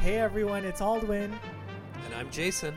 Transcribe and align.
Hey 0.00 0.18
everyone, 0.18 0.64
it's 0.64 0.80
Aldwin. 0.80 1.30
And 2.06 2.14
I'm 2.16 2.30
Jason. 2.30 2.74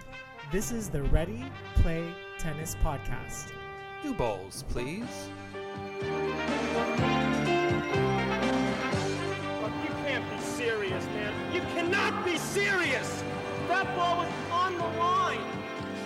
This 0.51 0.73
is 0.73 0.89
the 0.89 1.03
Ready 1.03 1.45
Play 1.75 2.05
Tennis 2.37 2.75
Podcast. 2.83 3.53
New 4.03 4.13
balls, 4.13 4.65
please. 4.67 5.29
Look, 6.01 6.11
you 9.81 9.93
can't 10.03 10.29
be 10.29 10.39
serious, 10.41 11.05
man. 11.05 11.53
You 11.55 11.61
cannot 11.61 12.25
be 12.25 12.37
serious. 12.37 13.23
That 13.69 13.85
ball 13.95 14.17
was 14.17 14.27
on 14.51 14.73
the 14.77 14.99
line. 14.99 15.39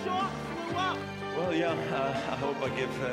Shaw 0.04 0.30
flew 0.30 0.76
up. 0.76 0.98
Well, 1.36 1.52
yeah, 1.52 1.72
uh, 1.72 2.32
I 2.32 2.36
hope 2.36 2.62
I 2.62 2.68
give 2.76 3.02
uh, 3.02 3.06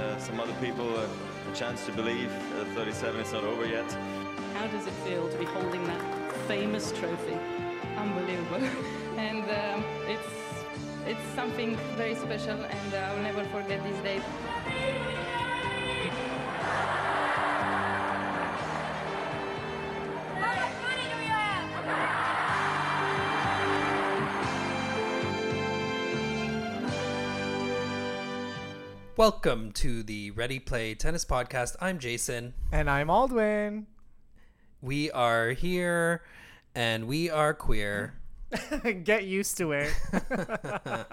uh, 0.00 0.18
some 0.18 0.40
other 0.40 0.54
people 0.54 0.96
a, 0.96 1.04
a 1.04 1.54
chance 1.54 1.84
to 1.84 1.92
believe. 1.92 2.32
Uh, 2.58 2.64
37 2.74 3.20
is 3.20 3.32
not 3.34 3.44
over 3.44 3.66
yet. 3.66 3.92
How 4.54 4.66
does 4.68 4.86
it 4.86 4.94
feel 5.04 5.28
to 5.28 5.36
be 5.36 5.44
holding 5.44 5.84
that 5.84 6.21
famous 6.46 6.92
trophy? 6.92 7.38
Unbelievable. 7.96 8.66
and 9.16 9.44
um, 9.44 9.84
it's, 10.06 10.28
it's 11.06 11.34
something 11.34 11.76
very 11.96 12.14
special, 12.14 12.58
and 12.58 12.94
uh, 12.94 12.96
I'll 12.96 13.22
never 13.22 13.44
forget 13.44 13.82
this 13.84 13.98
day. 14.02 14.20
Welcome 29.16 29.72
to 29.72 30.02
the 30.02 30.32
Ready 30.32 30.58
Play 30.58 30.94
Tennis 30.94 31.24
Podcast. 31.24 31.76
I'm 31.80 31.98
Jason. 31.98 32.54
And 32.72 32.90
I'm 32.90 33.08
Aldwin. 33.08 33.84
We 34.82 35.12
are 35.12 35.50
here 35.50 36.22
and 36.74 37.06
we 37.06 37.30
are 37.30 37.54
queer. 37.54 38.14
Get 39.04 39.24
used 39.24 39.56
to 39.58 39.70
it. 39.70 39.94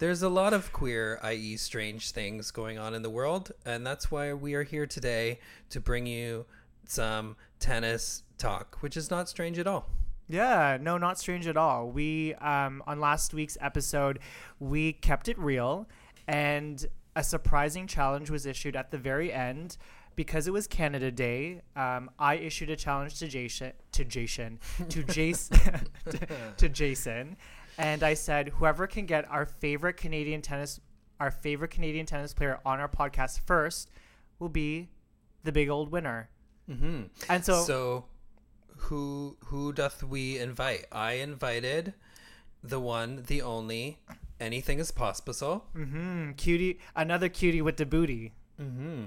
There's 0.00 0.22
a 0.22 0.28
lot 0.28 0.52
of 0.52 0.72
queer, 0.72 1.20
i.e., 1.22 1.56
strange 1.56 2.10
things 2.10 2.50
going 2.50 2.78
on 2.78 2.94
in 2.94 3.02
the 3.02 3.10
world, 3.10 3.52
and 3.64 3.86
that's 3.86 4.10
why 4.10 4.32
we 4.32 4.54
are 4.54 4.64
here 4.64 4.86
today 4.86 5.38
to 5.70 5.80
bring 5.80 6.06
you 6.06 6.44
some 6.84 7.36
tennis 7.60 8.24
talk, 8.38 8.78
which 8.80 8.96
is 8.96 9.08
not 9.08 9.28
strange 9.28 9.60
at 9.60 9.68
all. 9.68 9.88
yeah, 10.28 10.78
no, 10.80 10.98
not 10.98 11.20
strange 11.20 11.46
at 11.46 11.56
all. 11.56 11.90
We 11.90 12.34
um 12.34 12.82
on 12.88 12.98
last 12.98 13.32
week's 13.32 13.56
episode, 13.60 14.18
we 14.58 14.94
kept 14.94 15.28
it 15.28 15.38
real 15.38 15.86
and 16.26 16.84
a 17.14 17.22
surprising 17.22 17.86
challenge 17.86 18.30
was 18.30 18.46
issued 18.46 18.74
at 18.74 18.90
the 18.90 18.98
very 18.98 19.32
end 19.32 19.76
because 20.16 20.46
it 20.46 20.52
was 20.52 20.66
Canada 20.66 21.10
Day, 21.10 21.62
um, 21.76 22.10
I 22.18 22.34
issued 22.34 22.70
a 22.70 22.76
challenge 22.76 23.18
to 23.18 23.28
Jason, 23.28 23.72
to 23.92 24.04
Jason, 24.04 24.58
to 24.88 25.02
Jason, 25.18 25.58
to, 26.10 26.18
to 26.56 26.68
Jason, 26.68 27.36
and 27.78 28.02
I 28.02 28.14
said, 28.14 28.48
whoever 28.48 28.86
can 28.86 29.06
get 29.06 29.30
our 29.30 29.46
favorite 29.46 29.96
Canadian 29.96 30.42
tennis, 30.42 30.80
our 31.20 31.30
favorite 31.30 31.70
Canadian 31.70 32.06
tennis 32.06 32.34
player 32.34 32.60
on 32.64 32.80
our 32.80 32.88
podcast 32.88 33.40
first, 33.40 33.90
will 34.38 34.48
be 34.48 34.88
the 35.44 35.52
big 35.52 35.68
old 35.68 35.90
winner. 35.90 36.30
Mm-hmm. 36.70 37.02
And 37.28 37.44
so, 37.44 37.62
So, 37.62 38.04
who 38.76 39.36
who 39.46 39.72
doth 39.72 40.02
we 40.02 40.38
invite? 40.38 40.86
I 40.92 41.14
invited 41.14 41.94
the 42.62 42.80
one, 42.80 43.24
the 43.26 43.42
only. 43.42 43.98
Anything 44.40 44.80
is 44.80 44.90
possible. 44.90 45.66
mm, 45.76 46.36
cutie, 46.36 46.80
another 46.96 47.28
cutie 47.28 47.62
with 47.62 47.76
the 47.76 47.86
booty. 47.86 48.32
Mm-hmm. 48.60 49.04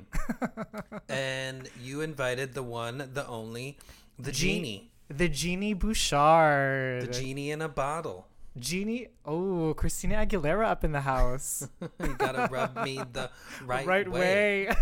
and 1.10 1.70
you 1.82 2.02
invited 2.02 2.54
the 2.54 2.64
one, 2.64 3.10
the 3.14 3.26
only, 3.28 3.78
the 4.18 4.32
genie. 4.32 4.92
The 5.08 5.30
Genie 5.30 5.76
Bouchard. 5.76 7.04
The 7.04 7.14
genie 7.14 7.52
in 7.52 7.62
a 7.62 7.70
bottle. 7.70 8.28
Genie. 8.58 9.10
Oh, 9.24 9.76
Christina 9.76 10.26
Aguilera 10.26 10.66
up 10.66 10.84
in 10.84 10.92
the 10.94 11.02
house. 11.02 11.68
You 12.04 12.16
gotta 12.18 12.48
rub 12.52 12.84
me 12.84 13.00
the 13.14 13.30
right, 13.66 13.86
right 13.86 14.10
way. 14.10 14.68
way. 14.68 14.76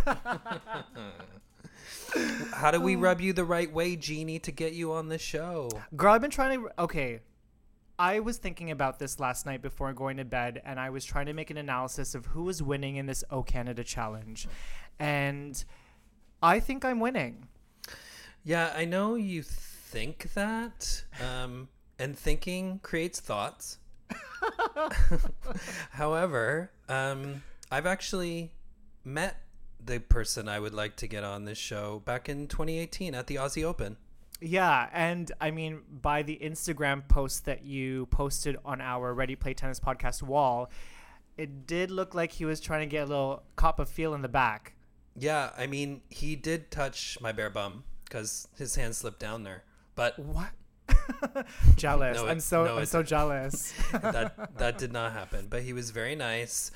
How 2.54 2.72
do 2.72 2.80
we 2.80 2.96
rub 2.96 3.20
you 3.20 3.34
the 3.34 3.44
right 3.44 3.72
way, 3.72 3.96
genie, 3.96 4.40
to 4.40 4.52
get 4.52 4.74
you 4.74 4.94
on 4.94 5.10
the 5.10 5.18
show? 5.18 5.70
Girl, 5.96 6.14
I've 6.14 6.22
been 6.22 6.32
trying 6.32 6.60
to. 6.60 6.70
Okay. 6.80 7.20
I 8.00 8.20
was 8.20 8.38
thinking 8.38 8.72
about 8.72 9.00
this 9.00 9.20
last 9.20 9.46
night 9.46 9.62
before 9.62 9.94
going 9.94 10.18
to 10.18 10.26
bed, 10.26 10.62
and 10.66 10.80
I 10.80 10.90
was 10.90 11.06
trying 11.06 11.28
to 11.28 11.34
make 11.34 11.52
an 11.52 11.58
analysis 11.58 12.16
of 12.16 12.26
who 12.28 12.44
was 12.44 12.64
winning 12.64 12.96
in 12.96 13.06
this 13.06 13.24
O 13.30 13.44
Canada 13.44 13.84
challenge. 13.84 14.48
And 15.00 15.64
I 16.42 16.60
think 16.60 16.84
I'm 16.84 17.00
winning. 17.00 17.48
Yeah, 18.44 18.74
I 18.76 18.86
know 18.86 19.16
you 19.16 19.44
think 19.44 20.34
that, 20.34 21.04
um, 21.22 21.70
and 22.00 22.18
thinking 22.18 22.80
creates 22.82 23.20
thoughts. 23.20 23.78
However, 25.92 26.72
um, 26.90 27.44
I've 27.72 27.86
actually 27.86 28.52
met 29.06 29.38
the 29.86 30.00
person 30.00 30.50
I 30.50 30.60
would 30.60 30.74
like 30.74 30.96
to 30.98 31.08
get 31.08 31.24
on 31.24 31.46
this 31.46 31.58
show 31.58 32.02
back 32.06 32.28
in 32.28 32.48
2018 32.48 33.14
at 33.16 33.28
the 33.28 33.36
Aussie 33.36 33.64
Open. 33.64 33.98
Yeah, 34.42 34.90
and 34.92 35.32
I 35.40 35.52
mean, 35.52 35.82
by 36.02 36.24
the 36.24 36.38
Instagram 36.42 37.08
post 37.08 37.46
that 37.46 37.64
you 37.64 38.08
posted 38.08 38.58
on 38.66 38.82
our 38.82 39.14
Ready 39.14 39.36
Play 39.36 39.54
Tennis 39.54 39.80
podcast 39.80 40.22
wall, 40.22 40.70
it 41.38 41.66
did 41.66 41.92
look 41.92 42.14
like 42.14 42.32
he 42.34 42.46
was 42.46 42.60
trying 42.60 42.82
to 42.82 42.86
get 42.86 43.04
a 43.04 43.06
little 43.06 43.44
cop 43.56 43.80
of 43.80 43.90
feel 43.90 44.14
in 44.14 44.22
the 44.22 44.28
back. 44.28 44.74
Yeah, 45.16 45.52
I 45.58 45.68
mean, 45.68 46.02
he 46.10 46.36
did 46.36 46.72
touch 46.72 47.18
my 47.22 47.32
bare 47.32 47.50
bum 47.50 47.84
because 48.06 48.48
his 48.58 48.76
hand 48.76 48.96
slipped 48.96 49.20
down 49.20 49.44
there, 49.44 49.64
but 49.96 50.18
What? 50.20 50.50
jealous. 51.76 52.18
No, 52.18 52.28
I'm 52.28 52.40
so 52.40 52.66
no, 52.66 52.78
I'm 52.78 52.86
so 52.86 53.04
jealous. 53.04 53.74
that 53.94 54.58
that 54.58 54.78
did 54.80 54.92
not 54.92 55.14
happen. 55.14 55.48
But 55.50 55.62
he 55.64 55.72
was 55.74 55.92
very 55.92 56.16
nice. 56.16 56.72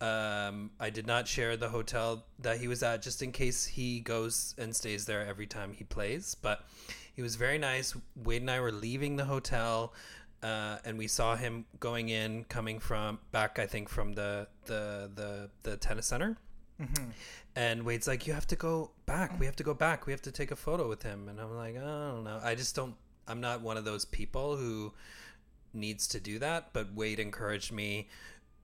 Um, 0.00 0.70
I 0.78 0.90
did 0.90 1.06
not 1.06 1.26
share 1.26 1.56
the 1.56 1.70
hotel 1.70 2.24
that 2.38 2.58
he 2.58 2.68
was 2.68 2.82
at 2.82 3.02
just 3.02 3.20
in 3.20 3.32
case 3.32 3.66
he 3.66 4.00
goes 4.00 4.54
and 4.56 4.74
stays 4.74 5.06
there 5.06 5.26
every 5.26 5.46
time 5.46 5.72
he 5.72 5.84
plays. 5.84 6.36
But 6.40 6.64
he 7.14 7.22
was 7.22 7.34
very 7.34 7.58
nice. 7.58 7.96
Wade 8.14 8.42
and 8.42 8.50
I 8.50 8.60
were 8.60 8.70
leaving 8.70 9.16
the 9.16 9.24
hotel, 9.24 9.92
uh, 10.42 10.76
and 10.84 10.96
we 10.98 11.08
saw 11.08 11.34
him 11.34 11.64
going 11.80 12.10
in, 12.10 12.44
coming 12.44 12.78
from 12.78 13.18
back. 13.32 13.58
I 13.58 13.66
think 13.66 13.88
from 13.88 14.12
the 14.12 14.46
the 14.66 15.10
the 15.14 15.50
the 15.64 15.76
tennis 15.76 16.06
center. 16.06 16.36
And 17.56 17.82
Wade's 17.82 18.06
like, 18.06 18.28
"You 18.28 18.34
have 18.34 18.46
to 18.48 18.56
go 18.56 18.92
back. 19.04 19.40
We 19.40 19.46
have 19.46 19.56
to 19.56 19.64
go 19.64 19.74
back. 19.74 20.06
We 20.06 20.12
have 20.12 20.22
to 20.22 20.30
take 20.30 20.52
a 20.52 20.56
photo 20.56 20.88
with 20.88 21.02
him." 21.02 21.28
And 21.28 21.40
I'm 21.40 21.56
like, 21.56 21.76
"I 21.76 21.80
don't 21.80 22.22
know. 22.22 22.40
I 22.40 22.54
just 22.54 22.76
don't. 22.76 22.94
I'm 23.26 23.40
not 23.40 23.62
one 23.62 23.76
of 23.76 23.84
those 23.84 24.04
people 24.04 24.56
who 24.56 24.92
needs 25.74 26.06
to 26.08 26.20
do 26.20 26.38
that." 26.38 26.72
But 26.72 26.94
Wade 26.94 27.18
encouraged 27.18 27.72
me. 27.72 28.08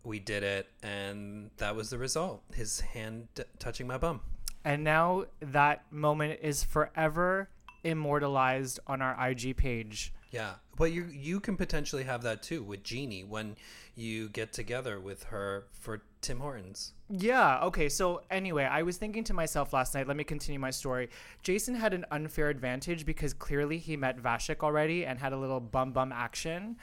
We 0.04 0.18
did 0.18 0.42
it, 0.42 0.68
and 0.82 1.50
that 1.56 1.74
was 1.76 1.90
the 1.90 1.98
result. 1.98 2.42
His 2.54 2.80
hand 2.80 3.28
t- 3.34 3.44
touching 3.58 3.86
my 3.86 3.98
bum. 3.98 4.20
and 4.64 4.84
now 4.84 5.24
that 5.40 5.90
moment 5.92 6.40
is 6.42 6.62
forever 6.64 7.48
immortalized 7.82 8.80
on 8.86 9.00
our 9.02 9.28
IG 9.28 9.56
page. 9.56 10.12
Yeah, 10.30 10.54
but 10.76 10.90
you 10.92 11.04
you 11.12 11.38
can 11.40 11.56
potentially 11.56 12.02
have 12.04 12.22
that 12.22 12.42
too 12.42 12.62
with 12.62 12.82
Genie 12.82 13.22
when 13.24 13.56
you 13.94 14.28
get 14.30 14.52
together 14.52 14.98
with 14.98 15.24
her 15.24 15.66
for 15.72 16.02
Tim 16.20 16.40
Hortons. 16.40 16.92
Yeah, 17.08 17.60
okay. 17.64 17.88
So 17.88 18.22
anyway, 18.30 18.64
I 18.64 18.82
was 18.82 18.96
thinking 18.96 19.22
to 19.24 19.34
myself 19.34 19.72
last 19.72 19.94
night, 19.94 20.08
let 20.08 20.16
me 20.16 20.24
continue 20.24 20.58
my 20.58 20.70
story. 20.70 21.08
Jason 21.42 21.74
had 21.76 21.94
an 21.94 22.04
unfair 22.10 22.48
advantage 22.48 23.06
because 23.06 23.32
clearly 23.32 23.78
he 23.78 23.96
met 23.96 24.20
Vasek 24.20 24.60
already 24.64 25.06
and 25.06 25.18
had 25.20 25.32
a 25.32 25.36
little 25.36 25.60
bum 25.60 25.92
bum 25.92 26.10
action 26.12 26.76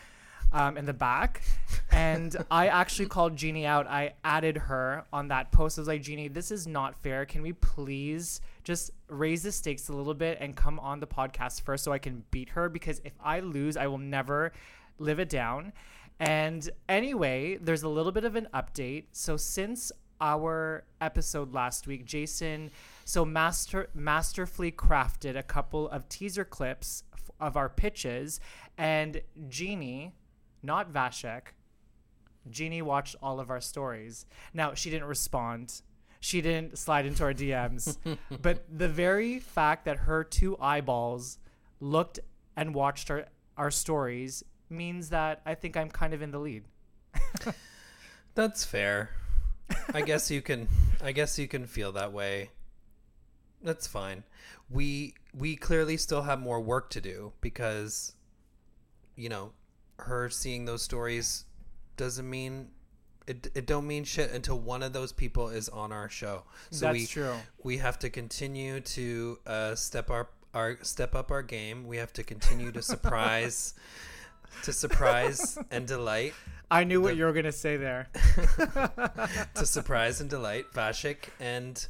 um, 0.54 0.78
in 0.78 0.86
the 0.86 0.94
back. 0.94 1.42
And 1.92 2.36
I 2.50 2.68
actually 2.68 3.08
called 3.08 3.36
Genie 3.36 3.66
out. 3.66 3.86
I 3.88 4.14
added 4.24 4.58
her 4.58 5.06
on 5.12 5.28
that 5.28 5.52
post. 5.52 5.78
I 5.78 5.82
was 5.82 5.88
like, 5.88 6.02
Genie, 6.02 6.30
this 6.30 6.52
is 6.52 6.66
not 6.66 6.96
fair. 7.02 7.26
Can 7.26 7.42
we 7.42 7.54
please 7.54 8.42
just 8.64 8.92
raise 9.08 9.44
the 9.44 9.52
stakes 9.52 9.90
a 9.90 9.94
little 9.94 10.14
bit 10.14 10.38
and 10.40 10.56
come 10.56 10.80
on 10.80 11.00
the 11.00 11.08
podcast 11.08 11.62
first 11.62 11.84
so 11.84 11.92
I 11.92 12.00
can 12.00 12.24
beat 12.32 12.50
her? 12.50 12.70
Because 12.70 13.02
if 13.04 13.14
I 13.22 13.42
lose, 13.42 13.76
I 13.78 13.88
will 13.88 13.98
never 13.98 14.54
live 15.00 15.20
it 15.20 15.30
down. 15.30 15.74
And 16.20 16.70
anyway, 16.88 17.58
there's 17.58 17.84
a 17.84 17.90
little 17.90 18.12
bit 18.12 18.24
of 18.24 18.36
an 18.36 18.48
update. 18.54 19.06
So 19.12 19.38
since 19.38 19.92
our 20.22 20.84
episode 21.02 21.54
last 21.54 21.88
week, 21.88 22.06
Jason 22.06 22.70
so 23.04 23.26
master 23.26 23.90
masterfully 23.96 24.72
crafted 24.72 25.36
a 25.36 25.44
couple 25.44 25.90
of 25.90 26.08
teaser 26.08 26.46
clips 26.46 27.04
of 27.40 27.58
our 27.58 27.68
pitches, 27.68 28.40
and 28.78 29.22
Genie, 29.50 30.14
not 30.62 30.94
Vasek, 30.94 31.54
Genie 32.50 32.82
watched 32.82 33.16
all 33.22 33.40
of 33.40 33.50
our 33.50 33.62
stories. 33.62 34.26
Now 34.54 34.74
she 34.74 34.90
didn't 34.90 35.08
respond. 35.08 35.82
She 36.20 36.42
didn't 36.42 36.78
slide 36.78 37.06
into 37.06 37.24
our 37.24 37.34
DMs. 37.34 37.98
but 38.42 38.66
the 38.72 38.88
very 38.88 39.40
fact 39.40 39.86
that 39.86 39.98
her 39.98 40.24
two 40.24 40.58
eyeballs 40.60 41.40
looked 41.80 42.20
and 42.56 42.74
watched 42.76 43.10
our, 43.10 43.26
our 43.58 43.72
stories 43.72 44.44
means 44.70 45.10
that 45.10 45.42
I 45.46 45.56
think 45.56 45.76
I'm 45.76 45.90
kind 45.90 46.14
of 46.14 46.22
in 46.22 46.32
the 46.32 46.40
lead. 46.40 46.64
That's 48.36 48.64
fair. 48.64 49.12
I 49.94 50.02
guess 50.02 50.30
you 50.32 50.42
can 50.42 50.68
I 51.04 51.12
guess 51.12 51.40
you 51.40 51.48
can 51.48 51.66
feel 51.66 51.92
that 51.94 52.12
way. 52.12 52.50
That's 53.62 53.88
fine. 53.88 54.24
We 54.70 55.16
we 55.38 55.56
clearly 55.56 55.98
still 55.98 56.24
have 56.24 56.40
more 56.40 56.60
work 56.60 56.90
to 56.92 57.02
do 57.02 57.34
because 57.42 58.14
you 59.16 59.30
know, 59.30 59.52
her 60.00 60.30
seeing 60.30 60.66
those 60.66 60.82
stories 60.82 61.46
doesn't 62.02 62.28
mean 62.28 62.70
it, 63.28 63.52
it 63.54 63.68
don't 63.68 63.86
mean 63.86 64.04
shit 64.04 64.32
until 64.32 64.58
one 64.60 64.82
of 64.82 64.92
those 64.92 65.12
people 65.12 65.50
is 65.50 65.70
on 65.70 65.92
our 65.92 66.10
show. 66.10 66.44
So 66.72 66.88
That's 66.88 66.94
we 66.98 67.06
true. 67.06 67.36
we 67.64 67.78
have 67.78 68.00
to 68.00 68.10
continue 68.10 68.80
to 68.80 69.38
uh, 69.46 69.76
step 69.76 70.10
our 70.10 70.30
our 70.56 70.78
step 70.82 71.14
up 71.16 71.30
our 71.30 71.44
game. 71.44 71.86
We 71.86 71.98
have 71.98 72.12
to 72.14 72.24
continue 72.24 72.72
to 72.72 72.82
surprise 72.82 73.76
to 74.64 74.74
surprise 74.74 75.58
and 75.70 75.86
delight 75.88 76.34
I 76.72 76.84
knew 76.84 77.02
what 77.02 77.16
you 77.16 77.26
were 77.26 77.34
gonna 77.34 77.52
say 77.52 77.78
there. 77.78 78.08
to 79.56 79.66
surprise 79.66 80.22
and 80.22 80.30
delight 80.30 80.66
Vasek 80.74 81.30
and 81.40 81.88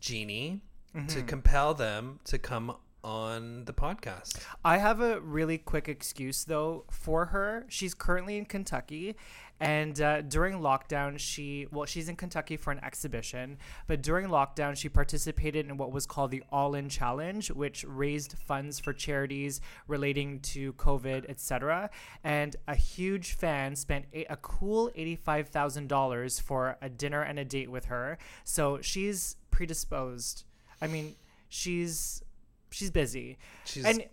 Genie 0.00 0.62
Mm-hmm. 0.94 1.06
to 1.06 1.22
compel 1.22 1.72
them 1.72 2.20
to 2.24 2.36
come 2.36 2.76
on 3.02 3.64
the 3.64 3.72
podcast. 3.72 4.38
I 4.62 4.76
have 4.76 5.00
a 5.00 5.20
really 5.20 5.56
quick 5.56 5.88
excuse 5.88 6.44
though 6.44 6.84
for 6.90 7.26
her. 7.26 7.64
She's 7.70 7.94
currently 7.94 8.36
in 8.36 8.44
Kentucky, 8.44 9.16
and 9.60 10.00
uh, 10.00 10.22
during 10.22 10.58
lockdown, 10.58 11.18
she 11.18 11.68
well, 11.70 11.86
she's 11.86 12.08
in 12.08 12.16
Kentucky 12.16 12.56
for 12.56 12.72
an 12.72 12.80
exhibition. 12.82 13.58
But 13.86 14.02
during 14.02 14.26
lockdown, 14.28 14.76
she 14.76 14.88
participated 14.88 15.66
in 15.68 15.76
what 15.76 15.92
was 15.92 16.04
called 16.04 16.32
the 16.32 16.42
All 16.50 16.74
In 16.74 16.88
Challenge, 16.88 17.50
which 17.52 17.84
raised 17.86 18.36
funds 18.38 18.80
for 18.80 18.92
charities 18.92 19.60
relating 19.86 20.40
to 20.40 20.72
COVID, 20.72 21.30
etc. 21.30 21.90
And 22.24 22.56
a 22.66 22.74
huge 22.74 23.34
fan 23.34 23.76
spent 23.76 24.06
a, 24.12 24.24
a 24.24 24.36
cool 24.36 24.90
eighty-five 24.96 25.48
thousand 25.48 25.88
dollars 25.88 26.40
for 26.40 26.76
a 26.82 26.88
dinner 26.88 27.22
and 27.22 27.38
a 27.38 27.44
date 27.44 27.70
with 27.70 27.84
her. 27.84 28.18
So 28.42 28.80
she's 28.80 29.36
predisposed. 29.52 30.44
I 30.80 30.88
mean, 30.88 31.14
she's 31.48 32.24
she's 32.70 32.90
busy. 32.90 33.38
She's 33.64 33.84
And 33.84 34.06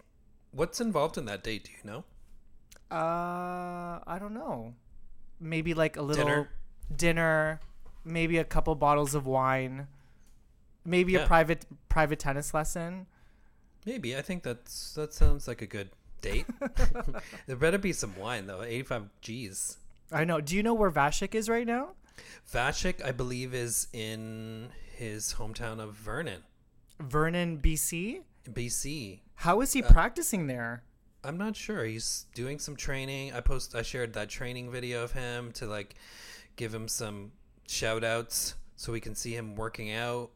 what's 0.51 0.79
involved 0.79 1.17
in 1.17 1.25
that 1.25 1.43
date? 1.43 1.63
Do 1.63 1.71
you 1.71 1.91
know? 1.91 2.03
Uh, 2.91 3.99
I 4.05 4.17
don't 4.19 4.33
know. 4.33 4.73
Maybe 5.39 5.73
like 5.73 5.95
a 5.97 6.01
little 6.01 6.25
Dinner? 6.25 6.49
dinner, 6.95 7.59
maybe 8.03 8.37
a 8.37 8.43
couple 8.43 8.75
bottles 8.75 9.15
of 9.15 9.25
wine, 9.25 9.87
maybe 10.85 11.15
a 11.15 11.25
private 11.25 11.65
private 11.87 12.19
tennis 12.19 12.53
lesson. 12.53 13.05
Maybe 13.85 14.15
I 14.17 14.21
think 14.21 14.43
that's 14.43 14.93
that 14.95 15.13
sounds 15.13 15.47
like 15.47 15.61
a 15.61 15.65
good 15.67 15.89
date. 16.21 16.45
there 17.47 17.55
better 17.55 17.77
be 17.77 17.93
some 17.93 18.15
wine 18.17 18.47
though. 18.47 18.61
Eighty-five 18.63 19.09
G's. 19.21 19.77
I 20.11 20.25
know. 20.25 20.41
Do 20.41 20.55
you 20.55 20.63
know 20.63 20.73
where 20.73 20.91
Vasek 20.91 21.33
is 21.35 21.47
right 21.47 21.65
now? 21.67 21.89
Vasek, 22.51 23.03
I 23.05 23.11
believe, 23.11 23.53
is 23.53 23.87
in 23.93 24.69
his 24.97 25.35
hometown 25.35 25.79
of 25.79 25.93
Vernon, 25.93 26.43
Vernon, 26.99 27.59
BC. 27.59 28.21
BC. 28.51 29.19
How 29.35 29.61
is 29.61 29.71
he 29.73 29.81
Uh, 29.83 29.87
practicing 29.89 30.47
there? 30.47 30.83
I'm 31.23 31.37
not 31.37 31.55
sure. 31.55 31.83
He's 31.85 32.25
doing 32.33 32.59
some 32.59 32.75
training. 32.75 33.33
I 33.33 33.41
post 33.41 33.75
I 33.75 33.81
shared 33.81 34.13
that 34.13 34.29
training 34.29 34.71
video 34.71 35.03
of 35.03 35.11
him 35.11 35.51
to 35.53 35.65
like 35.65 35.95
give 36.55 36.73
him 36.73 36.87
some 36.87 37.31
shout 37.67 38.03
outs 38.03 38.55
so 38.75 38.91
we 38.91 38.99
can 38.99 39.15
see 39.15 39.33
him 39.33 39.55
working 39.55 39.91
out. 39.91 40.31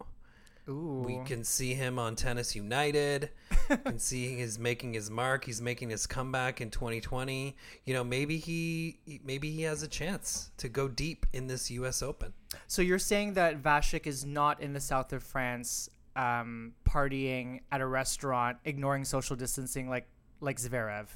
Ooh. 0.69 1.03
We 1.05 1.19
can 1.25 1.43
see 1.43 1.73
him 1.73 1.99
on 1.99 2.15
Tennis 2.15 2.55
United. 2.55 3.29
and 3.85 4.01
see 4.01 4.35
he's 4.35 4.59
making 4.59 4.93
his 4.93 5.09
mark. 5.09 5.45
He's 5.45 5.61
making 5.61 5.89
his 5.89 6.05
comeback 6.05 6.61
in 6.61 6.69
2020. 6.69 7.55
You 7.85 7.93
know, 7.93 8.03
maybe 8.03 8.37
he 8.37 8.99
maybe 9.23 9.51
he 9.51 9.63
has 9.63 9.83
a 9.83 9.87
chance 9.87 10.51
to 10.57 10.69
go 10.69 10.87
deep 10.87 11.25
in 11.33 11.47
this 11.47 11.71
US 11.71 12.01
Open. 12.01 12.33
So 12.67 12.81
you're 12.81 12.99
saying 12.99 13.33
that 13.33 13.61
Vasek 13.61 14.07
is 14.07 14.25
not 14.25 14.61
in 14.61 14.73
the 14.73 14.79
south 14.79 15.13
of 15.13 15.23
France, 15.23 15.89
um, 16.15 16.73
partying 16.87 17.61
at 17.71 17.81
a 17.81 17.87
restaurant, 17.87 18.57
ignoring 18.65 19.05
social 19.05 19.35
distancing 19.35 19.89
like 19.89 20.07
like 20.43 20.57
Zverev. 20.57 21.07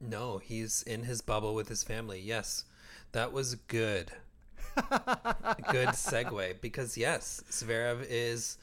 No, 0.00 0.38
he's 0.38 0.82
in 0.82 1.02
his 1.02 1.20
bubble 1.20 1.54
with 1.54 1.68
his 1.68 1.82
family. 1.82 2.20
Yes. 2.20 2.64
That 3.12 3.32
was 3.32 3.54
good. 3.54 4.12
good 4.76 5.88
segue 5.88 6.60
because 6.60 6.96
yes, 6.96 7.42
Zverev 7.50 8.06
is 8.08 8.58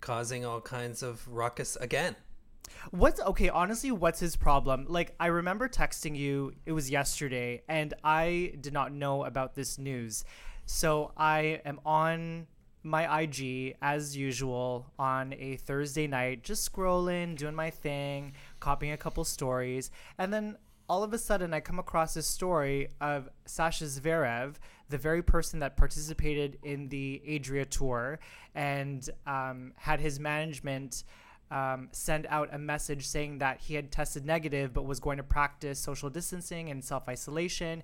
causing 0.00 0.44
all 0.44 0.60
kinds 0.60 1.02
of 1.02 1.26
ruckus 1.28 1.76
again. 1.76 2.16
What's 2.90 3.20
okay? 3.20 3.48
Honestly, 3.48 3.92
what's 3.92 4.18
his 4.18 4.34
problem? 4.34 4.86
Like, 4.88 5.14
I 5.20 5.26
remember 5.26 5.68
texting 5.68 6.16
you. 6.16 6.54
It 6.66 6.72
was 6.72 6.90
yesterday, 6.90 7.62
and 7.68 7.94
I 8.02 8.54
did 8.60 8.72
not 8.72 8.92
know 8.92 9.24
about 9.24 9.54
this 9.54 9.78
news. 9.78 10.24
So 10.64 11.12
I 11.16 11.60
am 11.64 11.80
on 11.84 12.46
my 12.82 13.20
IG 13.20 13.76
as 13.80 14.16
usual 14.16 14.90
on 14.98 15.34
a 15.34 15.56
Thursday 15.56 16.06
night, 16.06 16.42
just 16.42 16.70
scrolling, 16.70 17.36
doing 17.36 17.54
my 17.54 17.70
thing, 17.70 18.32
copying 18.62 18.92
a 18.92 18.96
couple 18.96 19.24
stories, 19.24 19.90
and 20.18 20.32
then 20.32 20.56
all 20.88 21.02
of 21.02 21.12
a 21.12 21.18
sudden 21.18 21.52
I 21.52 21.60
come 21.60 21.78
across 21.78 22.14
this 22.14 22.26
story 22.26 22.88
of 23.00 23.28
Sasha 23.44 23.84
Zverev, 23.84 24.54
the 24.88 24.98
very 24.98 25.22
person 25.22 25.58
that 25.60 25.76
participated 25.76 26.58
in 26.62 26.88
the 26.88 27.20
Adria 27.34 27.64
Tour 27.64 28.20
and 28.54 29.08
um, 29.26 29.72
had 29.76 30.00
his 30.00 30.20
management 30.20 31.04
um, 31.50 31.88
send 31.92 32.26
out 32.28 32.50
a 32.52 32.58
message 32.58 33.06
saying 33.06 33.38
that 33.38 33.60
he 33.60 33.74
had 33.74 33.90
tested 33.90 34.24
negative 34.24 34.72
but 34.72 34.84
was 34.84 35.00
going 35.00 35.16
to 35.16 35.22
practice 35.22 35.78
social 35.78 36.08
distancing 36.08 36.70
and 36.70 36.84
self 36.84 37.08
isolation. 37.08 37.82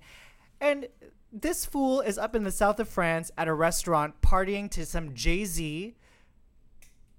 And 0.61 0.87
this 1.31 1.65
fool 1.65 2.01
is 2.01 2.17
up 2.17 2.35
in 2.35 2.43
the 2.43 2.51
south 2.51 2.79
of 2.79 2.87
France 2.87 3.31
at 3.37 3.47
a 3.47 3.53
restaurant 3.53 4.21
partying 4.21 4.69
to 4.71 4.85
some 4.85 5.13
Jay 5.13 5.45
Z, 5.45 5.95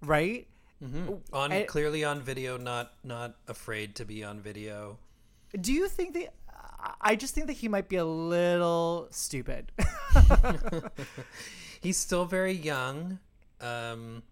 right? 0.03 0.47
On 1.33 1.53
I- 1.53 1.63
clearly 1.65 2.05
on 2.05 2.21
video, 2.21 2.57
not 2.57 2.93
not 3.05 3.37
afraid 3.49 3.95
to 3.97 4.05
be 4.05 4.25
on 4.25 4.41
video. 4.41 4.99
Do 5.61 5.73
you 5.73 5.89
think 5.89 6.15
that? 6.15 6.33
I 7.01 7.15
just 7.17 7.35
think 7.35 7.47
that 7.49 7.55
he 7.55 7.69
might 7.69 7.89
be 7.91 7.97
a 7.97 8.05
little 8.05 9.09
stupid. 9.11 9.71
He's 11.81 11.97
still 11.97 12.25
very 12.25 12.53
young. 12.53 13.19
Um, 13.61 14.23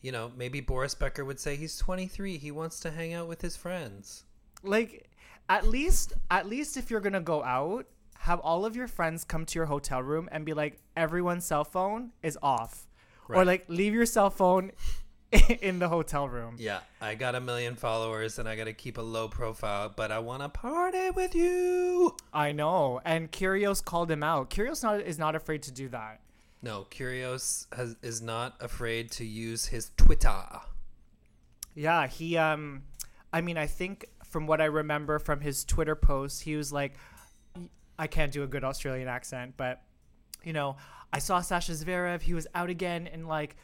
you 0.00 0.12
know, 0.12 0.30
maybe 0.36 0.60
Boris 0.60 0.94
Becker 0.94 1.24
would 1.24 1.40
say 1.40 1.56
he's 1.56 1.76
23. 1.78 2.38
He 2.38 2.50
wants 2.50 2.80
to 2.80 2.90
hang 2.90 3.14
out 3.14 3.28
with 3.28 3.40
his 3.42 3.56
friends. 3.56 4.24
like, 4.62 5.08
at 5.50 5.66
least, 5.66 6.12
at 6.30 6.46
least 6.46 6.76
if 6.76 6.90
you're 6.90 7.00
gonna 7.00 7.20
go 7.20 7.42
out, 7.42 7.86
have 8.20 8.38
all 8.40 8.66
of 8.66 8.76
your 8.76 8.88
friends 8.88 9.24
come 9.24 9.46
to 9.46 9.58
your 9.58 9.66
hotel 9.66 10.02
room 10.02 10.28
and 10.30 10.44
be 10.44 10.52
like, 10.52 10.78
everyone's 10.96 11.44
cell 11.46 11.64
phone 11.64 12.10
is 12.22 12.36
off, 12.42 12.86
or 13.28 13.44
like 13.44 13.64
leave 13.68 13.94
your 13.94 14.04
cell 14.06 14.30
phone 14.30 14.72
in 15.60 15.78
the 15.78 15.88
hotel 15.88 16.28
room. 16.28 16.56
Yeah, 16.58 16.80
I 17.00 17.14
got 17.14 17.34
a 17.34 17.40
million 17.40 17.76
followers 17.76 18.38
and 18.38 18.48
I 18.48 18.56
got 18.56 18.64
to 18.64 18.72
keep 18.72 18.96
a 18.96 19.02
low 19.02 19.28
profile, 19.28 19.92
but 19.94 20.10
I 20.10 20.20
want 20.20 20.42
to 20.42 20.48
party 20.48 21.10
with 21.10 21.34
you. 21.34 22.16
I 22.32 22.52
know. 22.52 23.00
And 23.04 23.30
Kyrgios 23.30 23.84
called 23.84 24.10
him 24.10 24.22
out. 24.22 24.50
Kyrgios 24.50 24.82
not 24.82 25.00
is 25.00 25.18
not 25.18 25.36
afraid 25.36 25.62
to 25.64 25.72
do 25.72 25.88
that. 25.90 26.20
No, 26.62 26.86
Kyrgios 26.90 27.66
has, 27.74 27.96
is 28.02 28.22
not 28.22 28.56
afraid 28.60 29.10
to 29.12 29.24
use 29.24 29.66
his 29.66 29.90
Twitter. 29.96 30.42
Yeah, 31.74 32.06
he 32.06 32.36
um 32.38 32.84
I 33.30 33.42
mean, 33.42 33.58
I 33.58 33.66
think 33.66 34.06
from 34.24 34.46
what 34.46 34.62
I 34.62 34.66
remember 34.66 35.18
from 35.18 35.40
his 35.40 35.64
Twitter 35.64 35.94
posts, 35.94 36.40
he 36.40 36.56
was 36.56 36.72
like 36.72 36.94
I 37.98 38.06
can't 38.06 38.32
do 38.32 38.44
a 38.44 38.46
good 38.46 38.64
Australian 38.64 39.08
accent, 39.08 39.54
but 39.58 39.82
you 40.42 40.54
know, 40.54 40.76
I 41.12 41.18
saw 41.18 41.42
Sasha 41.42 41.72
Zverev, 41.72 42.22
he 42.22 42.32
was 42.32 42.46
out 42.54 42.70
again 42.70 43.06
and 43.06 43.28
like 43.28 43.56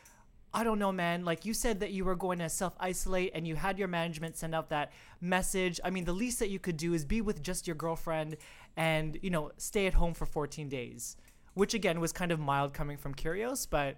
I 0.55 0.63
don't 0.65 0.79
know, 0.79 0.93
man. 0.93 1.25
Like 1.25 1.45
you 1.45 1.53
said 1.53 1.81
that 1.81 1.91
you 1.91 2.05
were 2.05 2.15
going 2.15 2.39
to 2.39 2.49
self 2.49 2.75
isolate 2.79 3.33
and 3.35 3.47
you 3.47 3.57
had 3.57 3.79
your 3.79 3.89
management 3.89 4.37
send 4.37 4.55
out 4.55 4.71
that 4.71 4.93
message. 5.21 5.81
I 5.85 5.91
mean, 5.91 6.05
the 6.05 6.13
least 6.13 6.39
that 6.39 6.49
you 6.49 6.61
could 6.61 6.77
do 6.77 6.95
is 6.95 7.05
be 7.05 7.21
with 7.21 7.43
just 7.43 7.67
your 7.67 7.77
girlfriend 7.77 8.37
and, 8.77 9.19
you 9.21 9.31
know, 9.31 9.51
stay 9.57 9.87
at 9.87 9.95
home 9.95 10.15
for 10.15 10.27
14 10.27 10.69
days, 10.69 11.17
which 11.55 11.75
again 11.75 12.01
was 12.01 12.13
kind 12.13 12.31
of 12.31 12.39
mild 12.39 12.73
coming 12.73 12.97
from 12.97 13.15
Kyrgios, 13.15 13.67
but 13.69 13.97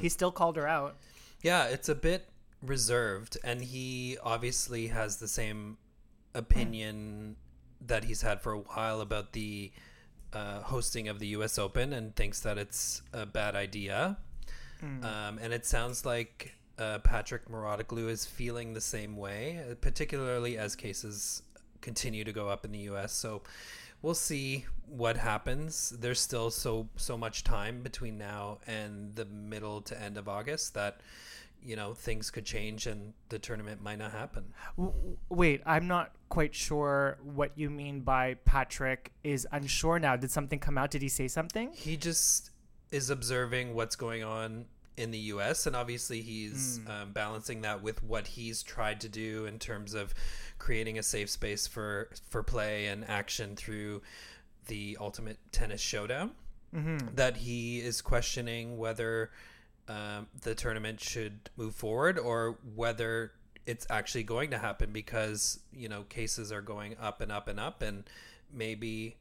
he 0.00 0.08
still 0.08 0.32
called 0.32 0.56
her 0.56 0.66
out. 0.66 0.96
Yeah, 1.42 1.64
it's 1.64 1.88
a 1.88 1.94
bit 1.94 2.28
reserved, 2.62 3.36
and 3.44 3.62
he 3.62 4.16
obviously 4.22 4.88
has 4.88 5.18
the 5.18 5.28
same 5.28 5.76
opinion 6.34 7.36
that 7.84 8.04
he's 8.04 8.22
had 8.22 8.40
for 8.40 8.52
a 8.52 8.58
while 8.58 9.00
about 9.00 9.32
the 9.32 9.72
uh, 10.32 10.60
hosting 10.60 11.08
of 11.08 11.18
the 11.18 11.28
U.S. 11.28 11.58
Open, 11.58 11.92
and 11.92 12.14
thinks 12.14 12.40
that 12.40 12.58
it's 12.58 13.02
a 13.12 13.26
bad 13.26 13.54
idea. 13.54 14.18
Um, 15.04 15.38
and 15.40 15.52
it 15.52 15.66
sounds 15.66 16.04
like 16.04 16.54
uh, 16.78 16.98
Patrick 16.98 17.48
Mouratoglou 17.48 18.08
is 18.08 18.24
feeling 18.24 18.74
the 18.74 18.80
same 18.80 19.16
way, 19.16 19.76
particularly 19.80 20.58
as 20.58 20.76
cases 20.76 21.42
continue 21.80 22.24
to 22.24 22.32
go 22.32 22.48
up 22.48 22.64
in 22.64 22.72
the 22.72 22.80
U.S. 22.80 23.12
So 23.12 23.42
we'll 24.02 24.14
see 24.14 24.66
what 24.86 25.16
happens. 25.16 25.90
There's 25.90 26.20
still 26.20 26.50
so 26.50 26.88
so 26.96 27.16
much 27.16 27.44
time 27.44 27.82
between 27.82 28.18
now 28.18 28.58
and 28.66 29.14
the 29.14 29.24
middle 29.24 29.80
to 29.82 30.00
end 30.00 30.16
of 30.16 30.28
August 30.28 30.74
that 30.74 31.00
you 31.62 31.76
know 31.76 31.94
things 31.94 32.30
could 32.30 32.44
change 32.44 32.86
and 32.86 33.12
the 33.28 33.38
tournament 33.38 33.82
might 33.82 33.98
not 33.98 34.12
happen. 34.12 34.44
Wait, 35.28 35.62
I'm 35.66 35.88
not 35.88 36.12
quite 36.28 36.54
sure 36.54 37.18
what 37.22 37.52
you 37.56 37.70
mean 37.70 38.00
by 38.00 38.34
Patrick 38.44 39.12
is 39.24 39.46
unsure 39.52 39.98
now. 39.98 40.16
Did 40.16 40.30
something 40.30 40.58
come 40.58 40.78
out? 40.78 40.90
Did 40.90 41.02
he 41.02 41.08
say 41.08 41.28
something? 41.28 41.72
He 41.72 41.96
just 41.96 42.50
is 42.90 43.10
observing 43.10 43.74
what's 43.74 43.96
going 43.96 44.22
on 44.22 44.66
in 44.96 45.10
the 45.10 45.18
US. 45.18 45.66
And 45.66 45.76
obviously, 45.76 46.22
he's 46.22 46.80
um, 46.90 47.12
balancing 47.12 47.62
that 47.62 47.82
with 47.82 48.02
what 48.02 48.26
he's 48.26 48.62
tried 48.62 49.00
to 49.02 49.08
do 49.08 49.46
in 49.46 49.58
terms 49.58 49.94
of 49.94 50.14
creating 50.58 50.98
a 50.98 51.02
safe 51.02 51.30
space 51.30 51.66
for, 51.66 52.10
for 52.30 52.42
play 52.42 52.86
and 52.86 53.04
action 53.08 53.56
through 53.56 54.02
the 54.66 54.96
Ultimate 55.00 55.38
Tennis 55.52 55.80
Showdown. 55.80 56.32
That 57.14 57.36
he 57.38 57.78
is 57.78 58.02
questioning 58.02 58.76
whether 58.76 59.30
um, 59.88 60.26
the 60.42 60.54
tournament 60.54 61.00
should 61.00 61.50
move 61.56 61.74
forward 61.74 62.18
or 62.18 62.58
whether 62.74 63.32
it's 63.66 63.86
actually 63.90 64.22
going 64.24 64.50
to 64.50 64.58
happen 64.58 64.90
because 64.92 65.60
you 65.72 65.88
know 65.88 66.02
cases 66.08 66.50
are 66.52 66.62
going 66.62 66.96
up 67.00 67.20
and 67.20 67.30
up 67.30 67.48
and 67.48 67.60
up 67.60 67.82
and 67.82 68.04
maybe 68.52 69.16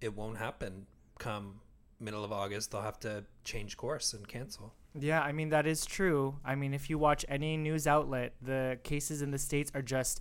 it 0.00 0.16
won't 0.16 0.38
happen 0.38 0.86
come 1.18 1.60
middle 2.00 2.24
of 2.24 2.32
august 2.32 2.70
they'll 2.70 2.82
have 2.82 2.98
to 2.98 3.24
change 3.44 3.76
course 3.76 4.12
and 4.12 4.26
cancel 4.28 4.72
Yeah, 5.02 5.20
I 5.20 5.32
mean 5.32 5.50
that 5.50 5.66
is 5.66 5.84
true. 5.84 6.36
I 6.44 6.54
mean, 6.54 6.74
if 6.74 6.90
you 6.90 6.98
watch 6.98 7.24
any 7.28 7.56
news 7.56 7.86
outlet, 7.86 8.34
the 8.42 8.78
cases 8.82 9.22
in 9.22 9.30
the 9.30 9.38
states 9.38 9.70
are 9.74 9.82
just 9.82 10.20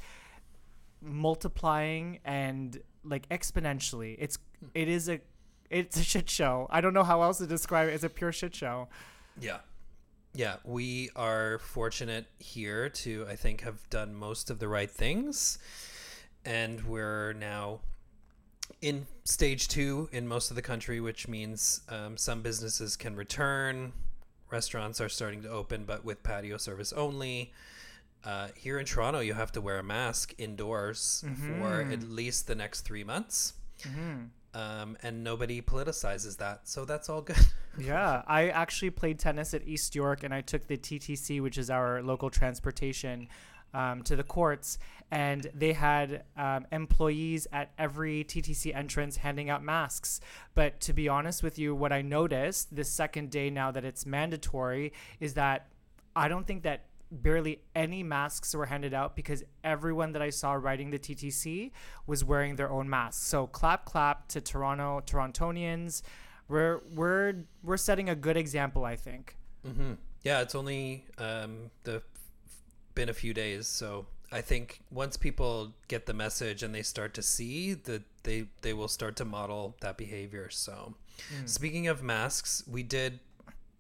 multiplying 1.02 2.20
and 2.26 2.80
like 3.04 3.28
exponentially. 3.30 4.16
It's 4.20 4.38
it 4.74 4.88
is 4.88 5.10
a 5.10 5.20
it's 5.70 5.98
a 5.98 6.04
shit 6.04 6.30
show. 6.30 6.68
I 6.70 6.82
don't 6.82 6.94
know 6.94 7.04
how 7.04 7.22
else 7.22 7.38
to 7.40 7.48
describe 7.48 7.90
it. 7.90 7.94
It's 7.94 8.04
a 8.04 8.10
pure 8.10 8.32
shit 8.32 8.56
show. 8.56 8.88
yeah 9.40 9.60
yeah 10.34 10.58
we 10.66 11.10
are 11.16 11.58
fortunate 11.60 12.26
here 12.38 12.90
to 12.90 13.26
i 13.30 13.36
think 13.36 13.62
have 13.62 13.90
done 13.90 14.14
most 14.14 14.50
of 14.50 14.60
the 14.60 14.68
right 14.68 14.92
things 14.92 15.58
and 16.44 16.84
we're 16.84 17.34
now 17.34 17.80
in 18.82 19.08
stage 19.24 19.68
two 19.68 20.10
in 20.12 20.28
most 20.28 20.50
of 20.50 20.56
the 20.56 20.62
country, 20.62 21.00
which 21.00 21.28
means 21.28 21.82
um, 21.90 22.18
some 22.18 22.42
businesses 22.42 22.96
can 22.96 23.16
return. 23.16 23.94
Restaurants 24.50 25.02
are 25.02 25.10
starting 25.10 25.42
to 25.44 25.50
open, 25.50 25.84
but 25.86 26.06
with 26.06 26.24
patio 26.24 26.58
service 26.58 26.94
only. 26.94 27.52
Uh, 28.24 28.48
here 28.56 28.80
in 28.80 28.86
Toronto, 28.86 29.20
you 29.20 29.34
have 29.34 29.52
to 29.54 29.62
wear 29.62 29.78
a 29.80 29.84
mask 29.84 30.34
indoors 30.38 31.24
for 31.60 31.82
at 31.92 32.04
least 32.04 32.48
the 32.48 32.56
next 32.56 32.82
three 32.82 33.04
months. 33.04 33.54
Um, 34.54 34.98
and 35.04 35.24
nobody 35.24 35.62
politicizes 35.62 36.38
that. 36.38 36.62
So 36.68 36.86
that's 36.86 37.10
all 37.10 37.22
good. 37.22 37.38
Yeah, 37.80 38.24
I 38.26 38.50
actually 38.50 38.90
played 38.90 39.20
tennis 39.20 39.54
at 39.54 39.62
East 39.68 39.94
York, 39.94 40.24
and 40.24 40.34
I 40.34 40.42
took 40.42 40.66
the 40.66 40.78
TTC, 40.78 41.44
which 41.44 41.60
is 41.60 41.70
our 41.70 42.02
local 42.02 42.32
transportation, 42.32 43.28
um, 43.72 44.02
to 44.02 44.16
the 44.16 44.24
courts, 44.24 44.80
and 45.12 45.50
they 45.54 45.74
had 45.74 46.24
um, 46.36 46.66
employees 46.72 47.48
at 47.54 47.72
every 47.78 48.24
TTC 48.24 48.76
entrance 48.76 49.18
handing 49.18 49.50
out 49.50 49.64
masks. 49.64 50.20
But 50.54 50.80
to 50.82 50.94
be 50.94 51.08
honest 51.08 51.44
with 51.44 51.58
you, 51.58 51.74
what 51.74 51.94
I 51.94 52.02
noticed 52.02 52.76
the 52.76 52.84
second 52.84 53.32
day 53.32 53.50
now 53.50 53.72
that 53.72 53.86
it's 53.86 54.06
mandatory 54.06 54.94
is 55.20 55.34
that 55.36 55.68
I 56.16 56.28
don't 56.28 56.46
think 56.46 56.64
that 56.64 56.86
barely 57.10 57.62
any 57.74 58.04
masks 58.04 58.54
were 58.54 58.66
handed 58.66 58.94
out 58.94 59.16
because 59.16 59.44
everyone 59.64 60.12
that 60.12 60.22
I 60.22 60.30
saw 60.30 60.54
riding 60.54 60.90
the 60.90 61.00
TTC 61.00 61.72
was 62.06 62.24
wearing 62.26 62.58
their 62.58 62.70
own 62.70 62.90
masks. 62.90 63.26
So 63.26 63.48
clap 63.48 63.86
clap 63.86 64.28
to 64.30 64.42
Toronto 64.42 65.02
Torontonians. 65.06 66.02
We're 66.50 66.82
we're 66.94 67.44
we're 67.64 67.78
setting 67.78 68.10
a 68.10 68.16
good 68.16 68.38
example, 68.38 68.84
I 68.84 68.96
think. 68.96 69.38
hmm 69.66 69.94
Yeah, 70.24 70.42
it's 70.42 70.56
only 70.56 71.06
um, 71.18 71.72
the 71.84 72.02
been 72.96 73.10
a 73.10 73.14
few 73.14 73.34
days, 73.34 73.68
so 73.68 74.08
I 74.32 74.42
think 74.42 74.82
once 74.92 75.16
people 75.18 75.74
get 75.88 76.06
the 76.06 76.14
message 76.14 76.64
and 76.64 76.76
they 76.76 76.82
start 76.82 77.14
to 77.16 77.22
see 77.22 77.74
that 77.74 78.04
they 78.24 78.48
they 78.62 78.74
will 78.74 78.88
start 78.88 79.16
to 79.18 79.26
model 79.26 79.76
that 79.82 79.98
behavior. 79.98 80.50
So, 80.50 80.96
hmm. 81.30 81.46
speaking 81.46 81.88
of 81.88 82.04
masks, 82.04 82.64
we 82.68 82.84
did 82.84 83.20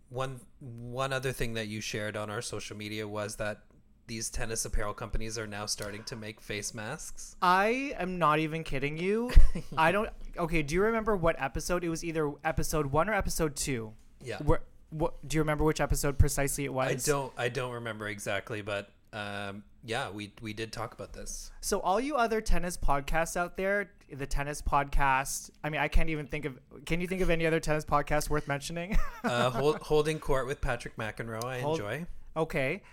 one 0.10 0.39
one 0.60 1.12
other 1.12 1.32
thing 1.32 1.54
that 1.56 1.68
you 1.68 1.82
shared 1.82 2.16
on 2.16 2.30
our 2.30 2.42
social 2.42 2.77
media 2.77 3.08
was 3.08 3.36
that 3.38 3.62
these 4.08 4.30
tennis 4.30 4.63
apparel 4.63 4.94
companies 4.94 5.38
are 5.38 5.48
now 5.48 5.66
starting 5.66 6.04
to 6.06 6.16
make 6.16 6.39
face 6.39 6.74
masks. 6.74 7.36
I 7.42 7.94
am 8.00 8.18
not 8.18 8.39
even 8.39 8.63
kidding 8.63 8.98
you. 8.98 9.32
I 9.77 9.92
don't. 9.92 10.10
Okay, 10.38 10.63
do 10.63 10.75
you 10.75 10.82
remember 10.82 11.16
what 11.18 11.36
episode? 11.39 11.84
It 11.84 11.89
was 11.89 12.06
either 12.06 12.32
episode 12.44 12.88
one 12.88 13.10
or 13.10 13.13
episode 13.13 13.58
two. 13.58 13.94
Yeah. 14.24 14.38
Where, 14.38 14.62
what 14.89 15.16
do 15.27 15.36
you 15.36 15.42
remember 15.42 15.66
which 15.66 15.82
episode 15.82 16.18
precisely 16.18 16.63
it 16.63 16.74
was? 16.74 17.08
I 17.08 17.12
don't 17.12 17.34
I 17.38 17.50
don't 17.50 17.74
remember 17.74 18.08
exactly, 18.08 18.62
but 18.62 18.89
um, 19.17 19.63
yeah, 19.83 20.09
we 20.09 20.31
we 20.41 20.53
did 20.53 20.71
talk 20.71 20.93
about 20.93 21.13
this. 21.13 21.51
So 21.62 21.79
all 21.79 22.00
you 22.00 22.15
other 22.15 22.41
tennis 22.41 22.77
podcasts 22.77 23.36
out 23.38 23.57
there, 23.57 23.91
the 24.12 24.25
tennis 24.27 24.62
podcast. 24.62 25.50
I 25.63 25.69
mean, 25.69 25.81
I 25.81 25.88
can't 25.88 26.09
even 26.09 26.27
think 26.27 26.45
of. 26.45 26.59
Can 26.86 27.01
you 27.01 27.07
think 27.07 27.21
of 27.21 27.29
any 27.29 27.45
other 27.45 27.59
tennis 27.59 27.86
podcast 27.86 28.29
worth 28.29 28.47
mentioning? 28.47 28.97
Uh, 29.24 29.50
hold, 29.59 29.77
holding 29.77 30.19
court 30.19 30.45
with 30.47 30.62
Patrick 30.62 30.97
McEnroe, 30.97 31.43
I 31.43 31.62
Hold- 31.62 31.79
enjoy. 31.79 32.05
okay, 32.36 32.83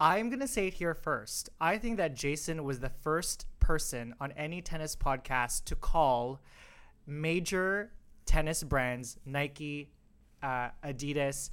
I'm 0.00 0.30
gonna 0.30 0.48
say 0.48 0.68
it 0.68 0.74
here 0.74 0.94
first. 0.94 1.50
I 1.60 1.78
think 1.78 1.96
that 1.98 2.14
Jason 2.14 2.64
was 2.64 2.80
the 2.80 2.90
first 3.02 3.46
person 3.60 4.14
on 4.20 4.32
any 4.32 4.62
tennis 4.62 4.96
podcast 4.96 5.64
to 5.66 5.76
call 5.76 6.40
major 7.06 7.92
tennis 8.26 8.62
brands, 8.62 9.18
Nike, 9.26 9.90
uh, 10.42 10.70
Adidas, 10.84 11.50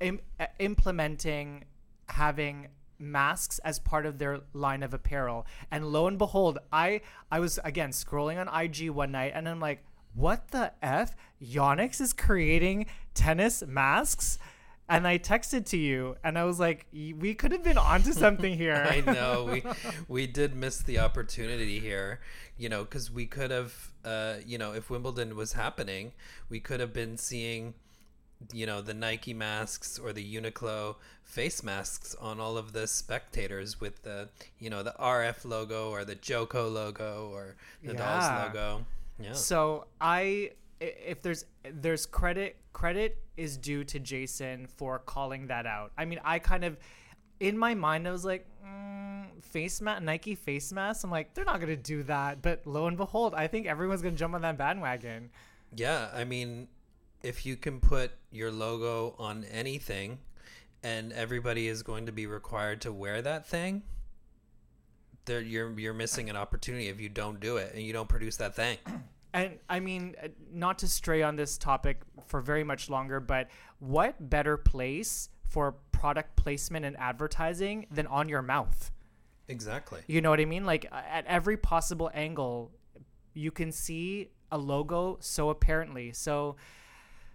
Im- 0.00 0.20
implementing 0.58 1.64
having 2.08 2.68
masks 2.98 3.58
as 3.60 3.78
part 3.78 4.06
of 4.06 4.18
their 4.18 4.40
line 4.52 4.82
of 4.82 4.94
apparel. 4.94 5.46
And 5.70 5.86
lo 5.86 6.06
and 6.06 6.18
behold, 6.18 6.58
I 6.72 7.00
I 7.30 7.40
was 7.40 7.58
again 7.64 7.90
scrolling 7.90 8.38
on 8.38 8.48
IG 8.48 8.90
one 8.90 9.12
night 9.12 9.32
and 9.34 9.48
I'm 9.48 9.60
like, 9.60 9.84
what 10.14 10.48
the 10.48 10.72
f? 10.82 11.14
Yonex 11.42 12.00
is 12.00 12.12
creating 12.12 12.86
tennis 13.14 13.62
masks. 13.66 14.38
And 14.86 15.06
I 15.06 15.16
texted 15.16 15.64
to 15.70 15.78
you, 15.78 16.16
and 16.22 16.38
I 16.38 16.44
was 16.44 16.60
like, 16.60 16.86
"We 16.92 17.34
could 17.34 17.52
have 17.52 17.64
been 17.64 17.78
onto 17.78 18.12
something 18.24 18.54
here." 18.54 18.86
I 18.88 19.00
know 19.00 19.44
we 19.50 19.62
we 20.08 20.26
did 20.26 20.54
miss 20.54 20.82
the 20.82 20.98
opportunity 20.98 21.80
here, 21.80 22.20
you 22.58 22.68
know, 22.68 22.84
because 22.84 23.10
we 23.10 23.24
could 23.24 23.50
have, 23.50 23.92
uh, 24.04 24.34
you 24.44 24.58
know, 24.58 24.74
if 24.74 24.90
Wimbledon 24.90 25.36
was 25.36 25.54
happening, 25.54 26.12
we 26.50 26.60
could 26.60 26.80
have 26.80 26.92
been 26.92 27.16
seeing, 27.16 27.72
you 28.52 28.66
know, 28.66 28.80
the 28.80 28.94
Nike 28.94 29.34
masks 29.34 29.98
or 29.98 30.12
the 30.12 30.24
Uniqlo 30.34 30.96
face 31.22 31.62
masks 31.62 32.14
on 32.20 32.40
all 32.40 32.56
of 32.56 32.72
the 32.72 32.86
spectators 32.86 33.80
with 33.80 34.02
the, 34.02 34.28
you 34.58 34.68
know, 34.70 34.82
the 34.82 34.94
RF 35.00 35.44
logo 35.44 35.90
or 35.90 36.04
the 36.04 36.14
Joko 36.14 36.68
logo 36.68 37.30
or 37.32 37.56
Nadal's 37.84 38.24
Yeah. 38.24 38.44
logo. 38.46 38.86
Yeah. 39.18 39.32
So 39.32 39.86
I, 40.00 40.50
i- 40.80 40.84
if 40.84 41.22
there's 41.22 41.44
there's 41.70 42.04
credit 42.06 42.56
credit 42.72 43.18
is 43.36 43.56
due 43.56 43.84
to 43.84 43.98
Jason 44.00 44.66
for 44.66 44.98
calling 44.98 45.46
that 45.46 45.66
out. 45.66 45.92
I 45.96 46.04
mean, 46.04 46.20
I 46.24 46.38
kind 46.40 46.64
of 46.64 46.76
in 47.40 47.56
my 47.56 47.74
mind 47.74 48.06
I 48.06 48.10
was 48.10 48.24
like, 48.24 48.46
mm, 48.64 49.42
face 49.42 49.80
mask, 49.80 50.02
Nike 50.02 50.34
face 50.34 50.72
mask. 50.72 51.04
I'm 51.04 51.10
like, 51.10 51.34
they're 51.34 51.44
not 51.44 51.60
gonna 51.60 51.76
do 51.76 52.02
that. 52.04 52.42
But 52.42 52.66
lo 52.66 52.86
and 52.86 52.96
behold, 52.96 53.34
I 53.34 53.46
think 53.46 53.66
everyone's 53.66 54.02
gonna 54.02 54.16
jump 54.16 54.34
on 54.34 54.42
that 54.42 54.58
bandwagon. 54.58 55.30
Yeah, 55.76 56.08
I 56.14 56.24
mean, 56.24 56.68
if 57.24 57.46
you 57.46 57.56
can 57.56 57.80
put 57.80 58.12
your 58.30 58.52
logo 58.52 59.14
on 59.18 59.44
anything 59.44 60.18
and 60.82 61.12
everybody 61.12 61.66
is 61.66 61.82
going 61.82 62.06
to 62.06 62.12
be 62.12 62.26
required 62.26 62.82
to 62.82 62.92
wear 62.92 63.22
that 63.22 63.46
thing, 63.46 63.82
there 65.24 65.40
you're 65.40 65.78
you're 65.80 65.94
missing 65.94 66.28
an 66.28 66.36
opportunity 66.36 66.88
if 66.88 67.00
you 67.00 67.08
don't 67.08 67.40
do 67.40 67.56
it 67.56 67.72
and 67.74 67.82
you 67.82 67.92
don't 67.92 68.08
produce 68.08 68.36
that 68.36 68.54
thing. 68.54 68.78
And 69.32 69.58
I 69.68 69.80
mean, 69.80 70.14
uh, 70.22 70.28
not 70.52 70.78
to 70.78 70.86
stray 70.86 71.20
on 71.20 71.34
this 71.34 71.58
topic 71.58 72.02
for 72.24 72.40
very 72.40 72.62
much 72.62 72.88
longer, 72.88 73.18
but 73.18 73.48
what 73.80 74.30
better 74.30 74.56
place 74.56 75.28
for 75.48 75.74
product 75.90 76.36
placement 76.36 76.84
and 76.84 76.96
advertising 76.98 77.88
than 77.90 78.06
on 78.06 78.28
your 78.28 78.42
mouth? 78.42 78.92
Exactly. 79.48 80.02
You 80.06 80.20
know 80.20 80.30
what 80.30 80.38
I 80.38 80.44
mean? 80.44 80.64
Like 80.64 80.86
at 80.92 81.26
every 81.26 81.56
possible 81.56 82.12
angle, 82.14 82.70
you 83.32 83.50
can 83.50 83.72
see 83.72 84.28
a 84.52 84.56
logo 84.56 85.16
so 85.18 85.50
apparently. 85.50 86.12
So, 86.12 86.54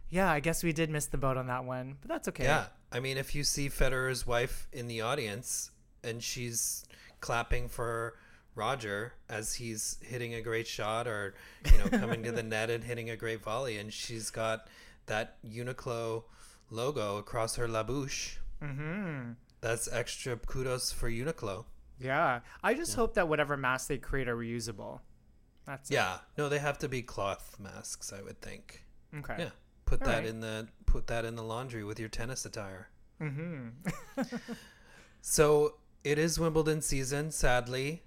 yeah, 0.09 0.31
I 0.31 0.39
guess 0.39 0.63
we 0.63 0.73
did 0.73 0.89
miss 0.89 1.05
the 1.05 1.17
boat 1.17 1.37
on 1.37 1.47
that 1.47 1.65
one, 1.65 1.97
but 2.01 2.09
that's 2.09 2.27
okay. 2.29 2.43
Yeah. 2.43 2.65
I 2.91 2.99
mean, 2.99 3.17
if 3.17 3.35
you 3.35 3.43
see 3.43 3.69
Federer's 3.69 4.25
wife 4.25 4.67
in 4.73 4.87
the 4.87 5.01
audience 5.01 5.71
and 6.03 6.23
she's 6.23 6.83
clapping 7.19 7.67
for 7.67 8.15
Roger 8.55 9.13
as 9.29 9.53
he's 9.53 9.97
hitting 10.01 10.33
a 10.33 10.41
great 10.41 10.67
shot 10.67 11.07
or, 11.07 11.35
you 11.71 11.77
know, 11.77 11.97
coming 11.97 12.23
to 12.23 12.31
the 12.31 12.43
net 12.43 12.69
and 12.69 12.83
hitting 12.83 13.09
a 13.11 13.15
great 13.15 13.43
volley 13.43 13.77
and 13.77 13.93
she's 13.93 14.31
got 14.31 14.67
that 15.05 15.37
Uniqlo 15.43 16.23
logo 16.71 17.17
across 17.17 17.55
her 17.55 17.67
la 17.67 17.83
bouche. 17.83 18.37
Mm-hmm. 18.63 19.31
That's 19.61 19.91
extra 19.91 20.37
kudos 20.37 20.91
for 20.91 21.09
Uniqlo. 21.09 21.65
Yeah. 21.99 22.39
I 22.63 22.73
just 22.73 22.95
hope 22.95 23.13
that 23.13 23.27
whatever 23.27 23.57
masks 23.57 23.87
they 23.87 23.97
create 23.97 24.27
are 24.27 24.35
reusable. 24.35 25.01
That's 25.65 25.91
it. 25.91 25.95
Yeah. 25.95 26.17
No, 26.37 26.49
they 26.49 26.59
have 26.59 26.79
to 26.79 26.89
be 26.89 27.03
cloth 27.03 27.57
masks, 27.59 28.11
I 28.11 28.23
would 28.23 28.41
think. 28.41 28.85
Okay. 29.15 29.35
Yeah. 29.37 29.49
Put 29.89 30.01
All 30.03 30.07
that 30.07 30.17
right. 30.19 30.25
in 30.27 30.39
the 30.39 30.67
put 30.85 31.07
that 31.07 31.25
in 31.25 31.35
the 31.35 31.43
laundry 31.43 31.83
with 31.83 31.99
your 31.99 32.09
tennis 32.09 32.45
attire. 32.45 32.89
Mm-hmm. 33.21 34.21
So 35.21 35.75
it 36.03 36.17
is 36.17 36.39
Wimbledon 36.39 36.81
season. 36.81 37.31
Sadly, 37.31 38.03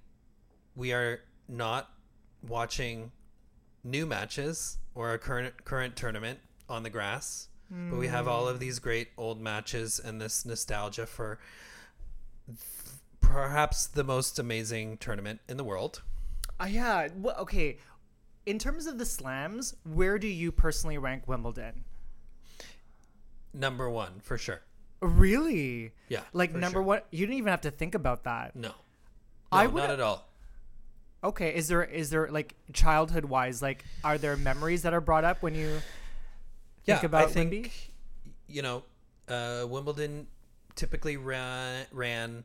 we 0.75 0.93
are 0.93 1.21
not 1.47 1.91
watching 2.47 3.13
new 3.85 4.07
matches 4.07 4.79
or 4.95 5.13
a 5.13 5.19
current 5.19 5.65
current 5.65 5.95
tournament 5.95 6.39
on 6.69 6.83
the 6.85 6.91
grass. 6.91 7.49
But 7.71 7.99
we 7.99 8.09
have 8.09 8.29
all 8.29 8.49
of 8.49 8.61
these 8.61 8.79
great 8.79 9.09
old 9.17 9.41
matches 9.41 9.99
and 9.99 10.21
this 10.21 10.45
nostalgia 10.45 11.07
for 11.07 11.39
th- 12.47 12.59
perhaps 13.23 13.87
the 13.87 14.05
most 14.05 14.39
amazing 14.39 14.99
tournament 14.99 15.41
in 15.49 15.57
the 15.57 15.65
world. 15.65 16.03
Uh, 16.61 16.67
yeah. 16.67 17.09
Well, 17.17 17.35
okay. 17.39 17.79
In 18.45 18.59
terms 18.59 18.87
of 18.87 18.99
the 18.99 19.07
slams, 19.07 19.77
where 19.85 20.19
do 20.19 20.27
you 20.27 20.51
personally 20.51 20.99
rank 20.99 21.29
Wimbledon? 21.29 21.85
Number 23.55 23.89
one, 23.89 24.21
for 24.21 24.39
sure. 24.39 24.63
Really? 25.01 25.93
Yeah. 26.09 26.23
Like 26.33 26.53
number 26.53 26.77
sure. 26.77 26.83
one? 26.83 27.01
You 27.11 27.27
didn't 27.27 27.39
even 27.39 27.51
have 27.51 27.61
to 27.63 27.71
think 27.71 27.95
about 27.95 28.25
that. 28.25 28.57
No. 28.57 28.73
I 29.51 29.67
would- 29.67 29.83
not 29.83 29.91
at 29.91 30.01
all. 30.01 30.29
Okay. 31.25 31.55
Is 31.55 31.69
there 31.69 31.85
is 31.85 32.11
there 32.11 32.29
like 32.31 32.55
childhood 32.73 33.25
wise 33.27 33.63
like 33.63 33.85
are 34.03 34.19
there 34.19 34.37
memories 34.37 34.83
that 34.83 34.93
are 34.93 35.01
brought 35.01 35.25
up 35.25 35.41
when 35.43 35.55
you 35.55 35.81
yeah, 36.85 36.97
think 36.97 37.05
about 37.05 37.29
I 37.29 37.31
think 37.31 37.53
Wimby? 37.53 37.71
you 38.49 38.63
know, 38.63 38.83
uh, 39.29 39.65
Wimbledon 39.69 40.27
typically 40.75 41.17
ran 41.17 41.87
ran 41.93 42.45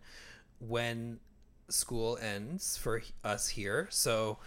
when 0.60 1.20
school 1.70 2.18
ends 2.22 2.77
for 2.77 3.01
us 3.24 3.48
here. 3.50 3.88
So 3.89 4.38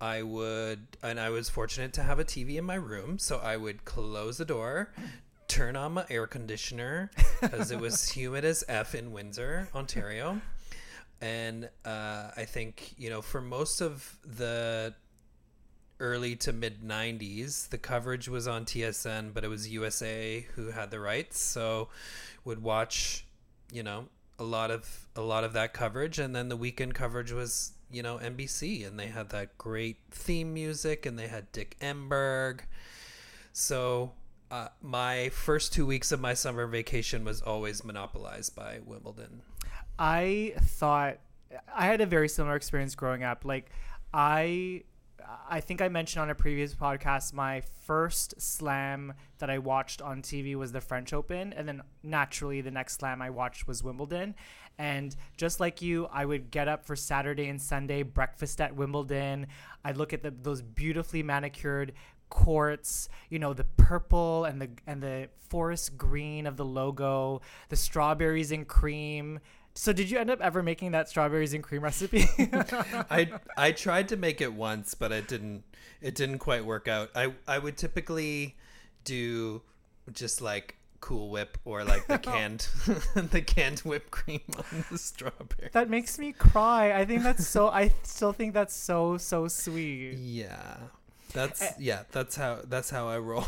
I 0.00 0.22
would, 0.22 0.80
and 1.02 1.20
I 1.20 1.30
was 1.30 1.50
fortunate 1.50 1.92
to 1.94 2.02
have 2.02 2.18
a 2.18 2.24
TV 2.24 2.56
in 2.56 2.64
my 2.64 2.76
room, 2.76 3.18
so 3.18 3.38
I 3.38 3.56
would 3.56 3.84
close 3.84 4.38
the 4.38 4.44
door, 4.44 4.92
turn 5.46 5.76
on 5.76 5.92
my 5.92 6.06
air 6.08 6.26
conditioner 6.26 7.10
because 7.40 7.70
it 7.70 7.78
was 7.78 8.10
humid 8.10 8.44
as 8.44 8.64
f 8.68 8.94
in 8.94 9.12
Windsor, 9.12 9.68
Ontario. 9.74 10.40
And 11.20 11.68
uh, 11.84 12.30
I 12.34 12.46
think 12.46 12.94
you 12.96 13.10
know, 13.10 13.20
for 13.20 13.42
most 13.42 13.80
of 13.82 14.16
the 14.24 14.94
early 16.00 16.34
to 16.34 16.50
mid 16.50 16.80
90s 16.82 17.68
the 17.68 17.76
coverage 17.76 18.26
was 18.26 18.48
on 18.48 18.64
tsn 18.64 19.34
but 19.34 19.44
it 19.44 19.48
was 19.48 19.68
usa 19.68 20.46
who 20.54 20.70
had 20.70 20.90
the 20.90 20.98
rights 20.98 21.38
so 21.38 21.88
would 22.42 22.62
watch 22.62 23.26
you 23.70 23.82
know 23.82 24.06
a 24.38 24.42
lot 24.42 24.70
of 24.70 25.06
a 25.14 25.20
lot 25.20 25.44
of 25.44 25.52
that 25.52 25.74
coverage 25.74 26.18
and 26.18 26.34
then 26.34 26.48
the 26.48 26.56
weekend 26.56 26.94
coverage 26.94 27.32
was 27.32 27.72
you 27.90 28.02
know 28.02 28.18
nbc 28.18 28.86
and 28.86 28.98
they 28.98 29.06
had 29.06 29.30
that 29.30 29.56
great 29.58 29.98
theme 30.10 30.54
music 30.54 31.06
and 31.06 31.18
they 31.18 31.28
had 31.28 31.50
dick 31.52 31.76
enberg 31.80 32.60
so 33.52 34.12
uh, 34.50 34.68
my 34.82 35.28
first 35.28 35.72
two 35.72 35.86
weeks 35.86 36.10
of 36.10 36.20
my 36.20 36.34
summer 36.34 36.66
vacation 36.66 37.24
was 37.24 37.40
always 37.42 37.84
monopolized 37.84 38.54
by 38.56 38.80
wimbledon 38.84 39.42
I 40.00 40.54
thought 40.58 41.18
I 41.74 41.84
had 41.84 42.00
a 42.00 42.06
very 42.06 42.28
similar 42.28 42.56
experience 42.56 42.94
growing 42.94 43.22
up. 43.22 43.44
Like 43.44 43.70
I 44.14 44.84
I 45.48 45.60
think 45.60 45.80
I 45.80 45.88
mentioned 45.88 46.22
on 46.22 46.30
a 46.30 46.34
previous 46.34 46.74
podcast 46.74 47.32
my 47.32 47.62
first 47.84 48.40
slam 48.40 49.14
that 49.38 49.50
I 49.50 49.58
watched 49.58 50.00
on 50.00 50.22
TV 50.22 50.54
was 50.54 50.72
the 50.72 50.80
French 50.80 51.12
Open 51.12 51.52
and 51.52 51.66
then 51.66 51.82
naturally 52.02 52.60
the 52.60 52.70
next 52.70 52.98
slam 52.98 53.20
I 53.22 53.30
watched 53.30 53.66
was 53.66 53.82
Wimbledon. 53.82 54.34
And 54.78 55.14
just 55.36 55.60
like 55.60 55.82
you, 55.82 56.06
I 56.06 56.24
would 56.24 56.50
get 56.50 56.68
up 56.68 56.86
for 56.86 56.96
Saturday 56.96 57.48
and 57.48 57.60
Sunday 57.60 58.02
breakfast 58.02 58.60
at 58.60 58.74
Wimbledon. 58.74 59.46
I'd 59.84 59.96
look 59.96 60.12
at 60.12 60.22
the, 60.22 60.30
those 60.30 60.62
beautifully 60.62 61.22
manicured 61.22 61.92
courts, 62.30 63.08
you 63.28 63.38
know, 63.38 63.52
the 63.52 63.64
purple 63.76 64.44
and 64.44 64.62
the 64.62 64.70
and 64.86 65.02
the 65.02 65.28
forest 65.48 65.98
green 65.98 66.46
of 66.46 66.56
the 66.56 66.64
logo, 66.64 67.42
the 67.68 67.76
strawberries 67.76 68.52
and 68.52 68.66
cream. 68.66 69.40
So 69.80 69.94
did 69.94 70.10
you 70.10 70.18
end 70.18 70.28
up 70.28 70.42
ever 70.42 70.62
making 70.62 70.90
that 70.90 71.08
strawberries 71.08 71.54
and 71.54 71.64
cream 71.64 71.82
recipe? 71.82 72.26
I 72.38 73.30
I 73.56 73.72
tried 73.86 74.08
to 74.10 74.16
make 74.18 74.42
it 74.42 74.52
once, 74.52 74.92
but 74.92 75.10
it 75.10 75.26
didn't 75.26 75.64
it 76.02 76.14
didn't 76.14 76.40
quite 76.40 76.66
work 76.66 76.86
out. 76.86 77.08
I 77.14 77.32
I 77.48 77.56
would 77.56 77.78
typically 77.78 78.58
do 79.04 79.62
just 80.12 80.42
like 80.42 80.76
Cool 81.00 81.30
Whip 81.30 81.56
or 81.64 81.82
like 81.82 82.06
the 82.08 82.18
canned 82.30 82.68
the 83.14 83.40
canned 83.40 83.78
whipped 83.78 84.10
cream 84.10 84.42
on 84.54 84.84
the 84.90 84.98
strawberry. 84.98 85.70
that 85.72 85.88
makes 85.88 86.18
me 86.18 86.32
cry. 86.32 86.92
I 86.92 87.06
think 87.06 87.22
that's 87.22 87.46
so 87.46 87.68
I 87.68 87.94
still 88.02 88.34
think 88.34 88.52
that's 88.52 88.74
so 88.74 89.16
so 89.16 89.48
sweet. 89.48 90.18
Yeah. 90.18 90.76
That's 91.32 91.62
eh. 91.62 91.72
yeah, 91.78 92.02
that's 92.12 92.36
how 92.36 92.58
that's 92.66 92.90
how 92.90 93.08
I 93.08 93.16
roll. 93.18 93.46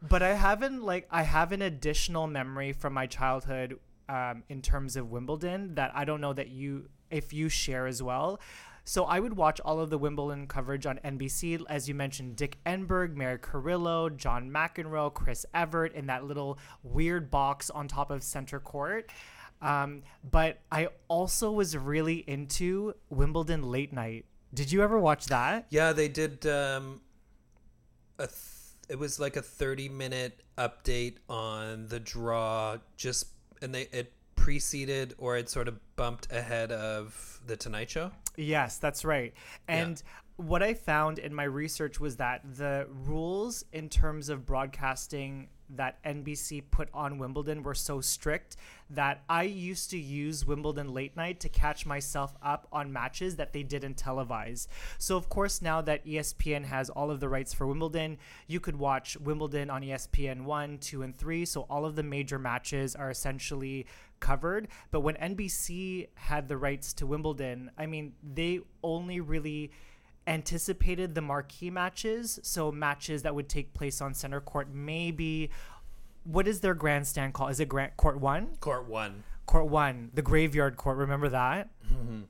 But 0.00 0.22
I 0.22 0.34
haven't 0.34 0.84
like 0.84 1.08
I 1.10 1.24
have 1.24 1.50
an 1.50 1.60
additional 1.60 2.28
memory 2.28 2.72
from 2.72 2.92
my 2.92 3.06
childhood 3.08 3.80
um, 4.08 4.42
in 4.48 4.62
terms 4.62 4.96
of 4.96 5.10
Wimbledon 5.10 5.74
that 5.74 5.92
I 5.94 6.04
don't 6.04 6.20
know 6.20 6.32
that 6.32 6.48
you 6.48 6.88
if 7.10 7.32
you 7.32 7.48
share 7.48 7.86
as 7.86 8.02
well. 8.02 8.40
So 8.84 9.04
I 9.04 9.20
would 9.20 9.36
watch 9.36 9.60
all 9.60 9.78
of 9.78 9.90
the 9.90 9.98
Wimbledon 9.98 10.48
coverage 10.48 10.86
on 10.86 10.98
NBC, 11.04 11.62
as 11.68 11.88
you 11.88 11.94
mentioned, 11.94 12.34
Dick 12.34 12.58
Enberg, 12.66 13.14
Mary 13.14 13.38
Carrillo, 13.38 14.08
John 14.08 14.50
McEnroe, 14.50 15.14
Chris 15.14 15.46
Evert 15.54 15.94
in 15.94 16.06
that 16.06 16.24
little 16.24 16.58
weird 16.82 17.30
box 17.30 17.70
on 17.70 17.86
top 17.86 18.10
of 18.10 18.24
center 18.24 18.58
court. 18.58 19.12
Um, 19.60 20.02
but 20.28 20.58
I 20.72 20.88
also 21.06 21.52
was 21.52 21.76
really 21.76 22.24
into 22.26 22.94
Wimbledon 23.08 23.62
late 23.62 23.92
night. 23.92 24.24
Did 24.52 24.72
you 24.72 24.82
ever 24.82 24.98
watch 24.98 25.26
that? 25.26 25.66
yeah, 25.70 25.92
they 25.92 26.08
did 26.08 26.44
um 26.46 27.00
a 28.18 28.26
th- 28.26 28.36
it 28.88 28.98
was 28.98 29.20
like 29.20 29.36
a 29.36 29.42
30 29.42 29.88
minute 29.88 30.42
update 30.58 31.16
on 31.28 31.86
the 31.86 32.00
draw 32.00 32.76
just 32.96 33.26
and 33.62 33.74
they 33.74 33.88
it 33.92 34.12
preceded 34.34 35.14
or 35.18 35.36
it 35.36 35.48
sort 35.48 35.68
of 35.68 35.78
bumped 35.96 36.32
ahead 36.32 36.72
of 36.72 37.40
the 37.46 37.56
Tonight 37.56 37.90
Show. 37.90 38.10
Yes, 38.36 38.78
that's 38.78 39.04
right. 39.04 39.32
And 39.68 40.02
what 40.36 40.62
I 40.62 40.74
found 40.74 41.18
in 41.18 41.34
my 41.34 41.44
research 41.44 42.00
was 42.00 42.16
that 42.16 42.40
the 42.56 42.86
rules 43.06 43.64
in 43.72 43.88
terms 43.88 44.28
of 44.28 44.44
broadcasting 44.44 45.48
that 45.76 46.02
NBC 46.04 46.62
put 46.70 46.88
on 46.92 47.18
Wimbledon 47.18 47.62
were 47.62 47.74
so 47.74 48.00
strict 48.00 48.56
that 48.90 49.22
I 49.28 49.44
used 49.44 49.90
to 49.90 49.98
use 49.98 50.46
Wimbledon 50.46 50.92
late 50.92 51.16
night 51.16 51.40
to 51.40 51.48
catch 51.48 51.86
myself 51.86 52.34
up 52.42 52.66
on 52.72 52.92
matches 52.92 53.36
that 53.36 53.52
they 53.52 53.62
didn't 53.62 53.96
televise. 53.96 54.66
So, 54.98 55.16
of 55.16 55.28
course, 55.28 55.62
now 55.62 55.80
that 55.82 56.06
ESPN 56.06 56.64
has 56.64 56.90
all 56.90 57.10
of 57.10 57.20
the 57.20 57.28
rights 57.28 57.54
for 57.54 57.66
Wimbledon, 57.66 58.18
you 58.46 58.60
could 58.60 58.76
watch 58.76 59.16
Wimbledon 59.16 59.70
on 59.70 59.82
ESPN 59.82 60.44
1, 60.44 60.78
2, 60.78 61.02
and 61.02 61.16
3. 61.16 61.44
So, 61.44 61.62
all 61.62 61.86
of 61.86 61.96
the 61.96 62.02
major 62.02 62.38
matches 62.38 62.94
are 62.94 63.10
essentially 63.10 63.86
covered. 64.20 64.68
But 64.90 65.00
when 65.00 65.16
NBC 65.16 66.08
had 66.14 66.48
the 66.48 66.56
rights 66.56 66.92
to 66.94 67.06
Wimbledon, 67.06 67.70
I 67.76 67.86
mean, 67.86 68.12
they 68.22 68.60
only 68.82 69.20
really 69.20 69.72
anticipated 70.26 71.14
the 71.14 71.20
marquee 71.20 71.70
matches. 71.70 72.38
So 72.42 72.72
matches 72.72 73.22
that 73.22 73.34
would 73.34 73.48
take 73.48 73.74
place 73.74 74.00
on 74.00 74.14
center 74.14 74.40
court, 74.40 74.68
maybe. 74.72 75.50
What 76.24 76.46
is 76.46 76.60
their 76.60 76.74
grandstand 76.74 77.34
called? 77.34 77.50
Is 77.50 77.60
it 77.60 77.68
Grand 77.68 77.96
Court 77.96 78.20
One? 78.20 78.56
Court 78.60 78.88
1. 78.88 79.24
Court 79.46 79.66
One, 79.66 80.10
the 80.14 80.22
graveyard 80.22 80.76
court. 80.76 80.96
Remember 80.98 81.28
that? 81.28 81.70
Mm-hmm. 81.92 82.22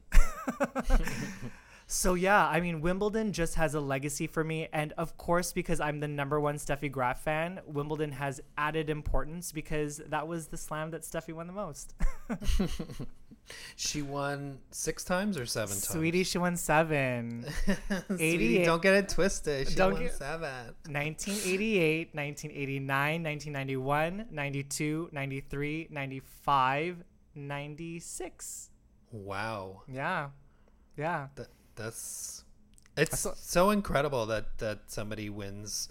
so 1.87 2.14
yeah, 2.14 2.48
I 2.48 2.61
mean, 2.61 2.81
Wimbledon 2.81 3.33
just 3.33 3.57
has 3.57 3.74
a 3.74 3.81
legacy 3.81 4.26
for 4.26 4.42
me, 4.42 4.68
and 4.72 4.92
of 4.96 5.16
course, 5.18 5.52
because 5.52 5.78
I'm 5.78 6.00
the 6.00 6.09
number 6.09 6.40
one 6.40 6.57
Steffi 6.57 6.90
Graf 6.90 7.22
fan, 7.22 7.61
Wimbledon 7.66 8.12
has 8.12 8.40
added 8.57 8.88
importance 8.88 9.52
because 9.52 9.98
that 10.09 10.26
was 10.26 10.46
the 10.46 10.57
slam 10.57 10.90
that 10.92 11.02
Steffi 11.02 11.35
won 11.35 11.46
the 11.46 11.52
most. 11.52 11.94
She 13.76 14.02
won 14.02 14.59
six 14.70 15.05
times 15.05 15.37
or 15.37 15.44
seven 15.46 15.74
times? 15.74 15.88
Sweetie, 15.88 16.24
she 16.24 16.38
won 16.38 16.57
seven. 16.57 17.44
Sweetie, 18.07 18.64
don't 18.64 18.81
get 18.83 18.94
it 18.94 19.09
twisted. 19.09 19.68
She 19.68 19.74
Don't 19.74 19.94
won 19.94 20.02
get- 20.02 20.14
seven. 20.14 20.74
1988, 20.88 22.14
1989, 22.14 23.22
1991, 23.22 24.26
92, 24.31 25.09
93, 25.12 25.88
95, 25.90 26.96
96. 27.35 28.70
Wow. 29.11 29.83
Yeah. 29.88 30.28
Yeah. 30.96 31.28
That, 31.35 31.48
that's 31.74 32.44
it's 32.96 33.26
so 33.40 33.70
incredible 33.70 34.26
that 34.26 34.59
that 34.59 34.81
somebody 34.87 35.31
wins 35.31 35.88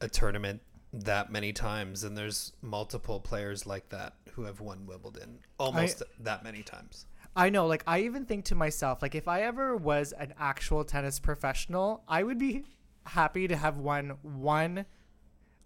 a 0.00 0.08
tournament 0.08 0.60
that 0.92 1.30
many 1.30 1.52
times 1.52 2.04
and 2.04 2.16
there's 2.16 2.52
multiple 2.62 3.20
players 3.20 3.66
like 3.66 3.88
that 3.90 4.14
who 4.32 4.42
have 4.44 4.60
won 4.60 4.86
Wimbledon 4.86 5.38
almost 5.58 6.02
that 6.20 6.44
many 6.44 6.62
times. 6.62 7.06
I 7.34 7.50
know. 7.50 7.66
Like, 7.66 7.84
I 7.86 8.00
even 8.00 8.24
think 8.24 8.46
to 8.46 8.54
myself, 8.54 9.02
like, 9.02 9.14
if 9.14 9.28
I 9.28 9.42
ever 9.42 9.76
was 9.76 10.12
an 10.12 10.32
actual 10.38 10.84
tennis 10.84 11.18
professional, 11.18 12.02
I 12.08 12.22
would 12.22 12.38
be 12.38 12.64
happy 13.04 13.46
to 13.46 13.56
have 13.56 13.76
won 13.76 14.16
one 14.22 14.86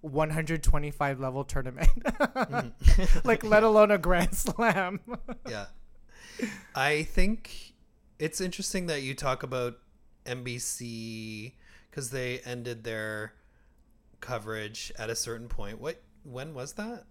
125 0.00 1.20
level 1.20 1.44
tournament. 1.44 1.88
Mm-hmm. 2.04 3.18
like, 3.28 3.44
let 3.44 3.62
alone 3.62 3.92
a 3.92 3.98
Grand 3.98 4.35
Slam. 4.35 5.00
yeah. 5.48 5.66
I 6.74 7.04
think 7.04 7.74
it's 8.18 8.40
interesting 8.40 8.87
that 8.87 9.02
you 9.02 9.14
talk 9.14 9.42
about 9.42 9.78
NBC 10.26 11.52
because 11.90 12.11
they 12.11 12.40
ended 12.40 12.83
their 12.85 13.35
coverage 14.20 14.92
at 14.98 15.11
a 15.11 15.16
certain 15.16 15.48
point. 15.48 15.80
What? 15.80 16.02
When 16.22 16.52
was 16.52 16.74
that? 16.74 17.04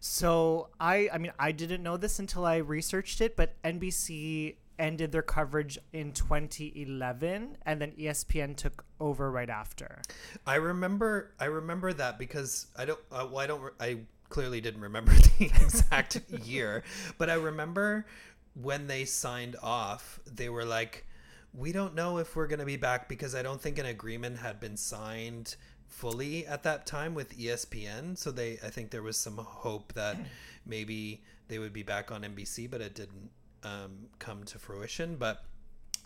So 0.00 0.68
I, 0.80 1.08
I 1.12 1.18
mean, 1.18 1.32
I 1.38 1.52
didn't 1.52 1.82
know 1.82 1.96
this 1.96 2.18
until 2.18 2.44
I 2.44 2.56
researched 2.56 3.20
it, 3.20 3.36
but 3.36 3.54
NBC 3.62 4.56
ended 4.78 5.12
their 5.12 5.22
coverage 5.22 5.78
in 5.92 6.12
2011 6.12 7.56
and 7.64 7.80
then 7.80 7.92
ESPN 7.92 8.56
took 8.56 8.84
over 9.00 9.30
right 9.30 9.48
after. 9.50 10.02
I 10.46 10.56
remember 10.56 11.32
I 11.40 11.46
remember 11.46 11.92
that 11.94 12.18
because 12.18 12.66
I 12.76 12.84
don't 12.84 13.00
uh, 13.10 13.26
well 13.30 13.38
I 13.38 13.46
don't 13.46 13.72
I 13.80 13.98
clearly 14.28 14.60
didn't 14.60 14.80
remember 14.80 15.12
the 15.38 15.46
exact 15.46 16.20
year, 16.44 16.82
but 17.18 17.30
I 17.30 17.34
remember 17.34 18.06
when 18.54 18.86
they 18.86 19.04
signed 19.04 19.56
off, 19.62 20.20
they 20.30 20.48
were 20.48 20.64
like 20.64 21.06
we 21.54 21.72
don't 21.72 21.94
know 21.94 22.18
if 22.18 22.36
we're 22.36 22.46
going 22.46 22.58
to 22.58 22.66
be 22.66 22.76
back 22.76 23.08
because 23.08 23.34
I 23.34 23.42
don't 23.42 23.60
think 23.60 23.78
an 23.78 23.86
agreement 23.86 24.38
had 24.38 24.60
been 24.60 24.76
signed 24.76 25.56
fully 25.96 26.46
at 26.46 26.62
that 26.62 26.86
time 26.86 27.14
with 27.14 27.38
ESPN, 27.38 28.18
so 28.18 28.30
they 28.30 28.58
I 28.62 28.68
think 28.68 28.90
there 28.90 29.02
was 29.02 29.16
some 29.16 29.38
hope 29.38 29.94
that 29.94 30.16
maybe 30.66 31.22
they 31.48 31.58
would 31.58 31.72
be 31.72 31.82
back 31.82 32.12
on 32.12 32.22
NBC, 32.22 32.70
but 32.70 32.80
it 32.80 32.94
didn't 32.94 33.30
um, 33.62 34.08
come 34.18 34.44
to 34.44 34.58
fruition, 34.58 35.16
but 35.16 35.44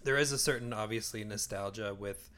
there 0.05 0.17
is 0.17 0.31
a 0.31 0.39
certain 0.39 0.73
obviously 0.73 1.25
nostalgia 1.25 1.95
with 1.99 2.31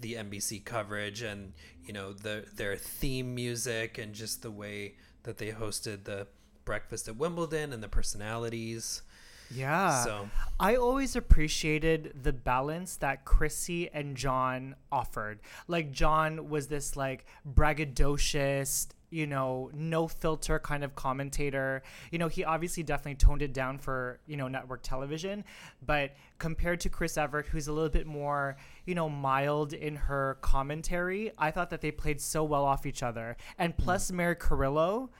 the 0.00 0.14
NBC 0.14 0.64
coverage 0.64 1.22
and 1.22 1.52
you 1.84 1.92
know 1.92 2.12
the 2.12 2.44
their 2.54 2.76
theme 2.76 3.34
music 3.34 3.98
and 3.98 4.12
just 4.12 4.42
the 4.42 4.50
way 4.50 4.94
that 5.22 5.38
they 5.38 5.50
hosted 5.50 6.04
the 6.04 6.26
breakfast 6.64 7.08
at 7.08 7.16
Wimbledon 7.16 7.72
and 7.72 7.82
the 7.82 7.88
personalities. 7.88 9.02
Yeah. 9.50 10.04
So- 10.04 10.28
I 10.60 10.74
always 10.74 11.14
appreciated 11.14 12.14
the 12.20 12.32
balance 12.32 12.96
that 12.96 13.24
Chrissy 13.24 13.88
and 13.90 14.16
John 14.16 14.74
offered. 14.90 15.38
Like 15.68 15.92
John 15.92 16.48
was 16.48 16.66
this 16.66 16.96
like 16.96 17.26
braggadocious, 17.48 18.88
you 19.10 19.26
know, 19.26 19.70
no 19.72 20.08
filter 20.08 20.58
kind 20.58 20.82
of 20.82 20.96
commentator. 20.96 21.82
You 22.10 22.18
know, 22.18 22.26
he 22.26 22.44
obviously 22.44 22.82
definitely 22.82 23.14
toned 23.14 23.42
it 23.42 23.52
down 23.52 23.78
for, 23.78 24.18
you 24.26 24.36
know, 24.36 24.48
network 24.48 24.82
television, 24.82 25.44
but 25.86 26.16
compared 26.38 26.80
to 26.80 26.88
Chris 26.88 27.16
Evert 27.16 27.46
who's 27.46 27.68
a 27.68 27.72
little 27.72 27.88
bit 27.88 28.06
more, 28.06 28.56
you 28.84 28.96
know, 28.96 29.08
mild 29.08 29.72
in 29.72 29.94
her 29.94 30.38
commentary, 30.40 31.30
I 31.38 31.52
thought 31.52 31.70
that 31.70 31.80
they 31.80 31.92
played 31.92 32.20
so 32.20 32.42
well 32.42 32.64
off 32.64 32.84
each 32.84 33.04
other. 33.04 33.36
And 33.58 33.74
hmm. 33.74 33.82
plus 33.82 34.10
Mary 34.10 34.34
Carrillo, 34.34 35.10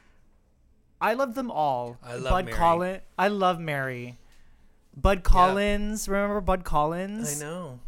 I 1.00 1.14
love 1.14 1.34
them 1.34 1.50
all. 1.50 1.96
I 2.02 2.16
love 2.16 2.30
Bud 2.30 2.44
Mary. 2.46 2.56
Collin. 2.56 3.00
I 3.18 3.28
love 3.28 3.61
Mary. 3.61 4.18
Bud 4.96 5.22
Collins. 5.22 6.08
Remember 6.08 6.40
Bud 6.40 6.64
Collins? 6.64 7.40
I 7.40 7.44
know. 7.44 7.80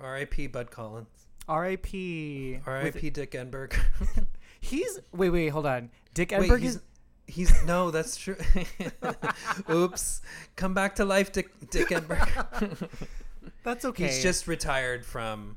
R.I.P. 0.00 0.48
Bud 0.48 0.70
Collins. 0.70 1.08
R.I.P. 1.48 2.60
R.I.P. 2.66 3.10
Dick 3.10 3.32
Enberg. 3.32 3.78
He's 4.60 4.98
wait, 5.12 5.30
wait, 5.30 5.48
hold 5.48 5.66
on. 5.66 5.90
Dick 6.14 6.32
Wait, 6.32 6.50
Enberg 6.50 6.60
he's, 6.60 6.76
is 6.76 6.82
he's 7.28 7.64
no, 7.64 7.90
that's 7.90 8.16
true. 8.16 8.36
Oops. 9.70 10.20
Come 10.56 10.74
back 10.74 10.96
to 10.96 11.04
life, 11.04 11.30
Dick 11.30 11.48
Dick 11.70 11.88
Enberg. 11.88 12.88
that's 13.62 13.84
okay. 13.84 14.06
He's 14.06 14.22
just 14.22 14.48
retired 14.48 15.06
from. 15.06 15.56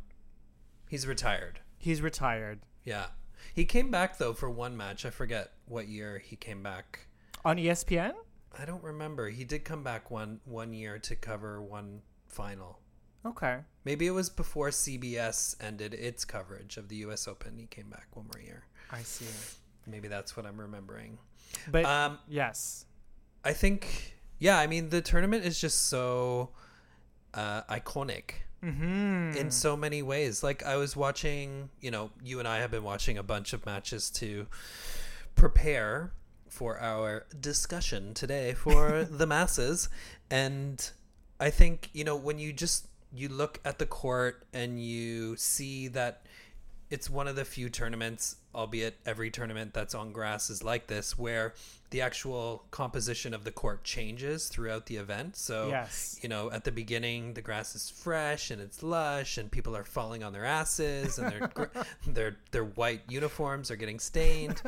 He's 0.87 1.07
retired. 1.07 1.61
he's 1.77 2.01
retired 2.01 2.59
Yeah. 2.83 3.07
He 3.53 3.65
came 3.65 3.89
back 3.89 4.17
though 4.17 4.33
for 4.33 4.49
one 4.49 4.77
match. 4.77 5.05
I 5.05 5.09
forget 5.09 5.53
what 5.71 5.88
year 5.88 6.19
he 6.19 6.36
came 6.36 6.62
back. 6.62 7.07
on 7.45 7.57
ESPN. 7.57 8.13
I 8.60 8.65
don't 8.65 8.84
remember. 8.84 9.29
He 9.29 9.43
did 9.45 9.63
come 9.63 9.81
back 9.84 10.12
one 10.12 10.39
one 10.45 10.73
year 10.73 10.99
to 10.99 11.15
cover 11.15 11.62
one 11.62 12.01
final. 12.27 12.79
Okay. 13.25 13.60
Maybe 13.86 14.07
it 14.07 14.12
was 14.12 14.29
before 14.29 14.69
CBS 14.69 15.55
ended 15.62 15.93
its 15.93 16.25
coverage 16.25 16.77
of 16.77 16.88
the 16.89 16.97
U.S. 16.97 17.27
Open. 17.27 17.57
He 17.57 17.67
came 17.67 17.89
back 17.89 18.07
one 18.13 18.25
more 18.34 18.41
year. 18.43 18.63
I 18.91 19.03
see. 19.03 19.25
Maybe 19.88 20.07
that's 20.07 20.36
what 20.36 20.45
I'm 20.45 20.60
remembering. 20.60 21.17
But 21.71 21.86
Um, 21.86 22.19
yes. 22.27 22.86
I 23.45 23.53
think, 23.53 24.15
yeah. 24.39 24.60
I 24.60 24.67
mean, 24.67 24.89
the 24.89 25.01
tournament 25.01 25.45
is 25.45 25.60
just 25.62 25.88
so 25.88 26.49
uh, 27.34 27.62
iconic 27.63 28.31
Mm-hmm. 28.63 29.38
in 29.38 29.49
so 29.49 29.75
many 29.75 30.03
ways. 30.03 30.43
Like 30.43 30.63
I 30.63 30.75
was 30.75 30.95
watching, 30.95 31.69
you 31.79 31.89
know, 31.89 32.12
you 32.23 32.38
and 32.38 32.47
I 32.47 32.60
have 32.60 32.69
been 32.69 32.84
watching 32.84 33.17
a 33.17 33.23
bunch 33.23 33.53
of 33.53 33.65
matches 33.65 34.12
to 34.12 34.45
prepare 35.35 36.13
for 36.49 36.79
our 36.79 37.25
discussion 37.39 38.13
today 38.13 38.53
for 38.53 39.03
the 39.09 39.25
masses, 39.25 39.89
and 40.29 40.91
I 41.39 41.49
think 41.49 41.89
you 41.93 42.03
know 42.03 42.15
when 42.15 42.39
you 42.39 42.53
just 42.53 42.87
you 43.13 43.29
look 43.29 43.59
at 43.65 43.79
the 43.79 43.85
court 43.85 44.45
and 44.53 44.81
you 44.81 45.35
see 45.35 45.87
that 45.89 46.25
it's 46.89 47.09
one 47.09 47.27
of 47.27 47.35
the 47.35 47.45
few 47.45 47.69
tournaments, 47.69 48.35
albeit 48.53 48.97
every 49.05 49.31
tournament 49.31 49.73
that's 49.73 49.95
on 49.95 50.11
grass 50.11 50.49
is 50.49 50.63
like 50.63 50.87
this, 50.87 51.17
where 51.17 51.53
the 51.89 52.01
actual 52.01 52.63
composition 52.71 53.33
of 53.33 53.43
the 53.43 53.51
court 53.51 53.83
changes 53.83 54.47
throughout 54.47 54.85
the 54.85 54.95
event. 54.95 55.35
So, 55.35 55.69
Yes. 55.69 56.17
you 56.21 56.29
know, 56.29 56.49
at 56.51 56.63
the 56.63 56.71
beginning, 56.71 57.33
the 57.33 57.41
grass 57.41 57.75
is 57.75 57.89
fresh 57.89 58.49
and 58.51 58.61
it's 58.61 58.81
lush, 58.81 59.37
and 59.37 59.51
people 59.51 59.75
are 59.75 59.83
falling 59.83 60.23
on 60.23 60.31
their 60.33 60.45
asses, 60.45 61.19
and 61.19 61.31
their 61.31 61.51
their 62.07 62.37
their 62.51 62.63
white 62.65 63.01
uniforms 63.09 63.69
are 63.71 63.75
getting 63.75 63.99
stained. 63.99 64.61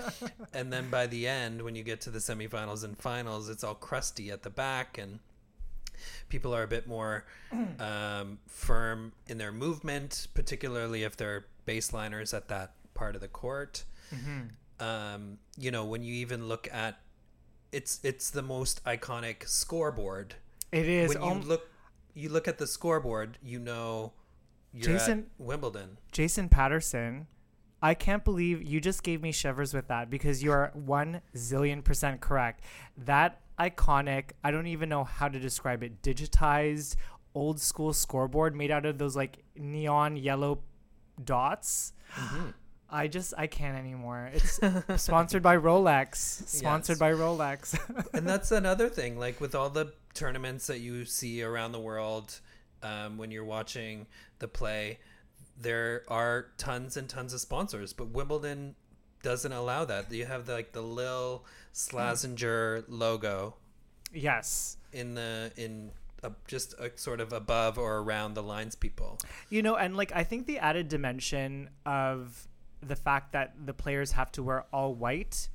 and 0.53 0.71
then 0.71 0.89
by 0.89 1.07
the 1.07 1.27
end, 1.27 1.61
when 1.61 1.75
you 1.75 1.83
get 1.83 2.01
to 2.01 2.09
the 2.09 2.19
semifinals 2.19 2.83
and 2.83 2.97
finals, 2.97 3.47
it's 3.49 3.63
all 3.63 3.75
crusty 3.75 4.31
at 4.31 4.43
the 4.43 4.49
back 4.49 4.97
and 4.97 5.19
people 6.27 6.53
are 6.53 6.63
a 6.63 6.67
bit 6.67 6.87
more 6.87 7.23
um, 7.79 8.39
firm 8.47 9.13
in 9.27 9.37
their 9.37 9.51
movement, 9.51 10.27
particularly 10.33 11.03
if 11.03 11.15
they're 11.15 11.45
baseliners 11.65 12.33
at 12.33 12.49
that 12.49 12.73
part 12.93 13.15
of 13.15 13.21
the 13.21 13.27
court. 13.27 13.85
Um, 14.79 15.37
you 15.57 15.71
know, 15.71 15.85
when 15.85 16.03
you 16.03 16.13
even 16.15 16.47
look 16.47 16.67
at 16.71 16.99
it's 17.71 17.99
it's 18.03 18.29
the 18.29 18.41
most 18.41 18.83
iconic 18.85 19.47
scoreboard. 19.47 20.35
It 20.71 20.87
is. 20.87 21.09
When 21.13 21.23
you 21.23 21.29
Um, 21.29 21.41
look 21.41 21.67
you 22.13 22.29
look 22.29 22.47
at 22.47 22.57
the 22.57 22.67
scoreboard, 22.67 23.37
you 23.41 23.59
know 23.59 24.13
you're 24.73 24.93
Jason- 24.93 25.19
at 25.19 25.25
Wimbledon. 25.45 25.97
Jason 26.11 26.49
Patterson. 26.49 27.27
I 27.81 27.93
can't 27.95 28.23
believe 28.23 28.63
you 28.63 28.79
just 28.79 29.03
gave 29.03 29.21
me 29.21 29.31
shivers 29.33 29.73
with 29.73 29.87
that 29.89 30.09
because 30.09 30.41
you 30.41 30.51
are 30.51 30.71
one 30.73 31.21
zillion 31.35 31.83
percent 31.83 32.21
correct. 32.21 32.61
That 32.97 33.41
iconic, 33.59 34.31
I 34.43 34.51
don't 34.51 34.67
even 34.67 34.87
know 34.89 35.03
how 35.03 35.27
to 35.27 35.37
describe 35.39 35.83
it, 35.83 36.01
digitized 36.01 36.95
old 37.35 37.59
school 37.59 37.91
scoreboard 37.93 38.55
made 38.55 38.71
out 38.71 38.85
of 38.85 38.97
those 38.99 39.15
like 39.15 39.43
neon 39.55 40.15
yellow 40.15 40.59
dots. 41.23 41.93
I 42.93 43.07
just 43.07 43.33
I 43.37 43.47
can't 43.47 43.77
anymore. 43.77 44.29
It's 44.33 44.59
sponsored 45.01 45.41
by 45.41 45.57
Rolex. 45.57 46.15
Sponsored 46.47 46.95
Yes. 46.95 46.99
by 46.99 47.11
Rolex. 47.11 48.07
and 48.13 48.27
that's 48.27 48.51
another 48.51 48.87
thing 48.87 49.17
like 49.17 49.41
with 49.41 49.55
all 49.55 49.69
the 49.69 49.91
tournaments 50.13 50.67
that 50.67 50.79
you 50.79 51.03
see 51.05 51.41
around 51.41 51.71
the 51.71 51.79
world 51.79 52.39
um, 52.83 53.17
when 53.17 53.31
you're 53.31 53.43
watching 53.45 54.05
the 54.39 54.47
play 54.47 54.99
there 55.59 56.03
are 56.07 56.47
tons 56.57 56.97
and 56.97 57.09
tons 57.09 57.33
of 57.33 57.39
sponsors 57.39 57.93
but 57.93 58.09
wimbledon 58.09 58.75
doesn't 59.23 59.53
allow 59.53 59.85
that 59.85 60.11
you 60.11 60.25
have 60.25 60.45
the, 60.45 60.53
like 60.53 60.71
the 60.73 60.81
lil 60.81 61.45
slazenger 61.73 62.83
logo 62.87 63.55
yes. 64.13 64.77
in 64.91 65.15
the 65.15 65.51
in 65.57 65.91
uh, 66.23 66.29
just 66.47 66.73
a 66.79 66.91
sort 66.95 67.19
of 67.19 67.33
above 67.33 67.77
or 67.77 67.97
around 67.99 68.33
the 68.33 68.43
lines 68.43 68.75
people 68.75 69.17
You 69.49 69.61
know, 69.61 69.75
and 69.75 69.97
like 69.97 70.11
I 70.15 70.23
think 70.23 70.45
the 70.47 70.59
added 70.59 70.87
dimension 70.87 71.69
of 71.85 72.47
the 72.87 72.95
fact 72.95 73.33
that 73.33 73.53
the 73.65 73.73
players 73.73 74.11
have 74.13 74.31
to 74.33 74.43
wear 74.43 74.65
all 74.71 74.93
white 74.93 75.49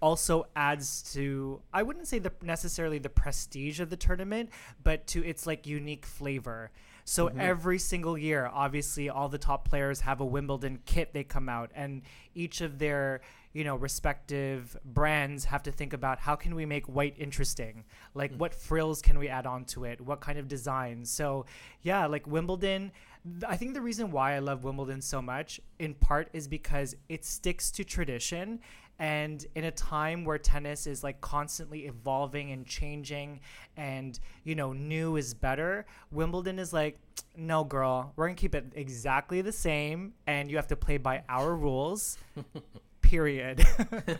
also 0.00 0.46
adds 0.54 1.02
to 1.14 1.60
I 1.72 1.82
wouldn't 1.82 2.06
say 2.06 2.18
the 2.18 2.32
necessarily 2.42 2.98
the 2.98 3.08
prestige 3.08 3.80
of 3.80 3.90
the 3.90 3.96
tournament, 3.96 4.50
but 4.82 5.06
to 5.08 5.24
its 5.24 5.46
like 5.46 5.66
unique 5.66 6.06
flavor. 6.06 6.70
So 7.04 7.28
mm-hmm. 7.28 7.40
every 7.40 7.78
single 7.78 8.18
year, 8.18 8.50
obviously 8.52 9.08
all 9.08 9.30
the 9.30 9.38
top 9.38 9.66
players 9.66 10.02
have 10.02 10.20
a 10.20 10.26
Wimbledon 10.26 10.80
kit 10.84 11.14
they 11.14 11.24
come 11.24 11.48
out 11.48 11.70
and 11.74 12.02
each 12.34 12.60
of 12.60 12.78
their, 12.78 13.22
you 13.54 13.64
know, 13.64 13.76
respective 13.76 14.76
brands 14.84 15.46
have 15.46 15.62
to 15.62 15.72
think 15.72 15.94
about 15.94 16.18
how 16.18 16.36
can 16.36 16.54
we 16.54 16.66
make 16.66 16.84
white 16.86 17.14
interesting? 17.16 17.84
Like 18.12 18.34
mm. 18.34 18.38
what 18.38 18.54
frills 18.54 19.00
can 19.00 19.18
we 19.18 19.28
add 19.28 19.46
on 19.46 19.64
to 19.66 19.84
it? 19.84 20.02
What 20.02 20.20
kind 20.20 20.38
of 20.38 20.48
designs? 20.48 21.10
So, 21.10 21.46
yeah, 21.80 22.04
like 22.04 22.26
Wimbledon 22.26 22.92
I 23.46 23.56
think 23.56 23.74
the 23.74 23.80
reason 23.80 24.10
why 24.10 24.34
I 24.34 24.38
love 24.38 24.64
Wimbledon 24.64 25.00
so 25.00 25.20
much, 25.20 25.60
in 25.78 25.94
part, 25.94 26.28
is 26.32 26.48
because 26.48 26.94
it 27.08 27.24
sticks 27.24 27.70
to 27.72 27.84
tradition. 27.84 28.60
And 28.98 29.46
in 29.54 29.64
a 29.64 29.70
time 29.70 30.24
where 30.24 30.38
tennis 30.38 30.86
is 30.86 31.04
like 31.04 31.20
constantly 31.20 31.86
evolving 31.86 32.50
and 32.50 32.66
changing, 32.66 33.40
and 33.76 34.18
you 34.42 34.56
know, 34.56 34.72
new 34.72 35.16
is 35.16 35.34
better, 35.34 35.86
Wimbledon 36.10 36.58
is 36.58 36.72
like, 36.72 36.98
no, 37.36 37.62
girl, 37.62 38.12
we're 38.16 38.26
gonna 38.26 38.36
keep 38.36 38.56
it 38.56 38.72
exactly 38.74 39.40
the 39.40 39.52
same, 39.52 40.14
and 40.26 40.50
you 40.50 40.56
have 40.56 40.66
to 40.68 40.76
play 40.76 40.96
by 40.96 41.22
our 41.28 41.54
rules. 41.54 42.18
Period. 43.00 43.64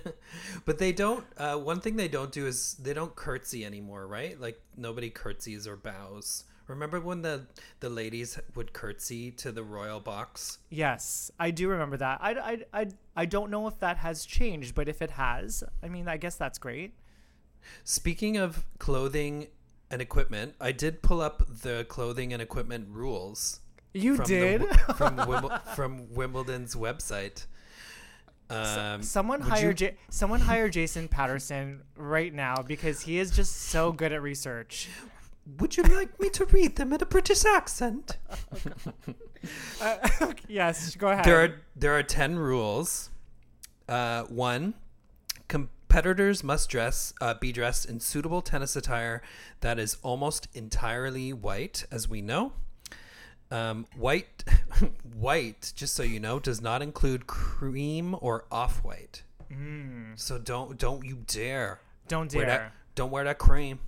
but 0.65 0.79
they 0.79 0.93
don't 0.93 1.25
uh, 1.37 1.57
one 1.57 1.81
thing 1.81 1.97
they 1.97 2.09
don't 2.09 2.33
do 2.33 2.47
is 2.47 2.75
they 2.75 2.95
don't 2.95 3.15
curtsy 3.15 3.65
anymore 3.67 4.07
right 4.07 4.41
like 4.41 4.63
nobody 4.79 5.11
curtsies 5.11 5.67
or 5.67 5.77
bows 5.77 6.45
remember 6.69 7.01
when 7.01 7.23
the 7.23 7.47
the 7.81 7.89
ladies 7.89 8.39
would 8.55 8.73
curtsy 8.73 9.31
to 9.33 9.51
the 9.51 9.63
royal 9.63 9.99
box 10.01 10.59
yes, 10.71 11.31
I 11.41 11.51
do 11.51 11.69
remember 11.69 11.97
that. 11.97 12.19
I, 12.23 12.33
I, 12.33 12.81
I, 12.83 12.87
I 13.17 13.25
don't 13.27 13.51
know 13.51 13.67
if 13.67 13.79
that 13.81 13.97
has 13.97 14.25
changed, 14.25 14.75
but 14.75 14.89
if 14.89 15.03
it 15.03 15.11
has, 15.13 15.65
I 15.83 15.89
mean, 15.89 16.07
I 16.09 16.17
guess 16.19 16.37
that's 16.37 16.59
great. 16.59 16.93
Speaking 17.85 18.37
of 18.37 18.65
clothing 18.79 19.49
and 19.91 20.01
equipment, 20.03 20.55
I 20.61 20.73
did 20.73 21.03
pull 21.03 21.21
up 21.21 21.43
the 21.63 21.85
clothing 21.89 22.33
and 22.33 22.41
equipment 22.43 22.89
rules. 22.91 23.61
You 23.95 24.17
from 24.17 24.27
did. 24.27 24.61
the, 24.63 24.95
from 24.95 25.17
Wimble, 25.27 25.59
from 25.75 26.15
Wimbledon's 26.15 26.75
website. 26.77 27.47
Um, 28.51 29.03
someone 29.03 29.41
hire 29.41 29.69
you- 29.69 29.75
J- 29.75 29.97
someone 30.09 30.41
hire 30.41 30.69
Jason 30.69 31.09
Patterson 31.09 31.83
right 31.97 32.33
now 32.33 32.63
because 32.63 33.01
he 33.03 33.19
is 33.19 33.31
just 33.31 33.55
so 33.57 33.93
good 33.93 34.13
at 34.13 34.23
research. 34.23 34.89
Would 35.59 35.77
you 35.77 35.83
like 35.85 36.21
me 36.21 36.29
to 36.31 36.45
read 36.47 36.77
them 36.77 36.93
in 36.93 37.03
a 37.03 37.07
British 37.07 37.45
accent? 37.45 38.17
Uh, 39.81 40.33
yes, 40.49 40.97
go 40.97 41.09
ahead. 41.09 41.25
there 41.25 41.41
are 41.45 41.55
there 41.77 41.97
are 41.97 42.03
ten 42.03 42.37
rules. 42.37 43.11
Uh, 43.89 44.25
one, 44.25 44.75
competitors 45.47 46.43
must 46.43 46.69
dress 46.69 47.15
uh, 47.21 47.35
be 47.35 47.53
dressed 47.53 47.87
in 47.89 48.01
suitable 48.01 48.43
tennis 48.43 48.75
attire 48.75 49.23
that 49.61 49.79
is 49.79 49.97
almost 50.03 50.49
entirely 50.55 51.33
white, 51.33 51.87
as 51.93 52.09
we 52.09 52.21
know. 52.21 52.53
Um, 53.53 53.87
white, 53.97 54.43
white, 55.15 55.73
just 55.77 55.95
so 55.95 56.03
you 56.03 56.19
know, 56.19 56.41
does 56.41 56.61
not 56.61 56.83
include 56.83 57.29
cream 57.29 58.17
or 58.21 58.45
off 58.51 58.83
white. 58.85 59.23
So 60.17 60.39
don't 60.39 60.77
don't 60.77 61.05
you 61.07 61.19
dare 61.29 61.81
Don't 62.09 62.35
wear 62.35 62.45
dare. 62.45 62.59
that. 62.59 62.73
Don't 62.97 63.11
wear 63.13 63.23
that 63.25 63.39
cream. 63.39 63.79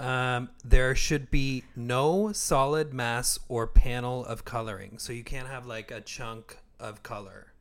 Um, 0.00 0.48
there 0.64 0.94
should 0.94 1.30
be 1.30 1.64
no 1.76 2.32
solid 2.32 2.92
mass 2.94 3.38
or 3.48 3.66
panel 3.66 4.24
of 4.24 4.44
coloring, 4.44 4.98
so 4.98 5.12
you 5.12 5.22
can't 5.22 5.48
have 5.48 5.66
like 5.66 5.90
a 5.90 6.00
chunk 6.00 6.56
of 6.78 7.02
color. 7.02 7.52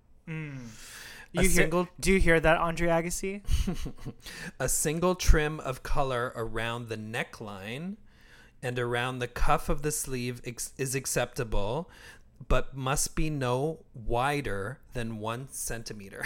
You 1.31 1.41
a 1.41 1.41
hear, 1.41 1.51
single- 1.51 1.87
do 1.99 2.11
you 2.13 2.19
hear 2.19 2.39
that, 2.39 2.57
Andre 2.57 2.87
Agassi? 2.87 3.41
A 4.59 4.69
single 4.69 5.15
trim 5.15 5.59
of 5.59 5.83
color 5.83 6.31
around 6.35 6.87
the 6.89 6.97
neckline 6.97 7.97
and 8.63 8.77
around 8.79 9.19
the 9.19 9.27
cuff 9.27 9.69
of 9.69 9.81
the 9.81 9.91
sleeve 9.91 10.41
ex- 10.45 10.73
is 10.77 10.95
acceptable, 10.95 11.89
but 12.47 12.75
must 12.75 13.15
be 13.15 13.29
no 13.29 13.79
wider 13.93 14.79
than 14.93 15.19
one 15.19 15.47
centimeter. 15.51 16.23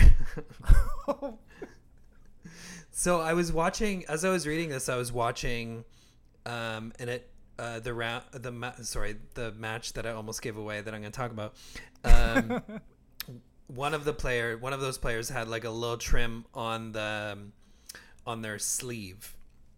so 2.91 3.19
I 3.21 3.33
was 3.33 3.51
watching 3.51 4.05
as 4.07 4.23
I 4.23 4.29
was 4.29 4.47
reading 4.47 4.69
this, 4.69 4.87
I 4.89 4.95
was 4.95 5.11
watching, 5.11 5.83
um, 6.45 6.91
and 6.99 7.09
it 7.09 7.29
uh, 7.59 7.79
the 7.79 7.93
round 7.93 8.23
the 8.31 8.51
ma- 8.51 8.73
sorry 8.81 9.15
the 9.35 9.51
match 9.53 9.93
that 9.93 10.05
I 10.05 10.11
almost 10.11 10.41
gave 10.41 10.57
away 10.57 10.81
that 10.81 10.93
I'm 10.93 11.01
going 11.01 11.11
to 11.11 11.15
talk 11.17 11.31
about. 11.31 11.55
Um, 12.03 12.61
one 13.67 13.93
of 13.93 14.03
the 14.05 14.13
player 14.13 14.57
one 14.57 14.73
of 14.73 14.81
those 14.81 14.97
players 14.97 15.29
had 15.29 15.47
like 15.47 15.63
a 15.63 15.69
little 15.69 15.97
trim 15.97 16.45
on 16.53 16.91
the 16.93 17.29
um, 17.33 17.53
on 18.25 18.41
their 18.41 18.57
sleeve, 18.59 19.35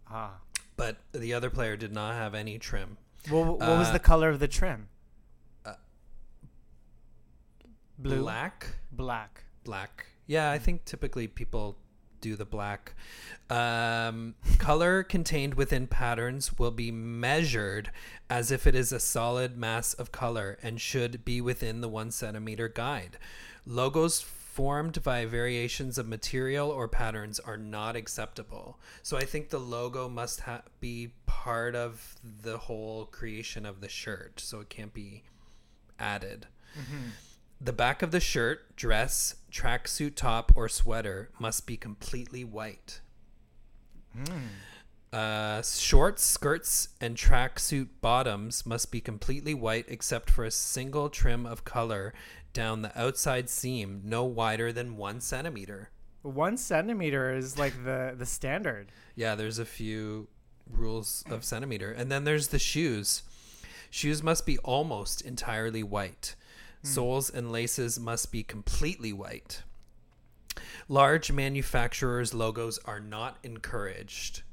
Ah. 0.10 0.36
but 0.78 0.98
the 1.12 1.34
other 1.34 1.50
player 1.50 1.76
did 1.76 1.92
not 1.94 2.14
have 2.16 2.34
any 2.36 2.58
trim. 2.60 2.98
Well, 3.32 3.44
what 3.46 3.60
was 3.60 3.90
Uh, 3.90 3.94
the 3.94 4.00
color 4.00 4.30
of 4.30 4.40
the 4.40 4.48
trim? 4.48 4.88
Blue, 7.98 8.22
Black. 8.22 8.68
black. 8.92 9.44
black. 9.64 10.08
Yeah, 10.28 10.52
I 10.52 10.58
think 10.60 10.84
typically 10.86 11.28
people 11.28 11.78
do 12.26 12.36
the 12.36 12.46
black. 12.46 12.96
Um, 13.52 14.34
color 14.58 15.04
contained 15.04 15.54
within 15.54 15.86
patterns 15.86 16.58
will 16.58 16.72
be 16.72 16.90
measured 16.90 17.92
as 18.32 18.50
if 18.50 18.66
it 18.66 18.74
is 18.74 18.92
a 18.92 19.00
solid 19.00 19.56
mass 19.56 19.94
of 19.94 20.12
color 20.12 20.58
and 20.64 20.82
should 20.82 21.24
be 21.24 21.40
within 21.40 21.82
the 21.82 21.88
one 21.88 22.10
centimeter 22.10 22.68
guide. 22.68 23.20
Logos 23.68 24.22
formed 24.22 25.04
by 25.04 25.26
variations 25.26 26.00
of 26.00 26.08
material 26.08 26.72
or 26.72 26.88
patterns 26.88 27.40
are 27.40 27.58
not 27.58 27.96
acceptable. 27.96 28.80
So 29.04 29.18
I 29.18 29.26
think 29.26 29.50
the 29.50 29.60
logo 29.60 30.10
must 30.10 30.40
ha- 30.42 30.64
be 30.80 31.12
part 31.28 31.76
of 31.76 32.16
the 32.42 32.58
whole 32.58 33.06
creation 33.06 33.68
of 33.68 33.82
the 33.82 33.90
shirt, 33.90 34.40
so 34.40 34.62
it 34.62 34.70
can't 34.70 34.94
be 34.94 35.24
added. 36.00 36.48
The 37.60 37.74
back 37.74 38.02
of 38.02 38.12
the 38.12 38.20
shirt, 38.20 38.76
dress, 38.76 39.36
tracksuit 39.52 40.16
top, 40.16 40.52
or 40.56 40.68
sweater 40.68 41.30
must 41.40 41.66
be 41.66 41.78
completely 41.78 42.44
white. 42.44 43.02
Uh, 45.12 45.62
shorts, 45.62 46.24
skirts, 46.24 46.90
and 47.00 47.16
tracksuit 47.16 47.88
bottoms 48.02 48.66
must 48.66 48.92
be 48.92 49.00
completely 49.00 49.54
white 49.54 49.86
except 49.88 50.30
for 50.30 50.44
a 50.44 50.52
single 50.52 51.10
trim 51.10 51.46
of 51.46 51.64
color 51.64 52.14
down 52.54 52.82
the 52.82 53.00
outside 53.00 53.50
seam, 53.50 54.02
no 54.04 54.24
wider 54.26 54.72
than 54.72 54.98
one 54.98 55.22
centimeter. 55.22 55.90
One 56.22 56.58
centimeter 56.58 57.34
is 57.34 57.58
like 57.58 57.84
the 57.84 58.16
the 58.18 58.26
standard. 58.26 58.92
Yeah, 59.16 59.36
there's 59.36 59.60
a 59.60 59.66
few 59.66 60.28
rules 60.70 61.24
of 61.30 61.44
centimeter. 61.44 61.92
And 61.92 62.12
then 62.12 62.24
there's 62.24 62.48
the 62.48 62.60
shoes. 62.60 63.24
Shoes 63.90 64.24
must 64.24 64.46
be 64.46 64.58
almost 64.60 65.22
entirely 65.22 65.84
white. 65.84 66.36
Soles 66.86 67.30
and 67.30 67.52
laces 67.52 68.00
must 68.00 68.32
be 68.32 68.44
completely 68.44 69.12
white. 69.12 69.64
Large 70.88 71.32
manufacturers' 71.32 72.34
logos 72.34 72.80
are 72.86 73.00
not 73.00 73.38
encouraged 73.44 74.44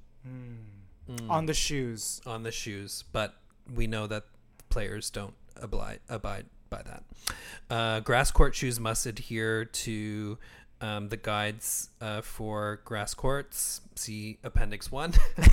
on 1.29 1.47
the 1.47 1.55
shoes. 1.55 2.21
on 2.27 2.43
the 2.43 2.51
shoes, 2.51 3.05
but 3.13 3.35
we 3.75 3.87
know 3.87 4.07
that 4.07 4.25
players 4.71 5.11
don't 5.11 5.35
abide, 5.57 6.01
abide 6.09 6.47
by 6.71 6.83
that. 6.83 7.05
Uh, 7.71 8.01
grass 8.01 8.31
court 8.31 8.55
shoes 8.55 8.81
must 8.81 9.07
adhere 9.07 9.65
to 9.65 10.39
um, 10.81 11.09
the 11.11 11.17
guides 11.17 11.91
uh, 12.01 12.23
for 12.23 12.81
grass 12.85 13.15
courts. 13.15 13.83
See 13.95 14.39
Appendix 14.43 14.91
One. 14.91 15.13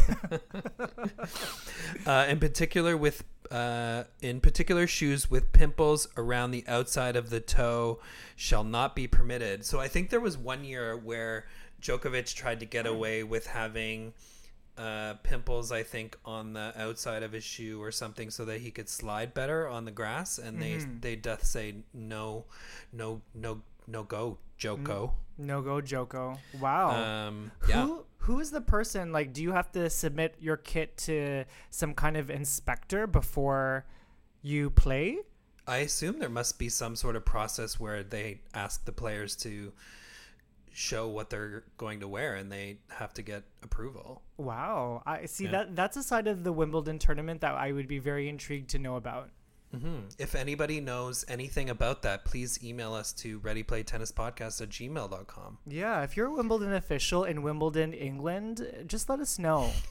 uh, 2.05 2.25
in 2.29 2.39
particular, 2.39 2.97
with 2.97 3.23
uh, 3.51 4.03
in 4.21 4.39
particular, 4.41 4.87
shoes 4.87 5.29
with 5.29 5.51
pimples 5.53 6.07
around 6.17 6.51
the 6.51 6.63
outside 6.67 7.15
of 7.15 7.29
the 7.29 7.39
toe 7.39 7.99
shall 8.35 8.63
not 8.63 8.95
be 8.95 9.07
permitted. 9.07 9.65
So 9.65 9.79
I 9.79 9.87
think 9.87 10.09
there 10.09 10.19
was 10.19 10.37
one 10.37 10.63
year 10.63 10.95
where 10.95 11.45
Djokovic 11.81 12.33
tried 12.35 12.59
to 12.59 12.65
get 12.65 12.85
away 12.85 13.23
with 13.23 13.47
having 13.47 14.13
uh, 14.77 15.15
pimples, 15.23 15.71
I 15.71 15.83
think, 15.83 16.17
on 16.23 16.53
the 16.53 16.73
outside 16.79 17.23
of 17.23 17.31
his 17.31 17.43
shoe 17.43 17.81
or 17.81 17.91
something, 17.91 18.29
so 18.29 18.45
that 18.45 18.61
he 18.61 18.71
could 18.71 18.87
slide 18.87 19.33
better 19.33 19.67
on 19.67 19.85
the 19.85 19.91
grass. 19.91 20.37
And 20.37 20.61
they 20.61 20.77
they 21.01 21.15
doth 21.15 21.43
say 21.43 21.75
no, 21.93 22.45
no, 22.93 23.21
no, 23.33 23.61
no 23.87 24.03
go, 24.03 24.37
Joko. 24.57 25.15
No 25.37 25.61
go 25.61 25.81
Joko. 25.81 26.37
Wow. 26.59 26.91
Um, 26.91 27.51
yeah. 27.67 27.85
Who 27.85 28.05
who 28.19 28.39
is 28.39 28.51
the 28.51 28.61
person? 28.61 29.11
Like, 29.11 29.33
do 29.33 29.41
you 29.41 29.51
have 29.51 29.71
to 29.73 29.89
submit 29.89 30.35
your 30.39 30.57
kit 30.57 30.97
to 30.99 31.45
some 31.69 31.93
kind 31.93 32.17
of 32.17 32.29
inspector 32.29 33.07
before 33.07 33.85
you 34.41 34.69
play? 34.69 35.19
I 35.67 35.77
assume 35.77 36.19
there 36.19 36.29
must 36.29 36.57
be 36.59 36.69
some 36.69 36.95
sort 36.95 37.15
of 37.15 37.25
process 37.25 37.79
where 37.79 38.03
they 38.03 38.41
ask 38.53 38.85
the 38.85 38.91
players 38.91 39.35
to 39.37 39.71
show 40.71 41.07
what 41.07 41.29
they're 41.29 41.63
going 41.77 41.99
to 41.99 42.07
wear, 42.07 42.35
and 42.35 42.51
they 42.51 42.77
have 42.89 43.13
to 43.15 43.21
get 43.21 43.43
approval. 43.63 44.21
Wow. 44.37 45.03
I 45.05 45.25
see 45.25 45.45
Yeah. 45.45 45.51
that 45.51 45.75
that's 45.75 45.97
a 45.97 46.03
side 46.03 46.27
of 46.27 46.43
the 46.43 46.53
Wimbledon 46.53 46.99
tournament 46.99 47.41
that 47.41 47.53
I 47.55 47.71
would 47.71 47.87
be 47.87 47.99
very 47.99 48.29
intrigued 48.29 48.69
to 48.71 48.79
know 48.79 48.95
about. 48.95 49.29
Hmm 49.71 49.99
If 50.17 50.35
anybody 50.35 50.79
knows 50.81 51.25
anything 51.27 51.69
about 51.69 52.01
that, 52.01 52.25
please 52.25 52.63
email 52.63 52.93
us 52.93 53.13
to 53.13 53.39
readyplaytennispodcast 53.41 54.61
at 54.61 54.69
gmail.com. 54.69 55.57
Yeah, 55.67 56.01
if 56.03 56.17
you're 56.17 56.27
a 56.27 56.33
Wimbledon 56.33 56.73
official 56.73 57.23
in 57.23 57.41
Wimbledon, 57.43 57.93
England, 57.93 58.85
just 58.87 59.09
let 59.09 59.19
us 59.19 59.39
know. 59.39 59.71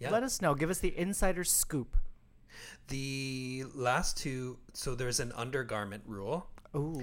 Yeah. 0.00 0.08
Let 0.08 0.22
us 0.22 0.40
know. 0.40 0.54
Give 0.54 0.70
us 0.70 0.78
the 0.78 0.96
insider 0.96 1.44
scoop. 1.44 1.94
The 2.88 3.64
last 3.74 4.16
two, 4.16 4.56
so 4.72 4.94
there's 4.94 5.20
an 5.20 5.30
undergarment 5.36 6.04
rule. 6.06 6.46
Ooh. 6.74 7.02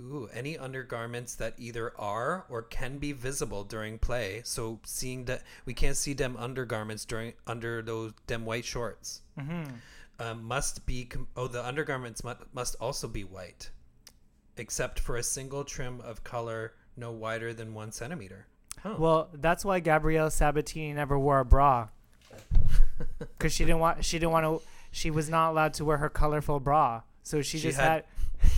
Ooh, 0.00 0.30
any 0.32 0.56
undergarments 0.56 1.34
that 1.34 1.54
either 1.58 1.92
are 2.00 2.46
or 2.48 2.62
can 2.62 2.96
be 2.96 3.12
visible 3.12 3.64
during 3.64 3.98
play. 3.98 4.40
So 4.44 4.80
seeing 4.84 5.26
that 5.26 5.42
we 5.66 5.74
can't 5.74 5.96
see 5.96 6.14
them 6.14 6.36
undergarments 6.38 7.04
during 7.04 7.34
under 7.46 7.82
those 7.82 8.12
them 8.28 8.46
white 8.46 8.64
shorts. 8.64 9.20
Um, 10.20 10.42
must 10.44 10.84
be 10.84 11.04
com- 11.04 11.28
oh 11.36 11.46
the 11.46 11.64
undergarments 11.64 12.24
must 12.24 12.40
must 12.52 12.74
also 12.80 13.06
be 13.06 13.22
white, 13.22 13.70
except 14.56 14.98
for 14.98 15.16
a 15.16 15.22
single 15.22 15.64
trim 15.64 16.00
of 16.00 16.24
color 16.24 16.72
no 16.96 17.12
wider 17.12 17.54
than 17.54 17.72
one 17.74 17.92
centimeter. 17.92 18.46
Huh. 18.82 18.96
Well, 18.98 19.28
that's 19.32 19.64
why 19.64 19.80
Gabrielle 19.80 20.30
Sabatini 20.30 20.92
never 20.92 21.18
wore 21.18 21.40
a 21.40 21.44
bra. 21.44 21.88
Cuz 23.38 23.52
she 23.52 23.64
didn't 23.64 23.78
want 23.80 24.04
she 24.04 24.18
didn't 24.18 24.32
want 24.32 24.44
to 24.44 24.66
she 24.90 25.10
was 25.10 25.28
not 25.28 25.50
allowed 25.50 25.74
to 25.74 25.84
wear 25.84 25.98
her 25.98 26.08
colorful 26.08 26.58
bra. 26.58 27.02
So 27.22 27.42
she, 27.42 27.58
She 27.58 27.68
just 27.68 27.78
had- 27.78 28.04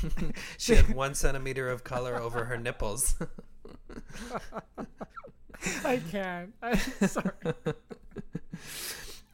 had, 0.02 0.34
she 0.58 0.76
had 0.76 0.94
one 0.94 1.14
centimeter 1.14 1.68
of 1.68 1.84
color 1.84 2.16
over 2.16 2.44
her 2.44 2.56
nipples. 2.56 3.16
I 5.84 6.00
can't. 6.10 6.54
I'm 6.62 6.78
sorry. 7.08 7.30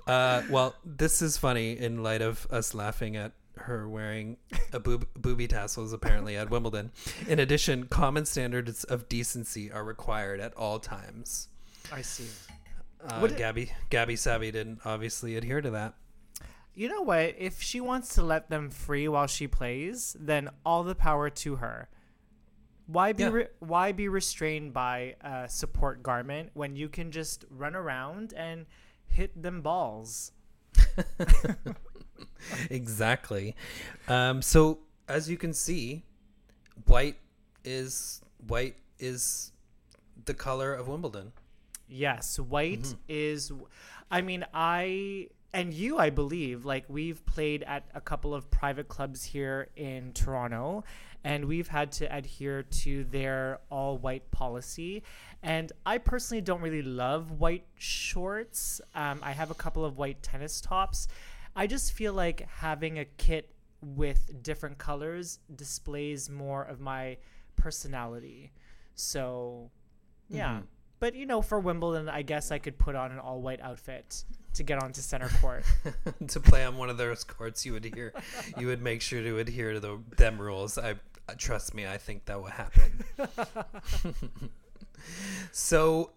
Uh, 0.07 0.43
well, 0.51 0.75
this 0.97 1.21
is 1.23 1.37
funny 1.37 1.73
in 1.79 2.03
light 2.03 2.23
of 2.23 2.47
us 2.51 2.75
laughing 2.75 3.17
at 3.17 3.33
her 3.59 3.89
wearing 3.89 4.37
a 4.73 4.79
boob- 4.81 5.09
booby 5.15 5.49
tassels 5.49 5.93
apparently 5.93 6.37
at 6.37 6.51
Wimbledon. 6.51 6.91
In 7.27 7.39
addition, 7.39 7.87
common 7.87 8.27
standards 8.27 8.85
of 8.85 9.09
decency 9.09 9.71
are 9.73 9.83
required 9.85 10.41
at 10.41 10.55
all 10.55 10.79
times. 10.79 11.49
I 11.93 12.03
see. 12.03 12.29
Uh, 13.03 13.19
What- 13.21 13.37
Gabby 13.37 13.73
Gabby 13.91 14.17
Savvy 14.17 14.51
didn't 14.51 14.81
obviously 14.85 15.37
adhere 15.37 15.61
to 15.61 15.71
that. 15.71 15.95
You 16.75 16.89
know 16.91 17.01
what? 17.03 17.35
If 17.39 17.63
she 17.63 17.81
wants 17.81 18.15
to 18.17 18.23
let 18.23 18.51
them 18.51 18.69
free 18.69 19.09
while 19.09 19.27
she 19.27 19.47
plays, 19.49 20.15
then 20.21 20.51
all 20.65 20.83
the 20.85 20.95
power 20.95 21.31
to 21.31 21.57
her. 21.57 21.89
Why 22.87 23.13
be 23.15 23.23
Yeah. 23.23 23.31
re- 23.31 23.49
why 23.61 23.93
be 23.93 24.09
restrained 24.09 24.75
by 24.75 25.17
a 25.23 25.49
support 25.49 26.03
garment 26.03 26.51
when 26.55 26.77
you 26.77 26.89
can 26.91 27.11
just 27.11 27.45
run 27.51 27.75
around 27.75 28.33
and 28.35 28.67
hit 29.07 29.43
them 29.43 29.63
balls? 29.63 30.33
exactly. 32.71 33.55
Um, 34.09 34.43
so 34.43 34.79
as 35.09 35.29
you 35.31 35.37
can 35.37 35.53
see, 35.53 36.05
white 36.87 37.17
is 37.65 38.21
white 38.47 38.77
is 38.99 39.53
the 40.25 40.35
color 40.35 40.73
of 40.75 40.89
Wimbledon. 40.89 41.33
Yes, 41.89 42.39
white 42.39 42.95
is. 43.09 43.53
I 44.11 44.21
mean, 44.21 44.45
I 44.53 45.29
and 45.53 45.73
you, 45.73 45.99
I 45.99 46.11
believe, 46.11 46.65
like 46.65 46.85
we've 46.89 47.25
played 47.27 47.63
at 47.63 47.85
a 47.95 48.01
couple 48.01 48.35
of 48.35 48.51
private 48.51 48.89
clubs 48.89 49.25
here 49.25 49.69
in 49.77 50.13
Toronto, 50.13 50.85
and 51.27 51.47
we've 51.47 51.67
had 51.67 51.91
to 51.91 52.17
adhere 52.17 52.63
to 52.63 53.03
their 53.03 53.59
all 53.69 53.99
white 53.99 54.31
policy. 54.31 55.03
And 55.43 55.73
I 55.85 55.99
personally 55.99 56.41
don't 56.41 56.61
really 56.61 56.83
love 56.83 57.33
white 57.33 57.67
shorts. 57.75 58.81
Um, 58.95 59.19
I 59.25 59.33
have 59.33 59.51
a 59.51 59.55
couple 59.55 59.85
of 59.85 59.99
white 59.99 60.23
tennis 60.23 60.61
tops. 60.61 61.09
I 61.57 61.67
just 61.67 61.95
feel 61.95 62.13
like 62.13 62.47
having 62.49 63.01
a 63.01 63.05
kit 63.05 63.51
with 63.83 64.41
different 64.45 64.79
colors 64.79 65.41
displays 65.57 66.31
more 66.31 66.63
of 66.63 66.79
my 66.79 67.17
personality. 67.57 68.53
So, 68.95 69.73
yeah. 70.29 70.61
But 71.01 71.17
you 71.17 71.27
know, 71.27 71.43
for 71.43 71.59
Wimbledon, 71.59 72.09
I 72.09 72.23
guess 72.23 72.53
I 72.53 72.59
could 72.59 72.79
put 72.79 72.95
on 72.95 73.11
an 73.11 73.19
all 73.19 73.43
white 73.43 73.61
outfit 73.61 74.23
to 74.55 74.63
get 74.63 74.81
onto 74.81 75.01
center 75.01 75.29
court. 75.41 75.65
to 76.29 76.41
play 76.41 76.65
on 76.65 76.77
one 76.77 76.89
of 76.89 76.99
those 76.99 77.25
courts, 77.25 77.67
you 77.67 77.73
would 77.73 77.85
hear, 77.85 78.15
you 78.57 78.69
would 78.69 78.81
make 78.81 79.03
sure 79.03 79.23
to 79.23 79.39
adhere 79.39 79.73
to 79.73 79.81
the 79.81 79.99
them 80.17 80.41
rules. 80.41 80.79
I 80.79 80.95
uh, 81.29 81.35
trust 81.37 81.75
me. 81.75 81.87
I 81.87 81.99
think 81.99 82.25
that 82.27 82.39
will 82.39 82.47
happen. 82.47 83.05
so, 85.53 86.11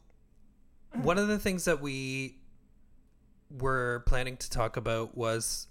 one 1.01 1.17
of 1.17 1.27
the 1.27 1.39
things 1.39 1.65
that 1.65 1.81
we 1.81 2.37
were 3.49 4.03
planning 4.05 4.37
to 4.37 4.49
talk 4.49 4.77
about 4.77 5.17
was, 5.17 5.67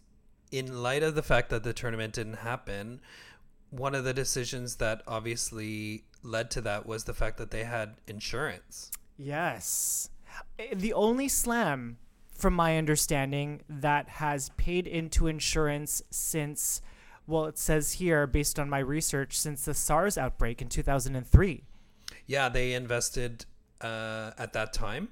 in 0.51 0.83
light 0.83 1.03
of 1.03 1.15
the 1.15 1.23
fact 1.23 1.51
that 1.51 1.63
the 1.63 1.73
tournament 1.73 2.15
didn't 2.15 2.39
happen, 2.39 3.01
one 3.71 3.95
of 3.95 4.05
the 4.05 4.15
decisions 4.15 4.77
that 4.77 5.03
obviously 5.07 6.05
led 6.23 6.51
to 6.53 6.61
that 6.63 6.87
was 6.87 7.05
the 7.05 7.15
fact 7.15 7.37
that 7.39 7.51
they 7.51 7.65
had 7.65 7.97
insurance. 8.07 8.91
yes. 9.17 10.11
Eh, 10.59 10.75
The 10.75 10.93
only 10.93 11.29
slam, 11.29 11.99
from 12.33 12.55
my 12.55 12.79
understanding, 12.79 13.63
that 13.69 14.09
has 14.09 14.51
paid 14.51 14.87
into 14.87 15.27
insurance 15.27 16.03
since, 16.11 16.81
well, 17.29 17.45
it 17.45 17.59
says 17.59 17.93
here, 17.93 18.27
based 18.27 18.59
on 18.59 18.71
my 18.71 18.79
research, 18.79 19.39
since 19.39 19.67
the 19.67 19.75
SARS 19.75 20.17
outbreak 20.17 20.63
in 20.63 20.69
2003. 20.69 21.63
Yeah, 22.27 22.49
they 22.49 22.73
invested 22.73 23.45
uh, 23.83 24.31
at 24.39 24.55
that 24.55 24.73
time, 24.73 25.11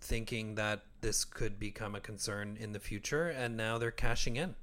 thinking 0.00 0.54
that 0.54 0.80
this 1.02 1.26
could 1.26 1.60
become 1.60 1.94
a 1.94 2.00
concern 2.00 2.56
in 2.58 2.72
the 2.72 2.80
future, 2.80 3.28
and 3.28 3.54
now 3.56 3.76
they're 3.76 3.90
cashing 3.90 4.36
in. 4.36 4.54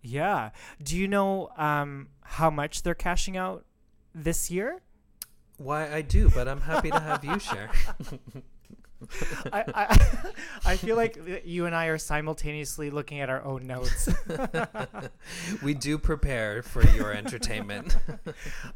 Yeah. 0.00 0.50
Do 0.82 0.96
you 0.96 1.06
know 1.06 1.50
um, 1.58 2.08
how 2.22 2.48
much 2.50 2.82
they're 2.82 2.94
cashing 2.94 3.36
out 3.36 3.66
this 4.14 4.50
year? 4.50 4.80
Why 5.58 5.92
I 5.92 6.00
do, 6.00 6.30
but 6.30 6.48
I'm 6.48 6.62
happy 6.62 6.90
to 6.90 6.98
have 6.98 7.24
you 7.24 7.38
share. 7.38 7.70
I, 9.52 9.64
I, 9.74 10.30
I 10.72 10.76
feel 10.76 10.96
like 10.96 11.42
you 11.44 11.66
and 11.66 11.74
I 11.74 11.86
are 11.86 11.98
simultaneously 11.98 12.90
looking 12.90 13.20
at 13.20 13.28
our 13.30 13.44
own 13.44 13.66
notes. 13.66 14.08
we 15.62 15.74
do 15.74 15.98
prepare 16.10 16.62
for 16.62 16.82
your 16.90 17.12
entertainment. 17.12 17.96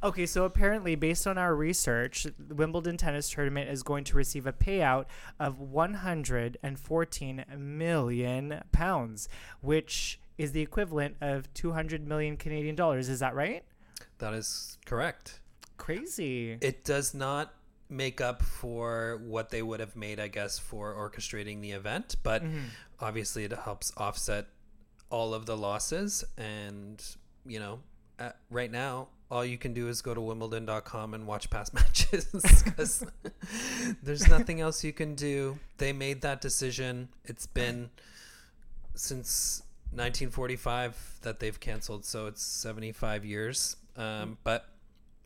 okay, 0.03 0.27
so 0.27 0.45
apparently, 0.45 0.95
based 0.95 1.27
on 1.27 1.38
our 1.38 1.55
research, 1.55 2.27
the 2.38 2.55
Wimbledon 2.55 2.97
tennis 2.97 3.31
tournament 3.31 3.71
is 3.71 3.83
going 3.83 4.05
to 4.05 4.17
receive 4.17 4.47
a 4.47 4.53
payout 4.53 5.07
of 5.41 5.61
114 5.61 7.45
million 7.57 8.62
pounds, 8.73 9.29
which 9.61 10.21
is 10.37 10.53
the 10.53 10.61
equivalent 10.61 11.17
of 11.21 11.53
200 11.55 12.07
million 12.07 12.37
Canadian 12.37 12.77
dollars. 12.77 13.09
Is 13.09 13.21
that 13.21 13.35
right? 13.35 13.64
that 14.19 14.35
is 14.35 14.79
correct. 14.85 15.41
Crazy. 15.77 16.59
It 16.61 16.85
does 16.85 17.14
not 17.14 17.55
make 17.90 18.20
up 18.20 18.42
for 18.42 19.20
what 19.24 19.51
they 19.51 19.62
would 19.62 19.81
have 19.81 19.96
made, 19.96 20.20
I 20.20 20.29
guess, 20.29 20.59
for 20.59 20.94
orchestrating 20.94 21.61
the 21.61 21.72
event, 21.72 22.16
but 22.22 22.42
obviously 23.01 23.44
it 23.44 23.53
helps 23.53 23.92
offset 23.96 24.46
all 25.11 25.35
of 25.35 25.46
the 25.46 25.57
losses. 25.57 26.24
And, 26.37 27.03
you 27.46 27.59
know, 27.59 27.81
uh, 28.18 28.31
right 28.51 28.70
now, 28.70 29.09
all 29.31 29.44
you 29.44 29.59
can 29.59 29.74
do 29.74 29.88
is 29.88 30.01
go 30.03 30.14
to 30.14 30.20
wimbledon.com 30.20 31.14
and 31.14 31.27
watch 31.27 31.51
past 31.51 31.74
matches 31.74 32.27
because 32.64 33.05
there's 34.03 34.29
nothing 34.29 34.61
else 34.61 34.83
you 34.85 34.92
can 34.92 35.14
do. 35.14 35.59
They 35.79 35.92
made 35.92 36.22
that 36.22 36.40
decision. 36.40 37.09
It's 37.24 37.46
been 37.46 37.90
since 38.94 39.62
1945 39.92 41.20
that 41.22 41.40
they've 41.40 41.59
canceled, 41.59 42.05
so 42.05 42.27
it's 42.27 42.42
75 42.42 43.24
years. 43.24 43.77
Um, 43.96 44.38
but 44.44 44.66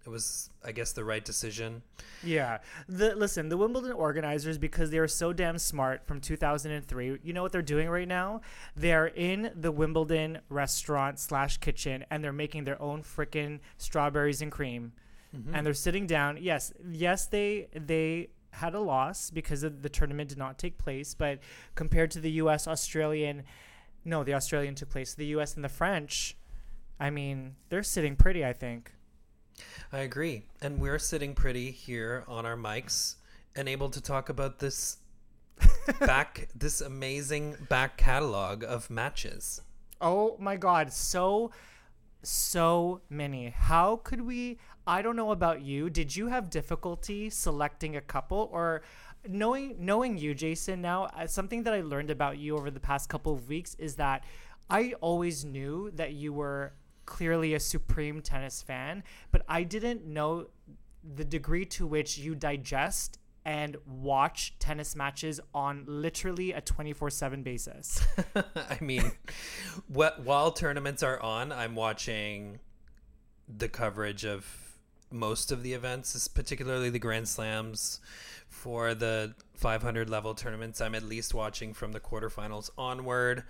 it 0.05 0.09
was, 0.09 0.51
I 0.65 0.73
guess, 0.73 0.93
the 0.93 1.05
right 1.05 1.25
decision. 1.25 1.83
Yeah. 2.25 2.59
The 2.89 3.15
listen, 3.15 3.49
the 3.49 3.57
Wimbledon 3.57 3.93
organizers 3.93 4.59
because 4.59 4.91
they 4.91 4.99
are 4.99 5.09
so 5.09 5.33
damn 5.33 5.59
smart 5.59 6.07
from 6.07 6.21
2003. 6.21 7.19
You 7.23 7.33
know 7.33 7.43
what 7.43 7.53
they're 7.53 7.63
doing 7.63 7.89
right 7.89 8.09
now? 8.09 8.41
They're 8.75 9.07
in 9.07 9.53
the 9.55 9.71
Wimbledon 9.71 10.39
restaurant 10.49 11.21
slash 11.21 11.59
kitchen 11.59 12.05
and 12.11 12.23
they're 12.23 12.33
making 12.33 12.65
their 12.65 12.81
own 12.83 13.03
freaking 13.03 13.61
strawberries 13.79 14.43
and 14.43 14.51
cream. 14.51 14.93
Mm-hmm. 15.37 15.55
And 15.55 15.67
they're 15.67 15.75
sitting 15.75 16.07
down. 16.07 16.39
Yes, 16.41 16.73
yes, 16.91 17.27
they 17.27 17.69
they 17.75 18.29
had 18.51 18.75
a 18.75 18.81
loss 18.81 19.31
because 19.31 19.63
of 19.63 19.83
the 19.83 19.89
tournament 19.89 20.29
did 20.29 20.37
not 20.37 20.59
take 20.59 20.77
place, 20.79 21.15
but 21.15 21.39
compared 21.75 22.11
to 22.11 22.21
the 22.21 22.31
U.S. 22.33 22.69
Australian, 22.69 23.45
no, 24.05 24.25
the 24.25 24.35
Australian 24.35 24.75
took 24.75 24.91
place. 24.91 25.15
The 25.15 25.27
U.S. 25.27 25.55
and 25.55 25.65
the 25.65 25.71
French, 25.71 26.37
I 27.01 27.09
mean, 27.09 27.57
they're 27.71 27.83
sitting 27.83 28.17
pretty. 28.17 28.45
I 28.45 28.53
think. 28.53 28.93
I 29.93 30.01
agree. 30.01 30.45
And 30.61 30.81
we're 30.81 30.99
sitting 30.99 31.35
pretty 31.35 31.71
here 31.71 32.25
on 32.29 32.47
our 32.47 32.57
mics 32.57 33.17
and 33.55 33.69
able 33.69 33.91
to 33.91 34.01
talk 34.01 34.29
about 34.29 34.59
this 34.59 34.99
back, 36.01 36.49
this 36.55 36.81
amazing 36.81 37.57
back 37.69 37.97
catalog 37.97 38.65
of 38.65 38.91
matches. 38.91 39.61
Oh 40.01 40.37
my 40.39 40.57
god, 40.57 40.93
so 40.93 41.51
so 42.23 43.01
many. 43.11 43.51
How 43.51 43.97
could 43.97 44.21
we 44.21 44.59
I 44.87 45.03
don't 45.03 45.17
know 45.17 45.31
about 45.31 45.63
you. 45.63 45.91
Did 45.91 46.17
you 46.17 46.29
have 46.29 46.51
difficulty 46.51 47.31
selecting 47.31 47.97
a 47.97 48.01
couple 48.01 48.49
or 48.53 48.83
knowing 49.29 49.77
knowing 49.79 50.19
you 50.19 50.35
Jason 50.35 50.83
now 50.83 51.05
uh, 51.05 51.27
something 51.27 51.63
that 51.63 51.73
I 51.73 51.81
learned 51.83 52.11
about 52.11 52.39
you 52.39 52.57
over 52.57 52.71
the 52.71 52.81
past 52.81 53.09
couple 53.09 53.33
of 53.33 53.49
weeks 53.49 53.77
is 53.79 53.97
that 53.97 54.25
I 54.69 54.95
always 55.01 55.45
knew 55.45 55.93
that 55.95 56.13
you 56.15 56.33
were 56.33 56.73
clearly 57.13 57.53
a 57.53 57.61
supreme 57.61 58.23
tennis 58.23 58.63
fan, 58.63 59.05
but 59.33 59.43
I 59.47 59.65
didn't 59.65 60.07
know 60.07 60.47
the 61.05 61.27
degree 61.27 61.67
to 61.67 61.87
which 61.87 62.17
you 62.17 62.35
digest 62.35 63.19
and 63.45 63.77
watch 63.87 64.55
tennis 64.59 64.97
matches 64.97 65.39
on 65.55 65.85
literally 65.87 66.53
a 66.53 66.63
24/7 66.63 67.43
basis. 67.45 68.01
I 68.35 68.79
mean, 68.81 69.13
while 69.89 70.53
tournaments 70.53 71.03
are 71.03 71.21
on, 71.21 71.53
I'm 71.53 71.75
watching 71.75 72.61
the 73.47 73.69
coverage 73.69 74.25
of 74.25 74.79
most 75.11 75.53
of 75.53 75.63
the 75.63 75.75
events, 75.75 76.29
particularly 76.29 76.89
the 76.89 76.99
Grand 76.99 77.29
Slams. 77.29 78.01
For 78.63 78.95
the 78.95 79.35
500 79.57 80.09
level 80.09 80.37
tournaments, 80.37 80.81
I'm 80.81 80.95
at 80.95 81.03
least 81.03 81.35
watching 81.35 81.75
from 81.75 81.91
the 81.91 81.99
quarterfinals 81.99 82.71
onward. 82.79 83.43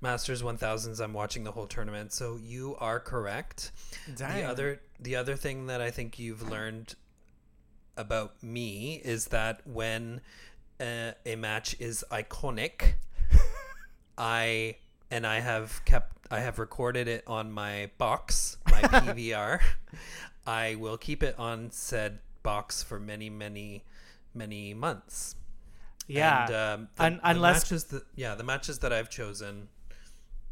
Masters 0.00 0.42
1000s, 0.42 1.00
I'm 1.00 1.12
watching 1.12 1.42
the 1.42 1.50
whole 1.50 1.66
tournament. 1.66 2.12
So 2.12 2.38
you 2.40 2.76
are 2.78 3.00
correct. 3.00 3.72
The 4.44 4.48
other 4.48 4.80
the 5.00 5.16
other 5.16 5.34
thing 5.34 5.66
that 5.66 5.80
I 5.80 5.90
think 5.90 6.20
you've 6.20 6.48
learned 6.48 6.94
about 7.96 8.40
me 8.44 9.02
is 9.04 9.26
that 9.26 9.66
when 9.66 10.20
uh, 10.78 11.12
a 11.26 11.34
match 11.34 11.74
is 11.80 12.04
iconic, 12.12 12.92
I 14.18 14.76
and 15.10 15.26
I 15.26 15.40
have 15.40 15.84
kept 15.84 16.16
I 16.30 16.38
have 16.38 16.60
recorded 16.60 17.08
it 17.08 17.24
on 17.26 17.50
my 17.50 17.90
box, 17.98 18.56
my 18.70 18.82
PVR. 18.82 19.60
I 20.46 20.76
will 20.76 20.96
keep 20.96 21.24
it 21.24 21.36
on 21.40 21.72
said 21.72 22.20
box 22.44 22.84
for 22.84 23.00
many, 23.00 23.28
many, 23.28 23.82
many 24.34 24.74
months. 24.74 25.34
Yeah. 26.06 26.44
And, 26.46 26.54
um, 26.54 26.88
the, 26.96 27.04
Un- 27.04 27.14
the 27.22 27.30
unless- 27.30 27.64
matches 27.70 27.84
that, 27.84 28.02
yeah, 28.16 28.34
the 28.34 28.44
matches 28.44 28.78
that 28.80 28.92
I've 28.92 29.10
chosen 29.10 29.68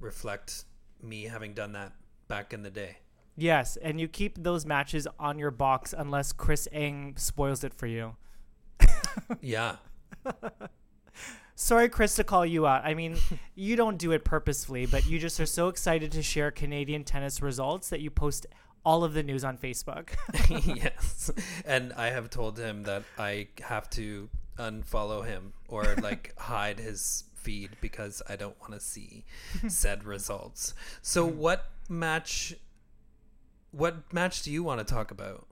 reflect 0.00 0.64
me 1.02 1.24
having 1.24 1.54
done 1.54 1.72
that 1.72 1.92
back 2.28 2.52
in 2.52 2.62
the 2.62 2.70
day. 2.70 2.98
Yes, 3.36 3.76
and 3.76 4.00
you 4.00 4.08
keep 4.08 4.42
those 4.42 4.66
matches 4.66 5.06
on 5.18 5.38
your 5.38 5.52
box 5.52 5.94
unless 5.96 6.32
Chris 6.32 6.66
Eng 6.72 7.14
spoils 7.16 7.62
it 7.64 7.72
for 7.74 7.86
you. 7.86 8.16
Yeah. 9.40 9.76
Sorry, 11.54 11.88
Chris, 11.88 12.14
to 12.16 12.24
call 12.24 12.46
you 12.46 12.68
out. 12.68 12.84
I 12.84 12.94
mean, 12.94 13.16
you 13.56 13.74
don't 13.74 13.98
do 13.98 14.12
it 14.12 14.24
purposefully, 14.24 14.86
but 14.86 15.06
you 15.06 15.18
just 15.18 15.40
are 15.40 15.46
so 15.46 15.66
excited 15.68 16.12
to 16.12 16.22
share 16.22 16.52
Canadian 16.52 17.02
tennis 17.02 17.42
results 17.42 17.88
that 17.88 18.00
you 18.00 18.10
post 18.10 18.46
all 18.84 19.04
of 19.04 19.14
the 19.14 19.22
news 19.22 19.44
on 19.44 19.58
Facebook. 19.58 20.10
yes. 20.76 21.30
And 21.64 21.92
I 21.92 22.10
have 22.10 22.30
told 22.30 22.58
him 22.58 22.84
that 22.84 23.04
I 23.18 23.48
have 23.60 23.88
to 23.90 24.28
unfollow 24.58 25.24
him 25.24 25.52
or 25.68 25.94
like 26.02 26.34
hide 26.38 26.78
his 26.78 27.24
feed 27.34 27.70
because 27.80 28.20
I 28.28 28.36
don't 28.36 28.58
want 28.60 28.74
to 28.74 28.80
see 28.80 29.24
said 29.68 30.04
results. 30.04 30.74
So 31.02 31.26
mm-hmm. 31.26 31.38
what 31.38 31.70
match 31.88 32.54
what 33.70 34.12
match 34.12 34.42
do 34.42 34.50
you 34.50 34.62
want 34.62 34.86
to 34.86 34.94
talk 34.94 35.10
about? 35.10 35.46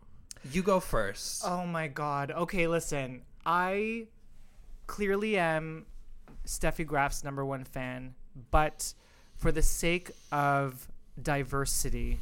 You 0.51 0.63
go 0.63 0.81
first. 0.81 1.43
oh 1.45 1.67
my 1.67 1.89
God. 1.89 2.31
Okay, 2.31 2.67
listen. 2.67 3.23
I 3.45 4.07
clearly 4.87 5.37
am 5.37 5.87
Steffi 6.47 6.87
Graf's 6.87 7.23
number 7.23 7.45
one 7.45 7.65
fan, 7.65 8.15
but 8.51 8.95
for 9.37 9.53
the 9.53 9.63
sake 9.63 10.11
of 10.33 10.89
diversity 11.21 12.19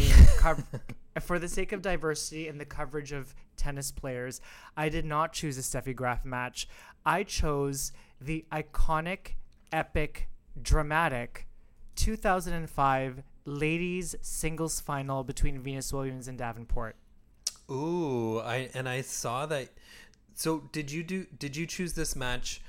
for 1.20 1.38
the 1.38 1.48
sake 1.48 1.72
of 1.72 1.82
diversity 1.82 2.48
in 2.48 2.58
the 2.58 2.64
coverage 2.64 3.12
of 3.12 3.34
tennis 3.56 3.90
players, 3.90 4.40
I 4.76 4.88
did 4.88 5.04
not 5.04 5.32
choose 5.32 5.58
a 5.58 5.62
Steffi 5.62 5.94
Graf 5.94 6.24
match. 6.24 6.68
I 7.04 7.22
chose 7.22 7.92
the 8.20 8.44
iconic, 8.52 9.32
epic, 9.72 10.28
dramatic 10.60 11.46
2005 11.98 13.22
ladies 13.44 14.14
singles 14.22 14.80
final 14.80 15.24
between 15.24 15.60
Venus 15.60 15.92
Williams 15.92 16.28
and 16.28 16.38
Davenport. 16.38 16.96
Ooh, 17.70 18.38
I 18.38 18.70
and 18.72 18.88
I 18.88 19.02
saw 19.02 19.46
that. 19.46 19.70
So 20.34 20.68
did 20.72 20.92
you 20.92 21.02
do? 21.02 21.26
Did 21.36 21.56
you 21.56 21.66
choose 21.66 21.94
this 21.94 22.14
match 22.14 22.62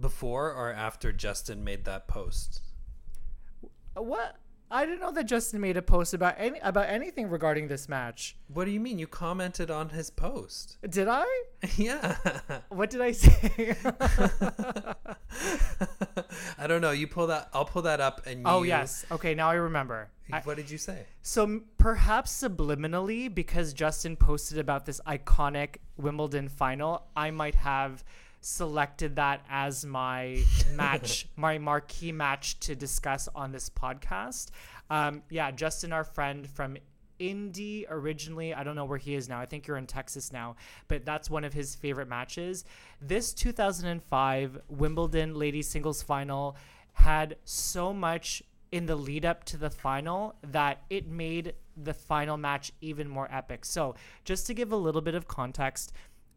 before 0.00 0.52
or 0.52 0.72
after 0.72 1.12
Justin 1.12 1.64
made 1.64 1.84
that 1.84 2.06
post? 2.06 2.62
What? 3.94 4.36
I 4.70 4.84
didn't 4.84 5.00
know 5.00 5.12
that 5.12 5.24
Justin 5.24 5.60
made 5.60 5.76
a 5.76 5.82
post 5.82 6.12
about 6.12 6.34
any 6.38 6.58
about 6.60 6.88
anything 6.88 7.28
regarding 7.30 7.68
this 7.68 7.88
match. 7.88 8.36
What 8.48 8.64
do 8.64 8.72
you 8.72 8.80
mean? 8.80 8.98
You 8.98 9.06
commented 9.06 9.70
on 9.70 9.90
his 9.90 10.10
post. 10.10 10.78
Did 10.88 11.06
I? 11.08 11.24
yeah. 11.76 12.16
What 12.68 12.90
did 12.90 13.00
I 13.00 13.12
say? 13.12 13.76
I 16.58 16.66
don't 16.66 16.80
know. 16.80 16.90
You 16.90 17.06
pull 17.06 17.28
that. 17.28 17.48
I'll 17.52 17.64
pull 17.64 17.82
that 17.82 18.00
up. 18.00 18.26
And 18.26 18.46
oh, 18.46 18.62
you, 18.62 18.72
oh 18.72 18.78
yes. 18.78 19.04
Okay, 19.10 19.34
now 19.34 19.48
I 19.50 19.54
remember. 19.54 20.08
I- 20.32 20.40
What 20.40 20.56
did 20.56 20.70
you 20.70 20.78
say? 20.78 21.06
so 21.22 21.60
perhaps 21.78 22.32
subliminally, 22.42 23.32
because 23.32 23.72
Justin 23.72 24.16
posted 24.16 24.58
about 24.58 24.84
this 24.86 25.00
iconic 25.06 25.76
Wimbledon 25.96 26.48
final, 26.48 27.06
I 27.14 27.30
might 27.30 27.54
have 27.54 28.02
selected 28.46 29.16
that 29.16 29.44
as 29.50 29.84
my 29.84 30.40
match, 30.74 31.26
my 31.36 31.58
marquee 31.58 32.12
match 32.12 32.60
to 32.60 32.76
discuss 32.76 33.28
on 33.34 33.50
this 33.50 33.68
podcast. 33.68 34.50
Um, 34.88 35.22
yeah, 35.30 35.50
Justin, 35.50 35.92
our 35.92 36.04
friend 36.04 36.48
from 36.48 36.76
Indy 37.18 37.86
originally. 37.90 38.54
I 38.54 38.62
don't 38.62 38.76
know 38.76 38.84
where 38.84 38.98
he 38.98 39.16
is 39.16 39.28
now. 39.28 39.40
I 39.40 39.46
think 39.46 39.66
you're 39.66 39.78
in 39.78 39.86
Texas 39.88 40.32
now, 40.32 40.54
but 40.86 41.04
that's 41.04 41.28
one 41.28 41.42
of 41.42 41.54
his 41.54 41.74
favorite 41.74 42.08
matches. 42.08 42.64
This 43.00 43.32
2005 43.32 44.60
Wimbledon 44.68 45.34
ladies 45.34 45.68
singles 45.68 46.02
final 46.02 46.56
had 46.92 47.36
so 47.44 47.92
much 47.92 48.44
in 48.70 48.86
the 48.86 48.96
lead 48.96 49.24
up 49.24 49.42
to 49.44 49.56
the 49.56 49.70
final 49.70 50.36
that 50.42 50.82
it 50.88 51.08
made 51.08 51.54
the 51.76 51.94
final 51.94 52.36
match 52.36 52.72
even 52.80 53.08
more 53.08 53.28
epic. 53.30 53.64
So, 53.64 53.94
just 54.24 54.46
to 54.46 54.54
give 54.54 54.72
a 54.72 54.76
little 54.76 55.00
bit 55.00 55.14
of 55.14 55.28
context, 55.28 55.92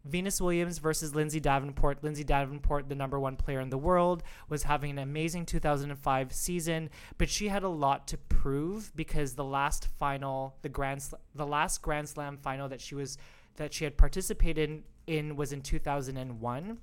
Venus 0.06 0.40
Williams 0.42 0.78
versus 0.78 1.14
Lindsay 1.14 1.40
Davenport. 1.40 2.04
Lindsay 2.04 2.24
Davenport, 2.24 2.90
the 2.90 2.96
number 2.96 3.20
one 3.20 3.36
player 3.36 3.60
in 3.60 3.70
the 3.70 3.78
world, 3.78 4.24
was 4.48 4.64
having 4.64 4.92
an 4.92 5.00
amazing 5.00 5.46
2005 5.46 6.34
season, 6.34 6.90
but 7.18 7.30
she 7.30 7.50
had 7.50 7.64
a 7.64 7.70
lot 7.70 8.08
to 8.08 8.18
prove 8.18 8.92
because 8.96 9.36
the 9.36 9.44
last 9.44 9.88
final, 9.98 10.56
the 10.62 10.70
grand, 10.70 11.02
Sl- 11.02 11.16
the 11.36 11.46
last 11.46 11.82
Grand 11.82 12.08
Slam 12.08 12.38
final 12.38 12.70
that 12.70 12.82
she 12.82 12.96
was 12.96 13.18
that 13.56 13.74
she 13.74 13.84
had 13.84 13.98
participated 13.98 14.70
in, 14.70 14.84
in 15.08 15.36
was 15.36 15.52
in 15.52 15.62
2001. 15.62 16.78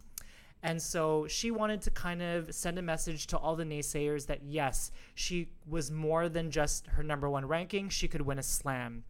And 0.62 0.80
so 0.82 1.26
she 1.28 1.50
wanted 1.50 1.80
to 1.82 1.90
kind 1.90 2.22
of 2.22 2.52
send 2.54 2.78
a 2.78 2.82
message 2.82 3.26
to 3.28 3.38
all 3.38 3.56
the 3.56 3.64
naysayers 3.64 4.26
that 4.26 4.42
yes, 4.42 4.90
she 5.14 5.48
was 5.68 5.90
more 5.90 6.28
than 6.28 6.50
just 6.50 6.86
her 6.88 7.02
number 7.02 7.28
one 7.30 7.46
ranking. 7.46 7.88
She 7.88 8.08
could 8.08 8.22
win 8.22 8.38
a 8.38 8.42
slam. 8.42 9.04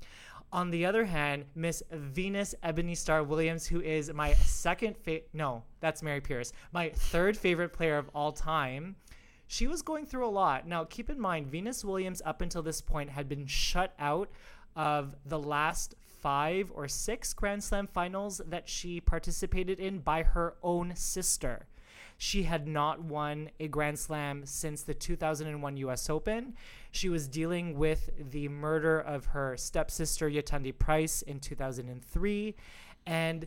On 0.53 0.71
the 0.71 0.87
other 0.87 1.05
hand, 1.05 1.45
Miss 1.55 1.83
Venus 1.91 2.55
Ebony 2.63 2.95
Star 2.95 3.23
Williams, 3.23 3.67
who 3.67 3.81
is 3.81 4.13
my 4.13 4.33
second 4.35 4.97
fa- 4.97 5.21
no, 5.33 5.65
that's 5.81 6.03
Mary 6.03 6.21
Pierce, 6.21 6.53
my 6.73 6.91
third 6.91 7.37
favorite 7.37 7.73
player 7.73 7.99
of 7.99 8.09
all 8.15 8.33
time, 8.33 8.97
she 9.49 9.67
was 9.67 9.83
going 9.83 10.07
through 10.07 10.27
a 10.27 10.31
lot. 10.31 10.67
Now, 10.67 10.85
keep 10.85 11.11
in 11.11 11.21
mind, 11.21 11.49
Venus 11.49 11.85
Williams 11.85 12.23
up 12.25 12.41
until 12.41 12.63
this 12.63 12.81
point 12.81 13.11
had 13.11 13.29
been 13.29 13.47
shut 13.47 13.95
out 13.99 14.31
of 14.75 15.15
the 15.25 15.39
last 15.39 15.95
five 16.21 16.73
or 16.75 16.89
six 16.89 17.33
Grand 17.33 17.63
Slam 17.63 17.87
finals 17.87 18.41
that 18.47 18.69
she 18.69 19.01
participated 19.01 19.79
in 19.79 19.99
by 19.99 20.23
her 20.23 20.55
own 20.63 20.95
sister. 20.97 21.67
She 22.19 22.45
had 22.45 22.67
not 22.67 23.03
won 23.03 23.51
a 23.61 23.69
Grand 23.69 23.99
Slam 23.99 24.47
since 24.47 24.83
the 24.83 24.95
2001 24.95 25.77
US 25.79 26.09
Open. 26.09 26.55
She 26.91 27.09
was 27.09 27.29
dealing 27.29 27.77
with 27.77 28.11
the 28.31 28.49
murder 28.49 28.99
of 28.99 29.27
her 29.27 29.57
stepsister, 29.57 30.31
Yetunde 30.31 30.79
Price, 30.79 31.23
in 31.23 31.41
2003. 31.41 32.55
And 33.07 33.47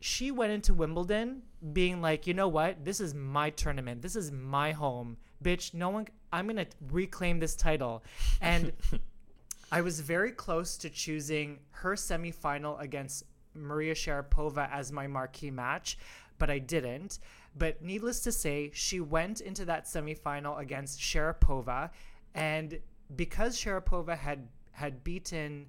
she 0.00 0.30
went 0.30 0.52
into 0.52 0.74
Wimbledon 0.74 1.42
being 1.72 2.00
like, 2.00 2.26
you 2.26 2.34
know 2.34 2.48
what? 2.48 2.84
This 2.84 3.00
is 3.00 3.14
my 3.14 3.50
tournament. 3.50 4.02
This 4.02 4.16
is 4.16 4.32
my 4.32 4.72
home. 4.72 5.16
Bitch, 5.42 5.74
no 5.74 5.90
one, 5.90 6.08
I'm 6.32 6.46
going 6.46 6.56
to 6.56 6.66
reclaim 6.90 7.38
this 7.38 7.54
title. 7.54 8.02
And 8.40 8.72
I 9.72 9.82
was 9.82 10.00
very 10.00 10.32
close 10.32 10.76
to 10.78 10.90
choosing 10.90 11.60
her 11.70 11.94
semifinal 11.94 12.80
against 12.80 13.24
Maria 13.54 13.94
Sharapova 13.94 14.70
as 14.72 14.90
my 14.90 15.06
marquee 15.06 15.50
match, 15.50 15.98
but 16.38 16.50
I 16.50 16.58
didn't. 16.58 17.18
But 17.56 17.82
needless 17.82 18.20
to 18.20 18.32
say, 18.32 18.70
she 18.72 19.00
went 19.00 19.40
into 19.40 19.64
that 19.64 19.86
semifinal 19.86 20.58
against 20.58 21.00
Sharapova, 21.00 21.90
and 22.34 22.78
because 23.16 23.56
Sharapova 23.56 24.16
had 24.16 24.48
had 24.72 25.02
beaten 25.02 25.66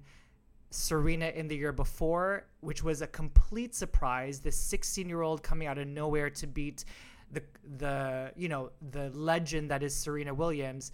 Serena 0.70 1.26
in 1.26 1.48
the 1.48 1.56
year 1.56 1.72
before, 1.72 2.46
which 2.60 2.82
was 2.82 3.02
a 3.02 3.06
complete 3.06 3.74
surprise, 3.74 4.38
this 4.38 4.56
16-year-old 4.72 5.42
coming 5.42 5.66
out 5.66 5.76
of 5.76 5.88
nowhere 5.88 6.30
to 6.30 6.46
beat 6.46 6.84
the 7.32 7.42
the 7.78 8.32
you 8.36 8.48
know 8.48 8.70
the 8.92 9.10
legend 9.10 9.70
that 9.70 9.82
is 9.82 9.94
Serena 9.94 10.32
Williams 10.32 10.92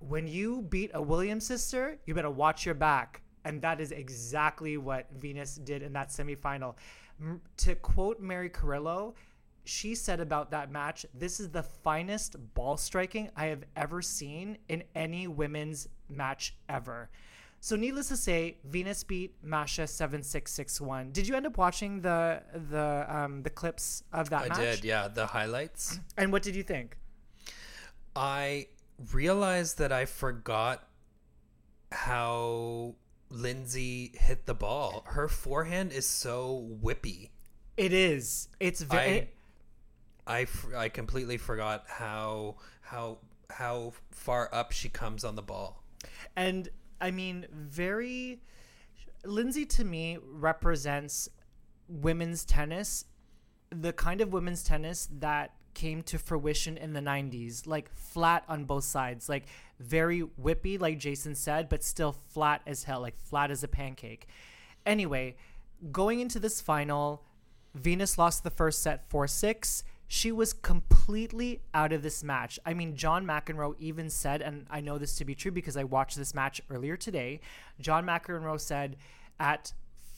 when 0.00 0.26
you 0.26 0.62
beat 0.62 0.90
a 0.94 1.02
Williams 1.02 1.46
sister, 1.46 1.98
you 2.06 2.14
better 2.14 2.30
watch 2.30 2.64
your 2.64 2.74
back. 2.74 3.22
And 3.44 3.62
that 3.62 3.80
is 3.80 3.92
exactly 3.92 4.76
what 4.76 5.06
Venus 5.16 5.56
did 5.56 5.82
in 5.82 5.92
that 5.94 6.10
semifinal. 6.10 6.74
M- 7.20 7.40
to 7.58 7.74
quote 7.74 8.20
Mary 8.20 8.48
Carrillo, 8.48 9.14
she 9.68 9.94
said 9.94 10.18
about 10.18 10.50
that 10.50 10.70
match, 10.72 11.04
this 11.14 11.40
is 11.40 11.50
the 11.50 11.62
finest 11.62 12.36
ball 12.54 12.76
striking 12.78 13.30
I 13.36 13.46
have 13.46 13.64
ever 13.76 14.00
seen 14.00 14.56
in 14.68 14.82
any 14.94 15.28
women's 15.28 15.88
match 16.08 16.56
ever. 16.68 17.10
So 17.60 17.76
needless 17.76 18.08
to 18.08 18.16
say, 18.16 18.56
Venus 18.64 19.04
beat 19.04 19.34
Masha 19.42 19.86
7661. 19.86 21.10
Did 21.10 21.28
you 21.28 21.34
end 21.34 21.46
up 21.46 21.58
watching 21.58 22.00
the 22.00 22.42
the 22.70 23.04
um, 23.08 23.42
the 23.42 23.50
clips 23.50 24.04
of 24.12 24.30
that 24.30 24.44
I 24.44 24.48
match? 24.48 24.58
did. 24.58 24.84
Yeah, 24.84 25.08
the 25.08 25.26
highlights. 25.26 26.00
And 26.16 26.32
what 26.32 26.42
did 26.42 26.56
you 26.56 26.62
think? 26.62 26.96
I 28.16 28.68
realized 29.12 29.78
that 29.78 29.92
I 29.92 30.06
forgot 30.06 30.88
how 31.92 32.94
Lindsay 33.28 34.12
hit 34.18 34.46
the 34.46 34.54
ball. 34.54 35.04
Her 35.06 35.28
forehand 35.28 35.92
is 35.92 36.06
so 36.06 36.66
whippy. 36.82 37.30
It 37.76 37.92
is. 37.92 38.48
It's 38.60 38.80
very 38.80 39.28
I, 40.28 40.46
I, 40.76 40.88
completely 40.88 41.38
forgot 41.38 41.84
how 41.88 42.56
how 42.82 43.18
how 43.50 43.94
far 44.10 44.48
up 44.52 44.72
she 44.72 44.88
comes 44.88 45.24
on 45.24 45.36
the 45.36 45.42
ball. 45.42 45.82
and 46.36 46.68
I 47.00 47.10
mean, 47.10 47.46
very. 47.52 48.40
Lindsay 49.24 49.66
to 49.66 49.84
me 49.84 50.18
represents 50.22 51.28
women's 51.88 52.44
tennis, 52.44 53.04
the 53.70 53.92
kind 53.92 54.20
of 54.20 54.32
women's 54.32 54.62
tennis 54.62 55.08
that 55.18 55.54
came 55.74 56.02
to 56.02 56.18
fruition 56.18 56.76
in 56.76 56.92
the 56.92 57.00
90s, 57.00 57.66
like 57.66 57.88
flat 57.94 58.44
on 58.48 58.64
both 58.64 58.84
sides, 58.84 59.28
like 59.28 59.44
very 59.80 60.22
whippy, 60.40 60.80
like 60.80 60.98
Jason 60.98 61.34
said, 61.34 61.68
but 61.68 61.82
still 61.82 62.12
flat 62.12 62.62
as 62.66 62.84
hell, 62.84 63.00
like 63.00 63.18
flat 63.18 63.50
as 63.50 63.62
a 63.62 63.68
pancake. 63.68 64.26
Anyway, 64.84 65.36
going 65.92 66.20
into 66.20 66.38
this 66.38 66.60
final, 66.60 67.22
Venus 67.74 68.18
lost 68.18 68.44
the 68.44 68.50
first 68.50 68.82
set 68.82 69.08
4 69.08 69.26
6. 69.26 69.84
She 70.10 70.32
was 70.32 70.54
completely 70.54 71.60
out 71.74 71.92
of 71.92 72.02
this 72.02 72.24
match. 72.24 72.58
I 72.64 72.72
mean, 72.72 72.96
John 72.96 73.26
McEnroe 73.26 73.74
even 73.78 74.08
said, 74.08 74.40
and 74.40 74.66
I 74.70 74.80
know 74.80 74.96
this 74.96 75.14
to 75.16 75.24
be 75.24 75.34
true 75.34 75.52
because 75.52 75.76
I 75.76 75.84
watched 75.84 76.16
this 76.16 76.34
match 76.34 76.62
earlier 76.70 76.96
today. 76.96 77.40
John 77.78 78.06
McEnroe 78.06 78.58
said 78.58 78.96
at, 79.38 79.72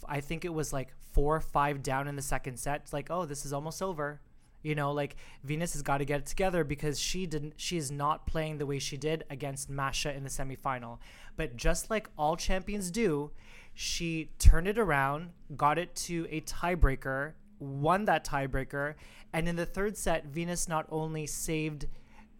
I 0.09 0.21
think 0.21 0.45
it 0.45 0.55
was 0.55 0.73
like 0.73 0.95
four 1.13 1.37
or 1.37 1.41
five 1.41 1.83
down 1.83 2.07
in 2.07 2.15
the 2.15 2.23
second 2.23 2.59
set, 2.59 2.93
like, 2.93 3.11
oh, 3.11 3.27
this 3.27 3.45
is 3.45 3.53
almost 3.53 3.83
over. 3.83 4.21
You 4.63 4.75
know, 4.75 4.93
like 4.93 5.17
Venus 5.43 5.73
has 5.73 5.83
got 5.83 5.99
to 5.99 6.05
get 6.05 6.21
it 6.21 6.27
together 6.27 6.65
because 6.65 7.01
she 7.01 7.27
didn't 7.27 7.55
she 7.57 7.79
is 7.79 7.91
not 7.91 8.27
playing 8.27 8.59
the 8.59 8.67
way 8.67 8.79
she 8.79 8.99
did 8.99 9.25
against 9.31 9.71
Masha 9.71 10.15
in 10.15 10.23
the 10.23 10.29
semifinal. 10.29 10.99
But 11.37 11.57
just 11.57 11.89
like 11.89 12.11
all 12.19 12.37
champions 12.37 12.91
do, 12.91 13.31
she 13.73 14.31
turned 14.39 14.69
it 14.69 14.79
around, 14.79 15.31
got 15.57 15.79
it 15.79 15.95
to 15.97 16.27
a 16.31 16.43
tiebreaker, 16.43 17.33
won 17.59 18.05
that 18.05 18.25
tiebreaker, 18.25 18.95
and 19.33 19.49
in 19.49 19.57
the 19.57 19.67
third 19.67 19.97
set, 19.97 20.27
Venus 20.27 20.69
not 20.69 20.87
only 20.91 21.27
saved 21.27 21.87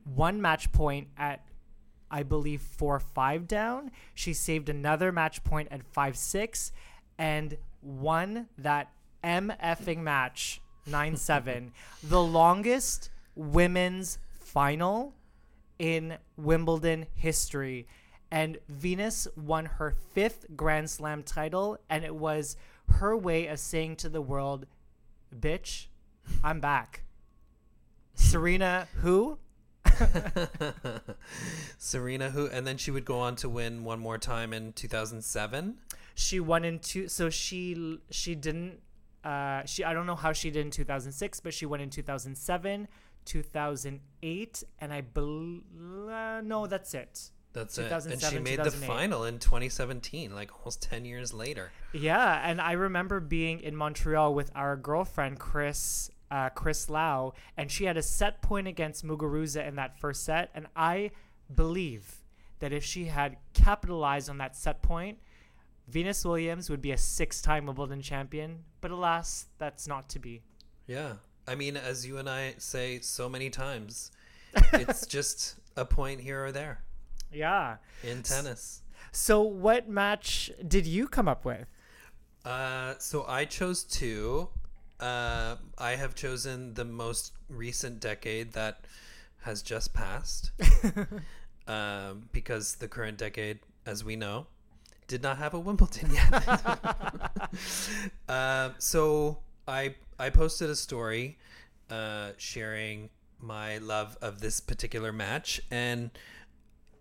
one 0.05 0.41
match 0.41 0.73
point 0.73 1.09
at 1.17 1.45
I 2.11 2.25
believe 2.25 2.61
4 2.61 2.99
5 2.99 3.47
down. 3.47 3.93
She 4.15 4.33
saved 4.33 4.69
another 4.69 5.13
match 5.13 5.45
point 5.45 5.69
at 5.71 5.85
5 5.85 6.17
6 6.17 6.73
and 7.19 7.57
won 7.83 8.49
that 8.59 8.91
MFing 9.23 9.99
match 9.99 10.61
9 10.87 11.17
7. 11.17 11.73
the 12.03 12.23
longest 12.23 13.11
women's 13.35 14.19
final 14.33 15.15
in 15.79 16.19
Wimbledon 16.37 17.07
history. 17.15 17.87
And 18.31 18.59
Venus 18.69 19.27
won 19.37 19.67
her 19.67 19.91
fifth 19.91 20.47
Grand 20.55 20.89
Slam 20.89 21.23
title, 21.23 21.79
and 21.89 22.05
it 22.05 22.15
was 22.15 22.57
her 22.89 23.17
way 23.17 23.47
of 23.47 23.59
saying 23.59 23.97
to 23.97 24.09
the 24.09 24.21
world, 24.21 24.67
bitch, 25.37 25.87
I'm 26.43 26.61
back. 26.61 27.03
Serena, 28.15 28.89
who? 28.97 29.39
Serena, 31.79 32.31
who, 32.31 32.47
and 32.47 32.67
then 32.67 32.77
she 32.77 32.91
would 32.91 33.05
go 33.05 33.19
on 33.21 33.37
to 33.37 33.49
win 33.49 33.85
one 33.85 33.99
more 33.99 34.19
time 34.19 34.53
in 34.53 34.73
2007. 34.73 35.77
She 36.15 36.41
won 36.41 36.65
in 36.65 36.79
two. 36.79 37.09
So 37.09 37.31
she 37.31 37.99
she 38.11 38.35
didn't. 38.35 38.81
Uh, 39.25 39.65
she 39.65 39.85
I 39.85 39.93
don't 39.93 40.07
know 40.07 40.17
how 40.17 40.33
she 40.33 40.51
did 40.51 40.65
in 40.67 40.71
2006, 40.71 41.41
but 41.41 41.53
she 41.55 41.67
won 41.67 41.81
in 41.81 41.91
2007, 41.91 42.89
2008, 43.25 44.65
and 44.79 44.93
I 44.93 45.01
believe 45.01 45.63
uh, 46.09 46.41
no, 46.43 46.67
that's 46.67 46.95
it. 46.95 47.31
That's 47.53 47.79
it. 47.79 47.91
And 47.91 48.23
she 48.23 48.39
made 48.39 48.63
the 48.63 48.71
final 48.71 49.25
in 49.25 49.39
2017, 49.39 50.35
like 50.35 50.57
almost 50.57 50.83
10 50.83 51.05
years 51.05 51.35
later. 51.35 51.73
Yeah, 51.93 52.41
and 52.49 52.61
I 52.61 52.73
remember 52.73 53.19
being 53.19 53.61
in 53.61 53.75
Montreal 53.75 54.35
with 54.35 54.53
our 54.55 54.77
girlfriend 54.77 55.41
Chris, 55.41 56.11
uh, 56.31 56.49
Chris 56.51 56.89
Lau, 56.89 57.33
and 57.57 57.71
she 57.71 57.85
had 57.85 57.97
a 57.97 58.03
set 58.03 58.41
point 58.43 58.67
against 58.69 59.05
Muguruza 59.05 59.67
in 59.67 59.77
that 59.77 59.99
first 59.99 60.25
set, 60.25 60.51
and 60.55 60.67
I 60.77 61.11
believe 61.55 62.17
that 62.61 62.73
if 62.73 62.85
she 62.85 63.07
had 63.07 63.37
capitalized 63.55 64.29
on 64.31 64.39
that 64.39 64.57
set 64.57 64.83
point, 64.83 65.19
Venus 65.89 66.25
Williams 66.25 66.71
would 66.71 66.81
be 66.83 66.93
a 66.93 66.99
six-time 66.99 67.67
Wimbledon 67.67 68.01
champion. 68.03 68.61
But 68.81 68.91
alas, 68.93 69.47
that's 69.59 69.89
not 69.89 70.09
to 70.11 70.19
be. 70.19 70.43
Yeah. 70.87 71.15
I 71.49 71.55
mean, 71.57 71.77
as 71.77 72.07
you 72.07 72.19
and 72.19 72.29
I 72.29 72.55
say 72.59 73.01
so 73.01 73.29
many 73.29 73.51
times, 73.51 74.13
it's 74.75 75.07
just 75.07 75.57
a 75.77 75.85
point 75.85 76.21
here 76.21 76.45
or 76.45 76.53
there 76.53 76.83
Yeah. 77.33 77.77
in 78.05 78.23
tennis. 78.23 78.83
So, 79.11 79.41
what 79.43 79.89
match 79.89 80.53
did 80.69 80.87
you 80.87 81.09
come 81.09 81.27
up 81.27 81.45
with? 81.45 81.67
Uh, 82.45 82.95
so 82.99 83.25
I 83.27 83.45
chose 83.45 83.83
two. 83.83 84.49
Uh, 85.01 85.57
I 85.79 85.97
have 85.97 86.15
chosen 86.15 86.75
the 86.75 86.85
most 86.85 87.33
recent 87.49 88.01
decade 88.01 88.53
that 88.53 88.85
has 89.43 89.63
just 89.63 89.95
passed, 89.95 90.53
um, 91.67 92.29
because 92.33 92.75
the 92.77 92.87
current 92.87 93.17
decade, 93.17 93.61
as 93.87 94.05
we 94.05 94.15
know, 94.15 94.47
did 95.09 95.23
not 95.23 95.39
have 95.39 95.55
a 95.55 95.59
Wimbledon 95.59 96.13
yet. 96.13 96.31
uh, 98.29 98.71
so 98.79 99.39
I 99.67 99.95
I 100.19 100.29
posted 100.29 100.69
a 100.69 100.77
story 100.77 101.39
uh, 101.89 102.33
sharing 102.37 103.09
my 103.41 103.79
love 103.79 104.19
of 104.21 104.41
this 104.41 104.61
particular 104.61 105.13
match, 105.13 105.63
and 105.71 106.11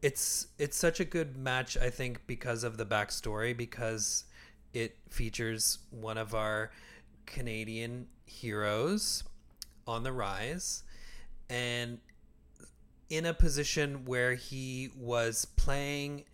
it's 0.02 0.47
it's 0.58 0.78
such 0.78 1.02
a 1.02 1.06
good 1.06 1.36
match. 1.36 1.78
I 1.78 1.89
think 1.89 2.26
because 2.28 2.64
of 2.64 2.78
the 2.78 2.86
backstory, 2.86 3.56
because 3.56 4.24
it 4.74 4.95
features 5.10 5.80
one 5.91 6.18
of 6.18 6.34
our 6.34 6.72
Canadian 7.30 8.08
heroes 8.26 9.24
on 9.88 10.04
the 10.04 10.12
rise, 10.12 10.84
and 11.50 12.00
in 13.10 13.26
a 13.26 13.34
position 13.34 14.06
where 14.06 14.36
he 14.36 14.90
was 14.96 15.46
playing 15.46 16.26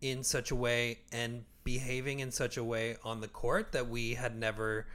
in 0.00 0.22
such 0.22 0.50
a 0.50 0.54
way 0.54 0.98
and 1.10 1.44
behaving 1.64 2.20
in 2.20 2.30
such 2.30 2.56
a 2.56 2.62
way 2.62 2.96
on 3.04 3.20
the 3.20 3.28
court 3.28 3.72
that 3.72 3.88
we 3.88 4.14
had 4.14 4.36
never 4.36 4.86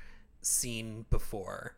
seen 0.42 1.06
before. 1.10 1.76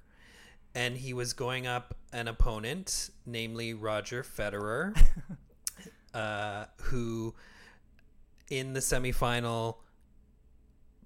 And 0.75 0.97
he 0.97 1.13
was 1.13 1.33
going 1.33 1.65
up 1.67 1.95
an 2.11 2.27
opponent, 2.27 3.09
namely 3.25 3.73
Roger 3.73 4.23
Federer, 4.23 4.95
uh, 6.13 6.65
who 6.81 7.33
in 8.49 8.73
the 8.73 8.79
semifinal 8.79 9.77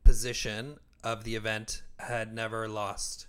position 0.04 0.78
of 1.04 1.24
the 1.24 1.36
event 1.36 1.84
had 2.00 2.34
never 2.34 2.68
lost, 2.68 3.28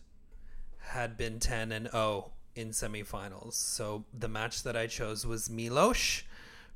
had 0.79 1.17
been 1.17 1.41
10 1.41 1.73
and 1.73 1.91
0 1.91 2.33
in 2.55 2.71
semifinals. 2.71 3.55
So 3.55 4.05
the 4.13 4.29
match 4.29 4.63
that 4.65 4.77
I 4.77 4.87
chose 4.87 5.27
was 5.27 5.49
Milos 5.49 6.23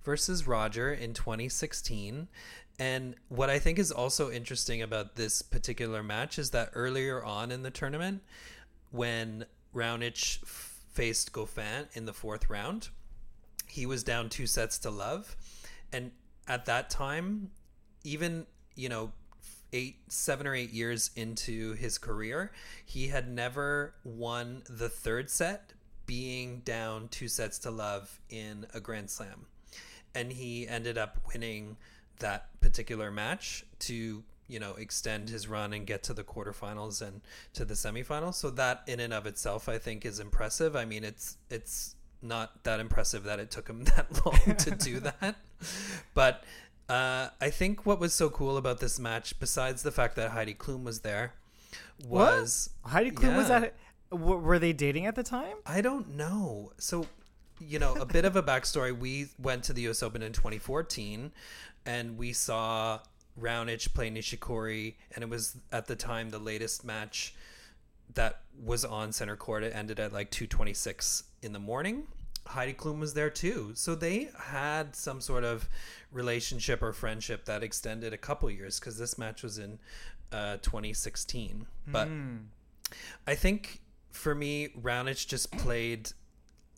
versus 0.02 0.46
Roger 0.46 0.92
in 0.92 1.14
2016. 1.14 2.28
And 2.78 3.14
what 3.28 3.50
I 3.50 3.58
think 3.58 3.78
is 3.78 3.92
also 3.92 4.30
interesting 4.30 4.82
about 4.82 5.16
this 5.16 5.42
particular 5.42 6.02
match 6.02 6.38
is 6.38 6.50
that 6.50 6.70
earlier 6.74 7.22
on 7.22 7.50
in 7.50 7.62
the 7.62 7.70
tournament, 7.70 8.22
when 8.90 9.44
Raonic 9.74 10.38
faced 10.92 11.32
Goffin 11.32 11.86
in 11.94 12.06
the 12.06 12.12
fourth 12.12 12.48
round, 12.48 12.88
he 13.66 13.86
was 13.86 14.02
down 14.02 14.28
two 14.28 14.46
sets 14.46 14.78
to 14.80 14.90
love. 14.90 15.36
And 15.92 16.12
at 16.46 16.66
that 16.66 16.90
time, 16.90 17.50
even, 18.04 18.46
you 18.74 18.88
know, 18.88 19.12
eight, 19.72 19.96
seven 20.08 20.46
or 20.46 20.54
eight 20.54 20.70
years 20.70 21.10
into 21.16 21.74
his 21.74 21.98
career, 21.98 22.52
he 22.84 23.08
had 23.08 23.28
never 23.28 23.94
won 24.04 24.62
the 24.68 24.88
third 24.88 25.30
set 25.30 25.72
being 26.06 26.60
down 26.64 27.08
two 27.08 27.28
sets 27.28 27.58
to 27.60 27.70
love 27.70 28.20
in 28.28 28.66
a 28.74 28.80
Grand 28.80 29.10
Slam. 29.10 29.46
And 30.14 30.32
he 30.32 30.68
ended 30.68 30.98
up 30.98 31.18
winning 31.32 31.76
that 32.18 32.48
particular 32.60 33.10
match 33.10 33.64
to, 33.80 34.22
you 34.46 34.58
know, 34.60 34.74
extend 34.74 35.28
his 35.28 35.48
run 35.48 35.72
and 35.72 35.86
get 35.86 36.02
to 36.04 36.14
the 36.14 36.24
quarterfinals 36.24 37.00
and 37.00 37.22
to 37.54 37.64
the 37.64 37.74
semifinals. 37.74 38.34
So 38.34 38.50
that 38.50 38.82
in 38.86 39.00
and 39.00 39.12
of 39.12 39.26
itself 39.26 39.68
I 39.68 39.78
think 39.78 40.04
is 40.04 40.20
impressive. 40.20 40.76
I 40.76 40.84
mean 40.84 41.04
it's 41.04 41.36
it's 41.50 41.96
not 42.20 42.62
that 42.64 42.78
impressive 42.78 43.24
that 43.24 43.40
it 43.40 43.50
took 43.50 43.68
him 43.68 43.84
that 43.96 44.06
long 44.24 44.56
to 44.56 44.70
do 44.72 45.00
that. 45.20 45.36
But 46.14 46.44
uh, 46.88 47.28
I 47.40 47.50
think 47.50 47.86
what 47.86 47.98
was 48.00 48.12
so 48.14 48.28
cool 48.30 48.56
about 48.56 48.80
this 48.80 48.98
match, 48.98 49.38
besides 49.40 49.82
the 49.82 49.90
fact 49.92 50.16
that 50.16 50.30
Heidi 50.32 50.54
Klum 50.54 50.84
was 50.84 51.00
there, 51.00 51.32
was 52.06 52.70
Heidi 52.84 53.10
Klum 53.10 53.36
was 53.36 53.48
Yeah. 53.48 53.56
at. 53.60 53.74
W- 54.10 54.36
were 54.38 54.58
they 54.58 54.72
dating 54.74 55.06
at 55.06 55.14
the 55.14 55.22
time? 55.22 55.56
I 55.64 55.80
don't 55.80 56.16
know. 56.16 56.72
So, 56.78 57.06
you 57.60 57.78
know, 57.78 57.94
a 57.94 58.04
bit 58.04 58.24
of 58.26 58.36
a 58.36 58.42
backstory. 58.42 58.96
We 58.96 59.28
went 59.38 59.64
to 59.64 59.72
the 59.72 59.82
U.S. 59.82 60.02
Open 60.02 60.22
in 60.22 60.32
2014, 60.32 61.32
and 61.86 62.18
we 62.18 62.32
saw 62.34 63.00
Raonic 63.40 63.94
play 63.94 64.10
Nishikori, 64.10 64.96
and 65.14 65.22
it 65.24 65.30
was 65.30 65.56
at 65.70 65.86
the 65.86 65.96
time 65.96 66.28
the 66.30 66.38
latest 66.38 66.84
match 66.84 67.34
that 68.14 68.40
was 68.62 68.84
on 68.84 69.12
center 69.12 69.36
court. 69.36 69.62
It 69.62 69.74
ended 69.74 69.98
at 69.98 70.12
like 70.12 70.30
2:26 70.30 71.22
in 71.40 71.52
the 71.54 71.58
morning. 71.58 72.06
Heidi 72.46 72.74
Klum 72.74 72.98
was 72.98 73.14
there 73.14 73.30
too, 73.30 73.72
so 73.74 73.94
they 73.94 74.28
had 74.36 74.96
some 74.96 75.20
sort 75.20 75.44
of 75.44 75.68
relationship 76.10 76.82
or 76.82 76.92
friendship 76.92 77.44
that 77.46 77.62
extended 77.62 78.12
a 78.12 78.18
couple 78.18 78.50
years 78.50 78.78
because 78.78 78.98
this 78.98 79.16
match 79.16 79.42
was 79.42 79.58
in 79.58 79.78
uh, 80.32 80.56
2016. 80.62 81.66
But 81.86 82.08
I 83.26 83.34
think 83.34 83.80
for 84.10 84.34
me, 84.34 84.68
Raonic 84.68 85.26
just 85.26 85.50
played 85.52 86.10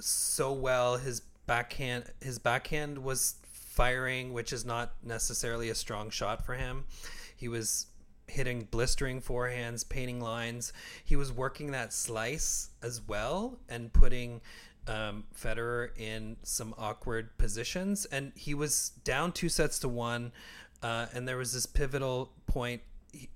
so 0.01 0.53
well. 0.53 0.97
His 0.97 1.21
backhand, 1.47 2.05
his 2.21 2.39
backhand 2.39 2.99
was 2.99 3.37
firing, 3.43 4.33
which 4.33 4.53
is 4.53 4.65
not 4.65 4.93
necessarily 5.03 5.69
a 5.69 5.75
strong 5.75 6.11
shot 6.11 6.45
for 6.45 6.55
him. 6.55 6.85
He 7.37 7.49
was 7.49 7.87
hitting 8.27 8.65
blistering 8.71 9.21
forehands, 9.21 9.87
painting 9.89 10.21
lines. 10.21 10.73
He 11.05 11.17
was 11.17 11.33
working 11.33 11.73
that 11.73 11.93
slice 11.93 12.71
as 12.83 13.03
well 13.07 13.59
and 13.69 13.93
putting 13.93 14.41
um, 14.87 15.25
Federer 15.35 15.91
in 15.99 16.37
some 16.43 16.75
awkward 16.79 17.37
positions. 17.39 18.05
And 18.07 18.33
he 18.37 18.55
was 18.55 18.91
down 19.05 19.33
two 19.33 19.49
sets 19.49 19.79
to 19.81 19.89
one. 19.89 20.33
Uh, 20.83 21.07
and 21.15 21.27
there 21.27 21.37
was 21.37 21.53
this 21.53 21.67
pivotal 21.67 22.33
point 22.47 22.83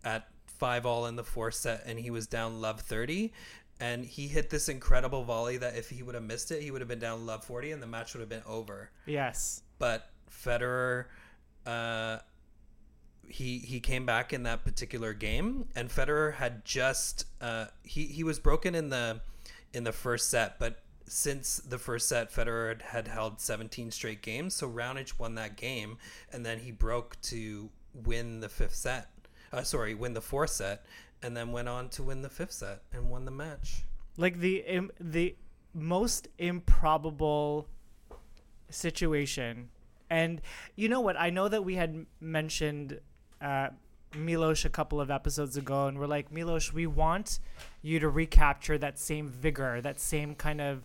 at 0.05 0.29
five 0.47 0.85
all 0.85 1.07
in 1.07 1.17
the 1.17 1.25
fourth 1.25 1.55
set, 1.55 1.83
and 1.87 1.99
he 1.99 2.11
was 2.11 2.27
down 2.27 2.61
love 2.61 2.81
30. 2.81 3.33
And 3.81 4.05
he 4.05 4.27
hit 4.27 4.51
this 4.51 4.69
incredible 4.69 5.23
volley 5.25 5.57
that 5.59 5.77
if 5.77 5.89
he 5.89 6.03
would 6.03 6.15
have 6.17 6.25
missed 6.25 6.51
it, 6.51 6.63
he 6.63 6.71
would 6.71 6.81
have 6.81 6.89
been 6.89 6.99
down 6.99 7.25
love 7.27 7.45
40 7.45 7.71
and 7.73 7.81
the 7.83 7.87
match 7.87 8.13
would 8.13 8.21
have 8.21 8.29
been 8.29 8.43
over 8.47 8.91
Yes. 9.07 9.63
but 9.79 10.11
Federer, 10.31 11.05
uh, 11.65 12.19
he 13.27 13.59
he 13.59 13.79
came 13.81 14.07
back 14.07 14.33
in 14.33 14.45
that 14.45 14.65
particular 14.65 15.13
game, 15.13 15.69
and 15.77 15.91
Federer 15.91 16.35
had 16.35 16.65
just 16.65 17.27
uh, 17.41 17.67
he 17.83 18.07
he 18.07 18.25
was 18.25 18.39
broken 18.39 18.75
in 18.75 18.89
the 18.89 19.21
in 19.73 19.85
the 19.85 19.93
first 19.93 20.31
set, 20.31 20.59
but 20.59 20.83
since 21.09 21.59
the 21.59 21.79
first 21.79 22.09
set, 22.09 22.33
Federer 22.33 22.81
had 22.81 23.09
held 23.09 23.41
17 23.41 23.91
straight 23.91 24.23
games. 24.23 24.55
So 24.55 24.69
Raonic 24.69 25.19
won 25.19 25.35
that 25.37 25.57
game, 25.57 25.99
and 26.33 26.45
then 26.45 26.61
he 26.61 26.71
broke 26.71 27.21
to 27.23 27.71
win 27.95 28.41
the 28.41 28.49
fifth 28.49 28.75
set. 28.75 29.09
Uh, 29.53 29.63
sorry, 29.63 29.95
win 29.95 30.15
the 30.15 30.21
fourth 30.21 30.51
set, 30.51 30.85
and 31.23 31.37
then 31.37 31.53
went 31.53 31.69
on 31.69 31.89
to 31.91 32.03
win 32.03 32.23
the 32.23 32.29
fifth 32.29 32.53
set 32.53 32.83
and 32.93 33.11
won 33.11 33.25
the 33.25 33.31
match. 33.31 33.85
Like 34.17 34.41
the 34.41 34.59
Im- 34.67 34.91
the 35.01 35.37
most 35.75 36.29
improbable 36.39 37.67
situation, 38.71 39.71
and 40.11 40.41
you 40.77 40.89
know 40.89 41.01
what? 41.01 41.19
I 41.19 41.31
know 41.31 41.49
that 41.49 41.65
we 41.65 41.77
had 41.77 42.07
mentioned 42.21 43.01
uh, 43.41 43.69
Milos 44.15 44.65
a 44.65 44.71
couple 44.71 45.01
of 45.01 45.11
episodes 45.11 45.57
ago, 45.57 45.87
and 45.87 45.99
we're 45.99 46.07
like, 46.07 46.33
Milosh, 46.33 46.73
we 46.73 46.87
want 46.87 47.39
you 47.83 48.01
to 48.01 48.09
recapture 48.09 48.79
that 48.79 48.99
same 48.99 49.29
vigor, 49.29 49.81
that 49.81 50.01
same 50.01 50.35
kind 50.35 50.61
of 50.61 50.85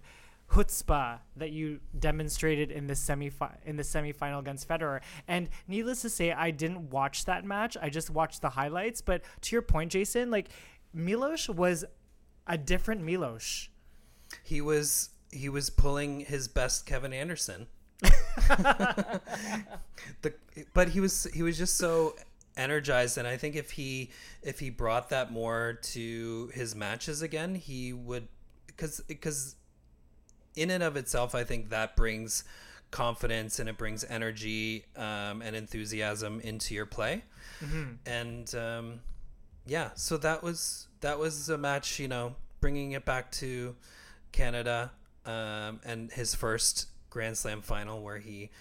chutzpah 0.51 1.19
that 1.36 1.51
you 1.51 1.80
demonstrated 1.97 2.71
in 2.71 2.88
the 2.88 2.95
semi 2.95 3.32
in 3.65 3.76
the 3.76 3.84
semifinal 3.84 4.39
against 4.39 4.67
Federer. 4.67 5.01
And 5.28 5.49
needless 5.67 6.01
to 6.03 6.09
say, 6.09 6.32
I 6.32 6.51
didn't 6.51 6.91
watch 6.91 7.26
that 7.26 7.43
match. 7.45 7.76
I 7.82 7.89
just 7.89 8.09
watched 8.09 8.41
the 8.41 8.49
highlights. 8.49 9.01
But 9.01 9.24
to 9.41 9.55
your 9.55 9.61
point, 9.61 9.91
Jason, 9.91 10.30
like 10.30 10.49
Milosh 10.95 11.49
was 11.49 11.86
a 12.47 12.57
different 12.57 13.03
Milosh. 13.03 13.69
He 14.43 14.61
was 14.61 15.09
he 15.32 15.49
was 15.49 15.69
pulling 15.69 16.21
his 16.21 16.47
best 16.47 16.86
Kevin 16.86 17.13
Anderson. 17.13 17.67
the, 20.21 20.34
but 20.74 20.89
he 20.89 20.99
was 20.99 21.26
he 21.34 21.41
was 21.41 21.57
just 21.57 21.78
so 21.78 22.15
energized 22.56 23.18
and 23.18 23.28
I 23.28 23.38
think 23.38 23.56
if 23.56 23.72
he 23.72 24.12
if 24.41 24.60
he 24.60 24.70
brought 24.70 25.10
that 25.10 25.32
more 25.32 25.80
to 25.82 26.51
his 26.54 26.76
matches 26.76 27.22
again, 27.22 27.56
he 27.56 27.93
would 27.93 28.28
cuz 28.78 29.01
cuz 29.22 29.56
in 30.56 30.70
and 30.70 30.84
of 30.84 30.95
itself 30.95 31.34
I 31.34 31.43
think 31.43 31.70
that 31.70 31.95
brings 31.95 32.43
confidence 32.93 33.60
and 33.60 33.68
it 33.68 33.78
brings 33.78 34.06
energy 34.06 34.86
um, 34.95 35.41
and 35.41 35.56
enthusiasm 35.56 36.39
into 36.41 36.76
your 36.76 36.86
play. 36.86 37.24
And 38.06 38.54
um, 38.56 38.99
yeah, 39.66 39.89
so 39.95 40.18
that 40.18 40.43
was 40.43 40.88
that 41.01 41.18
was 41.20 41.49
a 41.49 41.58
match, 41.58 41.99
you 41.99 42.08
know, 42.08 42.36
bringing 42.62 42.91
it 42.91 43.04
back 43.04 43.32
to 43.34 43.76
Canada 44.32 44.91
um, 45.26 45.80
and 45.84 46.12
his 46.12 46.36
first 46.36 46.88
Grand 47.10 47.38
Slam 47.38 47.62
final 47.62 48.01
where 48.01 48.20
he 48.20 48.51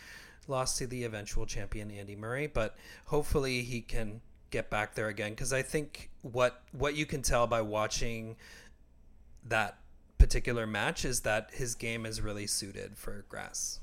lost 0.49 0.79
to 0.79 0.87
the 0.87 1.05
eventual 1.05 1.47
champion 1.47 1.91
Andy 1.91 2.17
Murray, 2.17 2.47
but 2.47 2.77
hopefully 3.07 3.63
he 3.63 3.81
can 3.81 4.21
get 4.51 4.71
back 4.71 4.95
there 4.95 5.09
again 5.09 5.31
because 5.31 5.53
I 5.53 5.63
think 5.63 6.11
what 6.21 6.63
what 6.73 6.95
you 6.95 7.07
can 7.07 7.23
tell 7.23 7.47
by 7.47 7.63
watching 7.63 8.37
that 9.49 9.79
particular 10.19 10.69
match 10.69 11.05
is 11.05 11.21
that 11.21 11.51
his 11.53 11.75
game 11.75 12.07
is 12.07 12.21
really 12.21 12.47
suited 12.47 12.97
for 12.97 13.25
grass. 13.29 13.81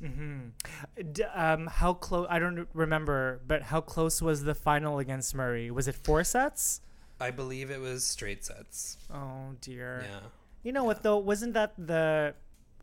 D- 1.11 1.23
um, 1.23 1.67
how 1.67 1.93
close? 1.93 2.27
I 2.29 2.39
don't 2.39 2.67
remember, 2.73 3.41
but 3.45 3.63
how 3.63 3.81
close 3.81 4.21
was 4.21 4.43
the 4.43 4.55
final 4.55 4.99
against 4.99 5.35
Murray? 5.35 5.69
Was 5.69 5.89
it 5.89 5.95
four 5.95 6.23
sets? 6.23 6.79
I 7.19 7.31
believe 7.31 7.69
it 7.69 7.81
was 7.81 8.05
straight 8.05 8.45
sets. 8.45 8.97
Oh 9.13 9.55
dear. 9.59 10.05
Yeah. 10.09 10.19
You 10.63 10.71
know 10.71 10.85
what 10.85 11.03
though? 11.03 11.17
Wasn't 11.17 11.53
that 11.55 11.73
the 11.77 12.33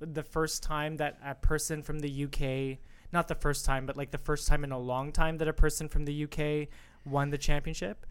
the 0.01 0.23
first 0.23 0.63
time 0.63 0.99
that 0.99 1.19
a 1.25 1.35
person 1.35 1.83
from 1.83 2.01
the 2.01 2.25
UK, 2.25 2.79
not 3.13 3.29
the 3.29 3.35
first 3.35 3.65
time, 3.65 3.87
but 3.87 3.97
like 3.97 4.11
the 4.11 4.19
first 4.19 4.49
time 4.49 4.65
in 4.65 4.73
a 4.73 4.79
long 4.79 5.13
time 5.13 5.39
that 5.39 5.49
a 5.49 5.53
person 5.53 5.89
from 5.89 6.05
the 6.05 6.25
UK 6.25 6.69
won 7.05 7.31
the 7.31 7.39
championship? 7.39 8.07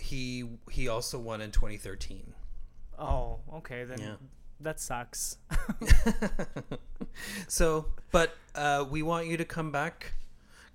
He 0.00 0.44
he 0.70 0.88
also 0.88 1.18
won 1.18 1.40
in 1.40 1.50
2013. 1.50 2.34
Oh, 2.98 3.40
okay, 3.54 3.84
then 3.84 4.00
Yeah. 4.00 4.14
that 4.60 4.80
sucks. 4.80 5.38
So, 7.48 7.86
but 8.12 8.36
uh, 8.54 8.84
we 8.88 9.02
want 9.02 9.26
you 9.26 9.36
to 9.36 9.44
come 9.44 9.72
back, 9.72 10.12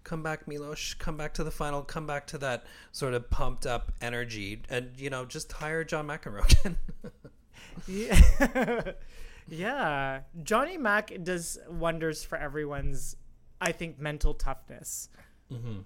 come 0.03 0.21
back, 0.23 0.47
Milos, 0.47 0.93
come 0.99 1.15
back 1.15 1.33
to 1.35 1.43
the 1.43 1.51
final, 1.51 1.81
come 1.81 2.05
back 2.05 2.27
to 2.27 2.37
that 2.39 2.65
sort 2.91 3.13
of 3.13 3.29
pumped 3.29 3.65
up 3.65 3.91
energy, 4.01 4.61
and 4.69 4.91
you 4.97 5.09
know, 5.09 5.25
just 5.25 5.51
hire 5.53 5.83
John 5.83 6.07
McEnroe 6.07 6.43
again. 6.59 6.77
yeah. 7.87 8.81
yeah. 9.47 10.21
Johnny 10.43 10.77
Mac 10.77 11.11
does 11.23 11.57
wonders 11.69 12.23
for 12.23 12.37
everyone's 12.37 13.15
I 13.61 13.71
think 13.71 13.99
mental 13.99 14.33
toughness. 14.33 15.09
Mm-hmm. 15.51 15.79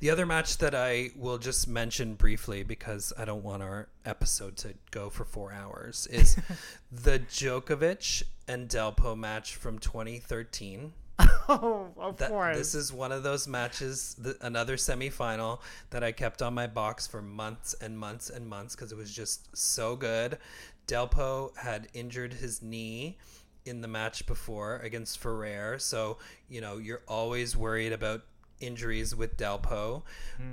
the 0.00 0.10
other 0.10 0.26
match 0.26 0.58
that 0.58 0.74
I 0.74 1.10
will 1.16 1.38
just 1.38 1.66
mention 1.68 2.14
briefly 2.14 2.62
because 2.62 3.12
I 3.18 3.24
don't 3.24 3.42
want 3.42 3.62
our 3.62 3.88
episode 4.04 4.56
to 4.58 4.74
go 4.90 5.10
for 5.10 5.24
four 5.24 5.52
hours 5.52 6.06
is 6.10 6.36
the 6.92 7.18
Djokovic 7.20 8.22
and 8.48 8.68
Delpo 8.68 9.16
match 9.16 9.56
from 9.56 9.78
2013. 9.78 10.92
Oh, 11.48 11.92
of 11.96 12.16
That, 12.16 12.30
course. 12.30 12.56
this 12.56 12.74
is 12.74 12.92
one 12.92 13.12
of 13.12 13.22
those 13.22 13.46
matches, 13.46 14.16
th- 14.20 14.34
another 14.40 14.74
semifinal 14.76 15.60
that 15.90 16.02
I 16.02 16.10
kept 16.10 16.42
on 16.42 16.54
my 16.54 16.66
box 16.66 17.06
for 17.06 17.22
months 17.22 17.72
and 17.80 17.96
months 17.96 18.30
and 18.30 18.48
months 18.48 18.74
because 18.74 18.90
it 18.90 18.98
was 18.98 19.12
just 19.14 19.56
so 19.56 19.94
good. 19.94 20.38
Delpo 20.86 21.56
had 21.56 21.88
injured 21.94 22.34
his 22.34 22.62
knee 22.62 23.18
in 23.64 23.80
the 23.80 23.88
match 23.88 24.26
before 24.26 24.76
against 24.78 25.18
Ferrer, 25.18 25.78
so 25.78 26.18
you 26.48 26.60
know 26.60 26.78
you're 26.78 27.02
always 27.08 27.56
worried 27.56 27.92
about 27.92 28.22
injuries 28.60 29.14
with 29.14 29.36
Delpo. 29.36 30.02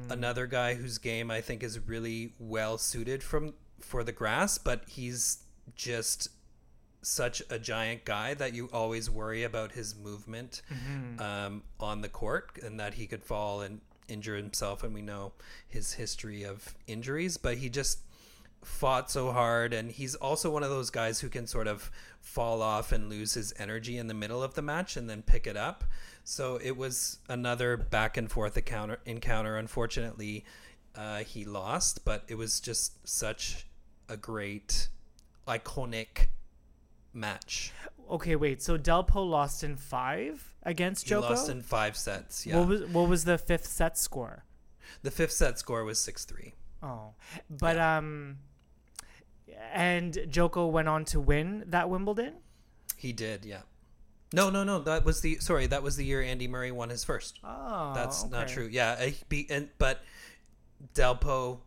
Another 0.09 0.47
guy 0.47 0.73
whose 0.73 0.97
game 0.97 1.29
I 1.31 1.41
think 1.41 1.63
is 1.63 1.79
really 1.79 2.33
well 2.39 2.77
suited 2.77 3.23
from 3.23 3.53
for 3.79 4.03
the 4.03 4.11
grass, 4.11 4.57
but 4.57 4.83
he's 4.87 5.43
just 5.75 6.29
such 7.01 7.41
a 7.49 7.59
giant 7.59 8.05
guy 8.05 8.33
that 8.33 8.53
you 8.53 8.69
always 8.71 9.09
worry 9.09 9.43
about 9.43 9.73
his 9.73 9.93
movement 9.95 10.61
um, 11.19 11.63
on 11.79 12.01
the 12.01 12.07
court 12.09 12.57
and 12.63 12.79
that 12.79 12.93
he 12.93 13.05
could 13.05 13.23
fall 13.23 13.61
and 13.61 13.81
injure 14.07 14.37
himself. 14.37 14.83
And 14.83 14.93
we 14.93 15.01
know 15.01 15.33
his 15.67 15.93
history 15.93 16.43
of 16.43 16.73
injuries, 16.87 17.35
but 17.37 17.57
he 17.57 17.69
just 17.69 17.99
fought 18.63 19.09
so 19.11 19.31
hard. 19.31 19.73
And 19.73 19.91
he's 19.91 20.15
also 20.15 20.49
one 20.49 20.63
of 20.63 20.69
those 20.69 20.89
guys 20.89 21.19
who 21.19 21.29
can 21.29 21.47
sort 21.47 21.67
of 21.67 21.91
fall 22.19 22.61
off 22.61 22.91
and 22.91 23.09
lose 23.09 23.33
his 23.33 23.53
energy 23.57 23.97
in 23.97 24.07
the 24.07 24.13
middle 24.13 24.41
of 24.43 24.53
the 24.55 24.61
match 24.61 24.95
and 24.97 25.09
then 25.09 25.21
pick 25.21 25.45
it 25.47 25.57
up. 25.57 25.83
So 26.23 26.57
it 26.63 26.77
was 26.77 27.19
another 27.27 27.75
back 27.77 28.17
and 28.17 28.31
forth 28.31 28.57
encounter. 28.57 28.99
encounter. 29.05 29.57
Unfortunately, 29.57 30.45
uh, 30.95 31.19
he 31.19 31.43
lost, 31.45 32.05
but 32.05 32.23
it 32.27 32.35
was 32.35 32.59
just 32.59 33.07
such 33.07 33.65
a 34.07 34.15
great, 34.17 34.87
iconic 35.47 36.27
match. 37.13 37.71
okay, 38.09 38.35
wait. 38.35 38.61
So 38.61 38.77
Delpo 38.77 39.27
lost 39.29 39.63
in 39.63 39.75
5 39.75 40.55
against 40.63 41.03
He 41.03 41.09
Joko? 41.09 41.29
lost 41.29 41.49
in 41.49 41.61
five 41.61 41.97
sets. 41.97 42.45
Yeah. 42.45 42.59
What 42.59 42.67
was 42.69 42.81
what 42.85 43.09
was 43.09 43.25
the 43.25 43.37
fifth 43.37 43.65
set 43.67 43.97
score? 43.97 44.45
the 45.01 45.11
fifth 45.11 45.31
set 45.33 45.59
score 45.59 45.83
was 45.83 45.99
six 45.99 46.23
three. 46.23 46.53
Oh. 46.81 47.13
But 47.49 47.77
um 47.79 48.37
and 49.73 50.17
Joko 50.29 50.67
went 50.67 50.87
on 50.87 51.05
to 51.05 51.19
win 51.19 51.63
that 51.67 51.89
Wimbledon? 51.89 52.35
He 52.97 53.13
did, 53.13 53.45
yeah. 53.45 53.61
No, 54.33 54.49
no, 54.49 54.63
no. 54.63 54.79
That 54.79 55.05
was 55.05 55.21
the 55.21 55.37
sorry. 55.37 55.67
That 55.67 55.83
was 55.83 55.95
the 55.95 56.03
year 56.03 56.21
Andy 56.21 56.47
Murray 56.47 56.71
won 56.71 56.89
his 56.89 57.03
first. 57.03 57.39
Oh. 57.43 57.93
That's 57.93 58.25
not 58.25 58.47
true. 58.47 58.67
Yeah, 58.71 59.09
be, 59.29 59.45
and 59.49 59.69
but 59.77 60.01
Delpo, 60.95 61.59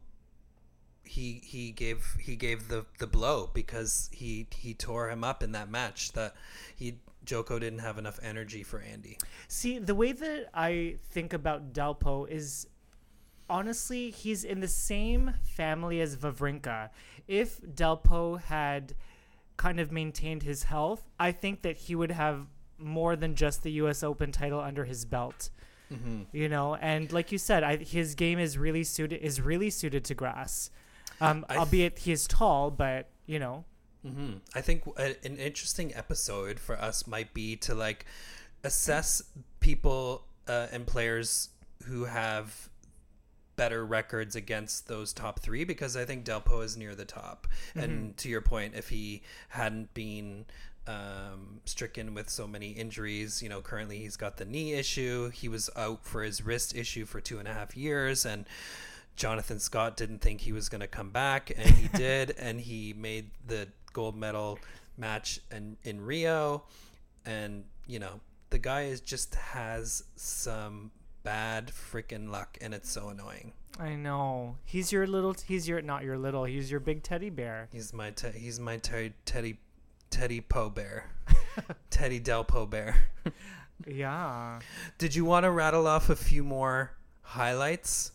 he 1.05 1.41
he 1.45 1.70
gave 1.70 2.16
he 2.20 2.34
gave 2.34 2.66
the 2.68 2.84
the 2.99 3.07
blow 3.07 3.51
because 3.55 4.11
he 4.12 4.49
he 4.51 4.74
tore 4.74 5.11
him 5.11 5.22
up 5.22 5.45
in 5.45 5.53
that 5.53 5.70
match. 5.70 6.11
That 6.12 6.34
he 6.74 6.99
Joko 7.24 7.61
didn't 7.61 7.78
have 7.80 7.99
enough 7.99 8.18
energy 8.20 8.64
for 8.64 8.80
Andy. 8.80 9.18
See, 9.47 9.78
the 9.78 9.95
way 9.95 10.11
that 10.11 10.49
I 10.53 10.97
think 11.11 11.32
about 11.32 11.72
Delpo 11.72 12.28
is 12.28 12.66
honestly, 13.49 14.11
he's 14.11 14.44
in 14.44 14.61
the 14.61 14.68
same 14.68 15.34
family 15.44 16.01
as 16.01 16.16
Wawrinka. 16.16 16.90
If 17.28 17.61
Delpo 17.62 18.40
had 18.40 18.94
kind 19.57 19.80
of 19.80 19.90
maintained 19.92 20.42
his 20.42 20.64
health, 20.64 21.03
I 21.18 21.32
think 21.32 21.62
that 21.62 21.76
he 21.76 21.94
would 21.94 22.11
have 22.12 22.47
more 22.78 23.16
than 23.16 23.34
just 23.34 23.62
the 23.62 23.72
U.S. 23.72 24.03
Open 24.03 24.32
title 24.32 24.61
under 24.61 24.84
his 24.84 25.05
belt. 25.05 25.51
You 26.32 26.49
know, 26.49 26.74
and 26.76 27.12
like 27.12 27.30
you 27.30 27.38
said, 27.38 27.62
I, 27.62 27.76
his 27.76 28.14
game 28.16 28.38
is 28.40 28.59
really 28.59 28.82
suited 28.84 29.20
is 29.22 29.40
really 29.40 29.70
suited 29.70 30.05
to 30.07 30.14
grass. 30.14 30.70
Um, 31.20 31.44
th- 31.49 31.59
albeit 31.59 31.99
he 32.01 32.12
is 32.12 32.26
tall, 32.26 32.70
but 32.70 33.09
you 33.26 33.38
know, 33.38 33.64
hmm 34.05 34.34
I 34.55 34.61
think 34.61 34.84
a, 34.97 35.14
an 35.24 35.36
interesting 35.36 35.94
episode 35.94 36.59
for 36.59 36.76
us 36.76 37.07
might 37.07 37.32
be 37.34 37.57
to 37.59 37.74
like 37.74 38.05
assess 38.64 39.22
people 39.61 40.24
uh, 40.49 40.66
and 40.72 40.86
players 40.86 41.51
who 41.84 42.05
have 42.05 42.68
better 43.57 43.84
records 43.84 44.36
against 44.36 44.86
those 44.86 45.12
top 45.12 45.40
three 45.40 45.64
because 45.64 45.96
I 45.96 46.04
think 46.04 46.24
Delpo 46.24 46.62
is 46.62 46.76
near 46.76 46.94
the 46.94 47.04
top. 47.04 47.46
And 47.74 48.16
to 48.18 48.28
your 48.28 48.40
point, 48.42 48.74
if 48.74 48.88
he 48.88 49.22
hadn't 49.48 49.92
been 49.94 50.44
um, 50.86 51.61
stricken 51.64 52.14
with 52.14 52.30
so 52.30 52.46
many 52.46 52.70
injuries, 52.70 53.42
you 53.42 53.48
know, 53.48 53.61
currently 53.61 53.98
he's 53.98 54.16
got 54.16 54.36
the 54.36 54.44
knee 54.44 54.74
issue. 54.74 55.30
He 55.30 55.48
was 55.48 55.68
out 55.76 56.04
for 56.04 56.22
his 56.22 56.44
wrist 56.44 56.76
issue 56.76 57.04
for 57.04 57.20
two 57.20 57.38
and 57.38 57.48
a 57.48 57.52
half 57.52 57.76
years, 57.76 58.24
and 58.24 58.46
Jonathan 59.16 59.59
Scott 59.59 59.96
didn't 59.96 60.20
think 60.20 60.42
he 60.42 60.52
was 60.52 60.68
going 60.68 60.82
to 60.82 60.86
come 60.86 61.11
back, 61.11 61.50
and 61.57 61.68
he 61.70 61.88
did, 61.98 62.34
and 62.38 62.61
he 62.61 62.92
made 62.92 63.30
the 63.46 63.68
gold 63.92 64.16
medal 64.16 64.59
match 64.96 65.40
in, 65.50 65.76
in 65.84 66.00
Rio. 66.00 66.64
And, 67.24 67.64
you 67.86 67.98
know, 67.98 68.20
the 68.50 68.59
guy 68.59 68.84
is 68.84 69.00
just 69.00 69.34
has 69.34 70.04
some 70.14 70.92
bad 71.26 71.66
freaking 71.66 72.30
luck 72.30 72.56
and 72.60 72.72
it's 72.72 72.88
so 72.88 73.08
annoying. 73.08 73.52
I 73.80 73.96
know. 73.96 74.56
He's 74.64 74.92
your 74.92 75.06
little. 75.06 75.34
He's 75.46 75.68
your 75.68 75.82
not 75.82 76.04
your 76.04 76.16
little. 76.16 76.44
He's 76.44 76.70
your 76.70 76.78
big 76.80 77.02
teddy 77.02 77.30
bear. 77.30 77.68
He's 77.72 77.92
my 77.92 78.10
te- 78.10 78.38
he's 78.38 78.60
my 78.60 78.76
te- 78.78 79.12
Teddy 79.24 79.58
Teddy 80.08 80.40
po 80.40 80.70
Bear. 80.70 81.10
Teddy 81.90 82.20
Del 82.20 82.44
Poe 82.44 82.64
Bear. 82.66 82.96
Yeah. 83.86 84.60
Did 84.96 85.14
you 85.14 85.26
want 85.26 85.44
to 85.44 85.50
rattle 85.50 85.86
off 85.86 86.08
a 86.08 86.16
few 86.16 86.42
more 86.42 86.92
highlights? 87.20 88.10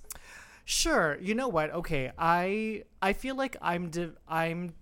Sure. 0.65 1.19
You 1.21 1.35
know 1.35 1.49
what? 1.49 1.69
Okay. 1.71 2.11
I 2.17 2.85
I 2.99 3.13
feel 3.13 3.35
like 3.35 3.55
I'm 3.61 3.89
di- 3.91 4.09
I'm 4.27 4.73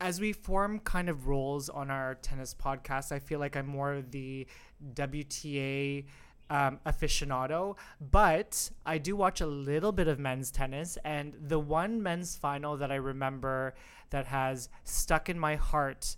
as 0.00 0.20
we 0.20 0.32
form 0.32 0.78
kind 0.78 1.08
of 1.08 1.26
roles 1.26 1.68
on 1.68 1.90
our 1.90 2.14
tennis 2.14 2.54
podcast. 2.54 3.10
I 3.10 3.18
feel 3.18 3.40
like 3.40 3.56
I'm 3.56 3.66
more 3.66 3.94
of 3.94 4.12
the 4.12 4.46
WTA 4.94 6.04
um, 6.50 6.80
aficionado, 6.84 7.76
but 8.00 8.70
I 8.84 8.98
do 8.98 9.16
watch 9.16 9.40
a 9.40 9.46
little 9.46 9.92
bit 9.92 10.08
of 10.08 10.18
men's 10.18 10.50
tennis. 10.50 10.98
And 11.04 11.34
the 11.40 11.58
one 11.58 12.02
men's 12.02 12.36
final 12.36 12.76
that 12.76 12.90
I 12.90 12.96
remember 12.96 13.74
that 14.10 14.26
has 14.26 14.68
stuck 14.84 15.28
in 15.28 15.38
my 15.38 15.54
heart 15.54 16.16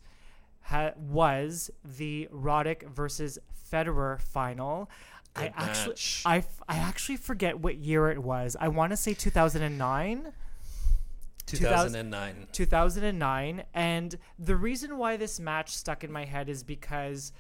ha- 0.63 0.93
was 0.97 1.71
the 1.85 2.29
Roddick 2.33 2.89
versus 2.89 3.39
Federer 3.71 4.21
final. 4.21 4.91
I 5.37 5.45
Good 5.45 5.53
actually, 5.57 5.91
match. 5.91 6.23
I, 6.27 6.37
f- 6.39 6.63
I 6.69 6.77
actually 6.79 7.17
forget 7.17 7.61
what 7.61 7.77
year 7.77 8.11
it 8.11 8.23
was. 8.23 8.57
I 8.59 8.69
want 8.69 8.91
to 8.91 8.97
say 8.97 9.15
2009. 9.15 10.33
2009. 11.45 12.49
2009 12.53 13.65
and 13.75 14.17
the 14.39 14.57
reason 14.57 14.97
why 14.97 15.17
this 15.17 15.41
match 15.41 15.77
stuck 15.77 16.05
in 16.05 16.11
my 16.11 16.25
head 16.25 16.49
is 16.49 16.63
because 16.63 17.33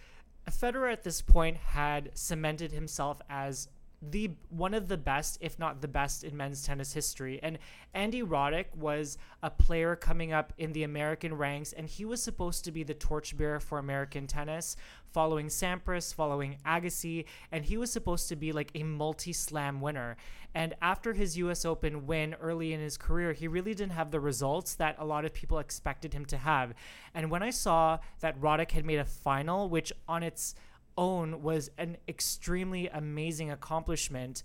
Federer 0.50 0.92
at 0.92 1.02
this 1.04 1.22
point 1.22 1.56
had 1.56 2.10
cemented 2.14 2.72
himself 2.72 3.20
as 3.28 3.68
the 4.10 4.32
one 4.50 4.74
of 4.74 4.88
the 4.88 4.96
best 4.96 5.38
if 5.40 5.58
not 5.58 5.80
the 5.80 5.88
best 5.88 6.24
in 6.24 6.36
men's 6.36 6.64
tennis 6.64 6.92
history 6.92 7.38
and 7.42 7.58
Andy 7.94 8.22
Roddick 8.22 8.74
was 8.74 9.16
a 9.42 9.50
player 9.50 9.94
coming 9.94 10.32
up 10.32 10.52
in 10.58 10.72
the 10.72 10.82
American 10.82 11.34
ranks 11.34 11.72
and 11.72 11.86
he 11.86 12.04
was 12.04 12.22
supposed 12.22 12.64
to 12.64 12.72
be 12.72 12.82
the 12.82 12.94
torchbearer 12.94 13.60
for 13.60 13.78
American 13.78 14.26
tennis 14.26 14.76
following 15.12 15.46
Sampras 15.46 16.12
following 16.12 16.56
Agassi 16.66 17.26
and 17.52 17.64
he 17.64 17.76
was 17.76 17.92
supposed 17.92 18.28
to 18.28 18.36
be 18.36 18.50
like 18.50 18.72
a 18.74 18.82
multi-slam 18.82 19.80
winner 19.80 20.16
and 20.54 20.74
after 20.82 21.14
his 21.14 21.36
US 21.38 21.64
Open 21.64 22.06
win 22.06 22.34
early 22.34 22.72
in 22.72 22.80
his 22.80 22.98
career, 22.98 23.32
he 23.32 23.48
really 23.48 23.74
didn't 23.74 23.92
have 23.92 24.10
the 24.10 24.20
results 24.20 24.74
that 24.74 24.96
a 24.98 25.04
lot 25.04 25.24
of 25.24 25.32
people 25.32 25.58
expected 25.58 26.12
him 26.12 26.24
to 26.26 26.36
have. 26.36 26.74
And 27.14 27.30
when 27.30 27.42
I 27.42 27.50
saw 27.50 27.98
that 28.20 28.38
Roddick 28.40 28.72
had 28.72 28.84
made 28.84 28.98
a 28.98 29.04
final, 29.04 29.68
which 29.68 29.92
on 30.06 30.22
its 30.22 30.54
own 30.96 31.42
was 31.42 31.70
an 31.78 31.96
extremely 32.08 32.88
amazing 32.88 33.50
accomplishment, 33.50 34.42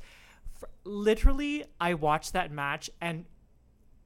f- 0.55 0.69
literally, 0.83 1.65
I 1.79 1.93
watched 1.93 2.33
that 2.33 2.51
match 2.51 2.89
and 3.01 3.25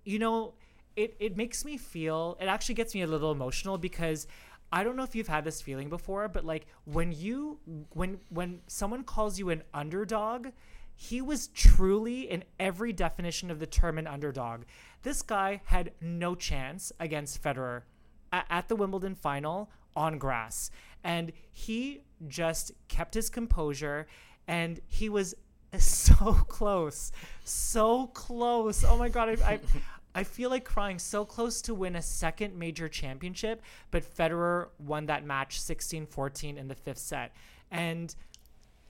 you 0.04 0.20
know, 0.20 0.54
it, 0.96 1.16
it 1.20 1.38
makes 1.38 1.64
me 1.64 1.78
feel, 1.78 2.38
it 2.42 2.46
actually 2.46 2.76
gets 2.76 2.94
me 2.94 3.02
a 3.02 3.08
little 3.08 3.32
emotional 3.32 3.78
because 3.78 4.28
I 4.72 4.84
don't 4.84 4.96
know 4.96 5.04
if 5.04 5.16
you've 5.16 5.28
had 5.28 5.44
this 5.44 5.62
feeling 5.62 5.90
before, 5.90 6.28
but 6.28 6.46
like 6.46 6.66
when 6.86 7.12
you, 7.12 7.60
when, 7.94 8.20
when 8.30 8.62
someone 8.68 9.04
calls 9.04 9.38
you 9.38 9.50
an 9.50 9.64
underdog, 9.74 10.48
he 10.96 11.22
was 11.22 11.48
truly 11.48 12.30
in 12.30 12.44
every 12.60 12.94
definition 12.94 13.50
of 13.52 13.60
the 13.60 13.66
term 13.66 13.98
an 13.98 14.08
underdog. 14.08 14.64
This 15.04 15.22
guy 15.22 15.62
had 15.66 15.92
no 16.00 16.36
chance 16.36 16.92
against 17.00 17.42
Federer 17.42 17.84
at 18.32 18.68
the 18.68 18.76
Wimbledon 18.76 19.16
final 19.16 19.70
on 19.96 20.18
grass. 20.18 20.72
And 21.04 21.32
he 21.52 22.02
just 22.28 22.72
kept 22.88 23.14
his 23.14 23.30
composure 23.30 24.08
and 24.48 24.80
he 24.88 25.10
was 25.10 25.36
so 25.78 26.34
close. 26.48 27.12
So 27.44 28.08
close. 28.08 28.84
Oh 28.84 28.98
my 28.98 29.10
god, 29.10 29.30
I, 29.42 29.54
I 29.54 29.60
I 30.14 30.24
feel 30.24 30.50
like 30.50 30.66
crying 30.66 31.00
so 31.00 31.24
close 31.24 31.62
to 31.64 31.74
win 31.74 31.96
a 31.96 32.02
second 32.02 32.58
major 32.58 32.90
championship, 32.90 33.62
but 33.92 34.04
Federer 34.04 34.68
won 34.78 35.06
that 35.06 35.26
match 35.26 35.62
16-14 35.62 36.58
in 36.58 36.68
the 36.68 36.76
fifth 36.76 36.98
set. 36.98 37.32
And 37.72 38.14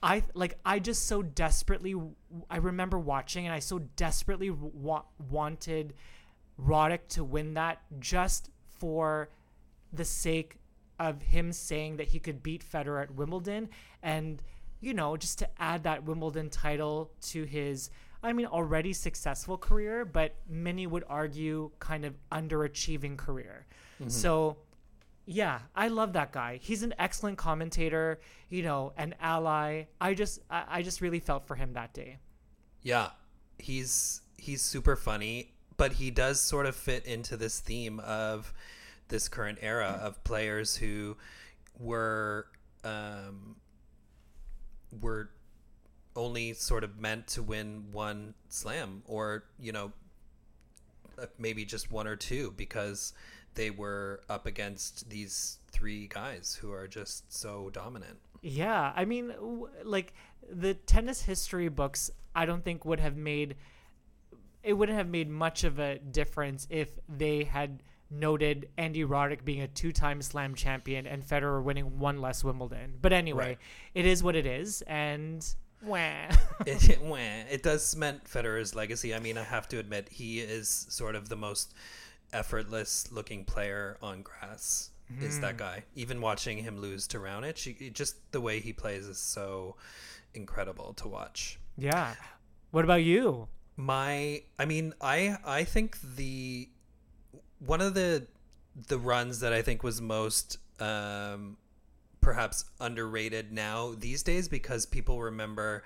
I 0.02 0.24
like 0.34 0.58
I 0.64 0.80
just 0.80 1.06
so 1.06 1.22
desperately 1.22 1.94
I 2.50 2.56
remember 2.56 2.98
watching 2.98 3.46
and 3.46 3.54
I 3.54 3.60
so 3.60 3.78
desperately 3.78 4.50
wa- 4.50 5.04
wanted 5.30 5.94
Roddick 6.60 7.06
to 7.10 7.22
win 7.22 7.54
that 7.54 7.82
just 8.00 8.50
for 8.78 9.28
the 9.92 10.04
sake 10.04 10.58
of 11.02 11.20
him 11.20 11.52
saying 11.52 11.96
that 11.96 12.08
he 12.08 12.18
could 12.18 12.42
beat 12.42 12.64
Federer 12.64 13.02
at 13.02 13.14
Wimbledon 13.14 13.68
and 14.02 14.42
you 14.80 14.94
know 14.94 15.16
just 15.16 15.38
to 15.40 15.48
add 15.60 15.82
that 15.82 16.04
Wimbledon 16.04 16.48
title 16.48 17.10
to 17.22 17.44
his 17.44 17.90
I 18.22 18.32
mean 18.32 18.46
already 18.46 18.92
successful 18.92 19.58
career 19.58 20.04
but 20.04 20.34
many 20.48 20.86
would 20.86 21.04
argue 21.08 21.70
kind 21.78 22.04
of 22.04 22.14
underachieving 22.30 23.16
career. 23.16 23.66
Mm-hmm. 24.00 24.10
So 24.10 24.58
yeah, 25.26 25.60
I 25.74 25.88
love 25.88 26.14
that 26.14 26.32
guy. 26.32 26.58
He's 26.60 26.82
an 26.82 26.94
excellent 26.98 27.38
commentator, 27.38 28.20
you 28.48 28.62
know, 28.62 28.92
an 28.96 29.14
ally. 29.20 29.84
I 30.00 30.14
just 30.14 30.40
I, 30.50 30.64
I 30.68 30.82
just 30.82 31.00
really 31.00 31.20
felt 31.20 31.46
for 31.46 31.54
him 31.54 31.72
that 31.74 31.92
day. 31.94 32.18
Yeah, 32.82 33.10
he's 33.58 34.22
he's 34.36 34.62
super 34.62 34.96
funny, 34.96 35.52
but 35.76 35.92
he 35.92 36.10
does 36.10 36.40
sort 36.40 36.66
of 36.66 36.74
fit 36.74 37.06
into 37.06 37.36
this 37.36 37.60
theme 37.60 38.00
of 38.00 38.52
this 39.12 39.28
current 39.28 39.58
era 39.60 40.00
of 40.02 40.24
players 40.24 40.74
who 40.74 41.18
were 41.78 42.46
um, 42.82 43.56
were 45.00 45.28
only 46.16 46.54
sort 46.54 46.82
of 46.82 46.98
meant 46.98 47.26
to 47.26 47.42
win 47.42 47.84
one 47.92 48.32
slam, 48.48 49.02
or 49.06 49.44
you 49.60 49.70
know, 49.70 49.92
uh, 51.18 51.26
maybe 51.38 51.64
just 51.66 51.92
one 51.92 52.06
or 52.06 52.16
two 52.16 52.54
because 52.56 53.12
they 53.54 53.70
were 53.70 54.22
up 54.30 54.46
against 54.46 55.10
these 55.10 55.58
three 55.70 56.06
guys 56.06 56.58
who 56.60 56.72
are 56.72 56.88
just 56.88 57.30
so 57.30 57.68
dominant. 57.70 58.18
Yeah, 58.40 58.94
I 58.96 59.04
mean, 59.04 59.34
like 59.84 60.14
the 60.50 60.72
tennis 60.72 61.20
history 61.20 61.68
books, 61.68 62.10
I 62.34 62.46
don't 62.46 62.64
think 62.64 62.86
would 62.86 63.00
have 63.00 63.16
made 63.16 63.56
it 64.62 64.72
wouldn't 64.72 64.96
have 64.96 65.08
made 65.08 65.28
much 65.28 65.64
of 65.64 65.78
a 65.78 65.98
difference 65.98 66.66
if 66.70 66.88
they 67.08 67.44
had 67.44 67.82
noted 68.12 68.68
Andy 68.76 69.04
Roddick 69.04 69.44
being 69.44 69.62
a 69.62 69.68
two-time 69.68 70.22
Slam 70.22 70.54
champion 70.54 71.06
and 71.06 71.24
Federer 71.24 71.62
winning 71.62 71.98
one 71.98 72.20
less 72.20 72.44
Wimbledon. 72.44 72.98
But 73.00 73.12
anyway, 73.12 73.46
Right. 73.46 73.58
it 73.94 74.06
is 74.06 74.22
what 74.22 74.36
it 74.36 74.46
is, 74.46 74.82
and 74.82 75.44
wah. 75.82 76.28
it, 76.66 77.00
wah, 77.02 77.16
it 77.16 77.62
does 77.62 77.84
cement 77.84 78.24
Federer's 78.24 78.74
legacy. 78.74 79.14
I 79.14 79.18
mean, 79.18 79.38
I 79.38 79.44
have 79.44 79.68
to 79.68 79.78
admit, 79.78 80.08
he 80.10 80.40
is 80.40 80.68
sort 80.88 81.14
of 81.14 81.28
the 81.28 81.36
most 81.36 81.74
effortless 82.32 83.10
looking 83.10 83.44
player 83.44 83.96
on 84.02 84.22
grass. 84.22 84.90
Is 85.20 85.40
that 85.40 85.56
mm. 85.56 85.58
guy? 85.58 85.84
Even 85.94 86.22
watching 86.22 86.56
him 86.56 86.78
lose 86.78 87.06
to 87.08 87.18
Raonic, 87.18 87.92
just 87.92 88.32
the 88.32 88.40
way 88.40 88.60
he 88.60 88.72
plays 88.72 89.06
is 89.06 89.18
so 89.18 89.76
incredible 90.32 90.94
to 90.94 91.08
watch. 91.08 91.58
yeah. 91.76 92.14
What 92.70 92.84
about 92.84 93.02
you? 93.02 93.48
My, 93.76 94.42
I 94.58 94.64
mean, 94.64 94.94
I 95.02 95.36
I 95.44 95.64
think 95.64 95.98
the 96.16 96.70
one 97.64 97.80
of 97.80 97.94
the 97.94 98.26
the 98.88 98.98
runs 98.98 99.40
that 99.40 99.52
I 99.52 99.62
think 99.62 99.82
was 99.82 100.00
most 100.00 100.58
um, 100.80 101.56
perhaps 102.20 102.64
underrated 102.80 103.52
now 103.52 103.94
these 103.98 104.22
days 104.22 104.48
because 104.48 104.86
people 104.86 105.20
remember 105.20 105.84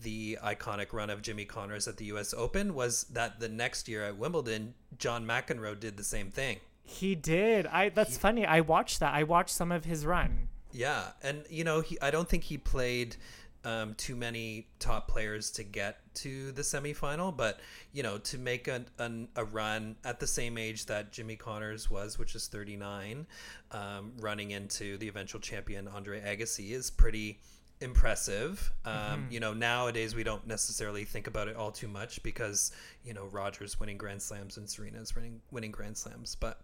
the 0.00 0.38
iconic 0.42 0.92
run 0.92 1.10
of 1.10 1.22
Jimmy 1.22 1.44
Connors 1.44 1.86
at 1.86 1.96
the 1.96 2.06
U.S. 2.06 2.34
Open 2.34 2.74
was 2.74 3.04
that 3.04 3.38
the 3.38 3.48
next 3.48 3.88
year 3.88 4.04
at 4.04 4.16
Wimbledon, 4.16 4.74
John 4.98 5.26
McEnroe 5.26 5.78
did 5.78 5.96
the 5.96 6.04
same 6.04 6.30
thing. 6.30 6.58
He 6.84 7.14
did. 7.14 7.66
I 7.66 7.90
that's 7.90 8.18
funny. 8.18 8.44
I 8.44 8.60
watched 8.60 9.00
that. 9.00 9.14
I 9.14 9.22
watched 9.22 9.54
some 9.54 9.70
of 9.70 9.84
his 9.84 10.04
run. 10.04 10.48
Yeah, 10.72 11.08
and 11.22 11.44
you 11.48 11.64
know, 11.64 11.80
he 11.80 12.00
I 12.00 12.10
don't 12.10 12.28
think 12.28 12.44
he 12.44 12.58
played 12.58 13.16
um, 13.64 13.94
too 13.94 14.16
many 14.16 14.66
top 14.78 15.08
players 15.08 15.50
to 15.52 15.62
get 15.62 15.98
to 16.14 16.52
the 16.52 16.62
semifinal, 16.62 17.36
but 17.36 17.60
you 17.92 18.02
know, 18.02 18.18
to 18.18 18.38
make 18.38 18.68
a, 18.68 18.84
an, 18.98 19.28
a 19.36 19.44
run 19.44 19.96
at 20.04 20.20
the 20.20 20.26
same 20.26 20.58
age 20.58 20.86
that 20.86 21.12
Jimmy 21.12 21.36
Connors 21.36 21.90
was, 21.90 22.18
which 22.18 22.34
is 22.34 22.48
39, 22.48 23.26
um, 23.70 24.12
running 24.18 24.50
into 24.50 24.96
the 24.98 25.08
eventual 25.08 25.40
champion 25.40 25.88
Andre 25.88 26.20
Agassi 26.20 26.72
is 26.72 26.90
pretty 26.90 27.38
impressive. 27.80 28.72
Um, 28.84 29.26
You 29.30 29.40
know, 29.40 29.52
nowadays 29.52 30.14
we 30.14 30.22
don't 30.22 30.46
necessarily 30.46 31.04
think 31.04 31.26
about 31.26 31.48
it 31.48 31.56
all 31.56 31.70
too 31.72 31.88
much 31.88 32.22
because 32.22 32.72
you 33.04 33.12
know 33.14 33.26
Rogers 33.26 33.78
winning 33.78 33.98
Grand 33.98 34.22
Slams 34.22 34.56
and 34.56 34.68
Serena's 34.68 35.14
winning 35.14 35.40
winning 35.50 35.70
Grand 35.70 35.96
Slams, 35.96 36.34
but 36.34 36.62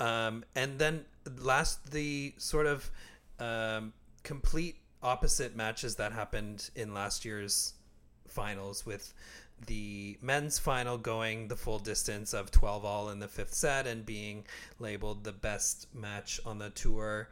um, 0.00 0.44
and 0.54 0.78
then 0.78 1.04
last 1.38 1.90
the 1.90 2.34
sort 2.38 2.66
of 2.66 2.90
um, 3.38 3.92
complete 4.22 4.76
opposite 5.06 5.54
matches 5.54 5.96
that 5.96 6.12
happened 6.12 6.68
in 6.74 6.92
last 6.92 7.24
year's 7.24 7.74
finals 8.26 8.84
with 8.84 9.14
the 9.66 10.18
men's 10.20 10.58
final 10.58 10.98
going 10.98 11.48
the 11.48 11.56
full 11.56 11.78
distance 11.78 12.34
of 12.34 12.50
12 12.50 12.84
all 12.84 13.08
in 13.08 13.20
the 13.20 13.28
fifth 13.28 13.54
set 13.54 13.86
and 13.86 14.04
being 14.04 14.44
labeled 14.78 15.24
the 15.24 15.32
best 15.32 15.86
match 15.94 16.40
on 16.44 16.58
the 16.58 16.70
tour 16.70 17.28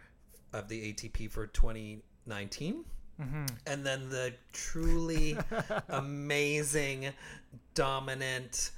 of 0.52 0.68
the 0.68 0.92
ATP 0.92 1.30
for 1.30 1.48
2019. 1.48 2.84
Mm-hmm. 3.20 3.44
And 3.66 3.84
then 3.84 4.08
the 4.08 4.34
truly 4.52 5.36
amazing, 5.88 7.10
dominant, 7.74 8.70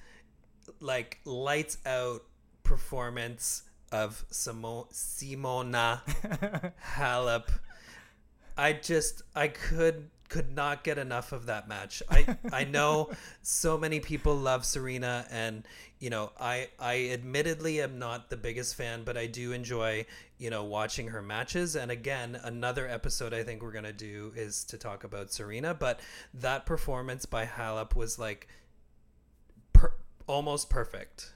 like 0.81 1.21
lights 1.25 1.79
out 1.87 2.23
performance 2.65 3.63
of 3.93 4.25
Simo- 4.33 4.93
Simona 4.93 6.01
Halep. 6.97 7.49
I 8.57 8.73
just 8.73 9.23
I 9.35 9.49
could 9.49 10.11
could 10.29 10.53
not 10.55 10.83
get 10.83 10.99
enough 10.99 11.33
of 11.33 11.47
that 11.47 11.69
match. 11.69 12.03
I 12.11 12.37
I 12.53 12.65
know 12.77 13.11
so 13.43 13.79
many 13.79 14.01
people 14.01 14.35
love 14.37 14.65
Serena 14.65 15.27
and 15.31 15.67
you 15.99 16.11
know, 16.11 16.33
I 16.39 16.69
I 16.79 17.11
admittedly 17.13 17.81
am 17.81 17.99
not 17.99 18.29
the 18.29 18.37
biggest 18.37 18.75
fan, 18.75 19.03
but 19.05 19.17
I 19.17 19.27
do 19.27 19.53
enjoy, 19.53 20.07
you 20.39 20.51
know, 20.51 20.65
watching 20.65 21.09
her 21.09 21.23
matches 21.23 21.77
and 21.77 21.91
again, 21.91 22.39
another 22.43 22.89
episode 22.89 23.33
I 23.33 23.43
think 23.43 23.63
we're 23.63 23.73
going 23.73 23.85
to 23.85 23.93
do 23.93 24.33
is 24.37 24.65
to 24.65 24.79
talk 24.79 25.05
about 25.05 25.33
Serena, 25.33 25.75
but 25.75 26.01
that 26.35 26.67
performance 26.67 27.27
by 27.27 27.47
Halep 27.47 27.95
was 27.95 28.19
like 28.19 28.49
per- 29.73 29.95
almost 30.27 30.69
perfect. 30.71 31.33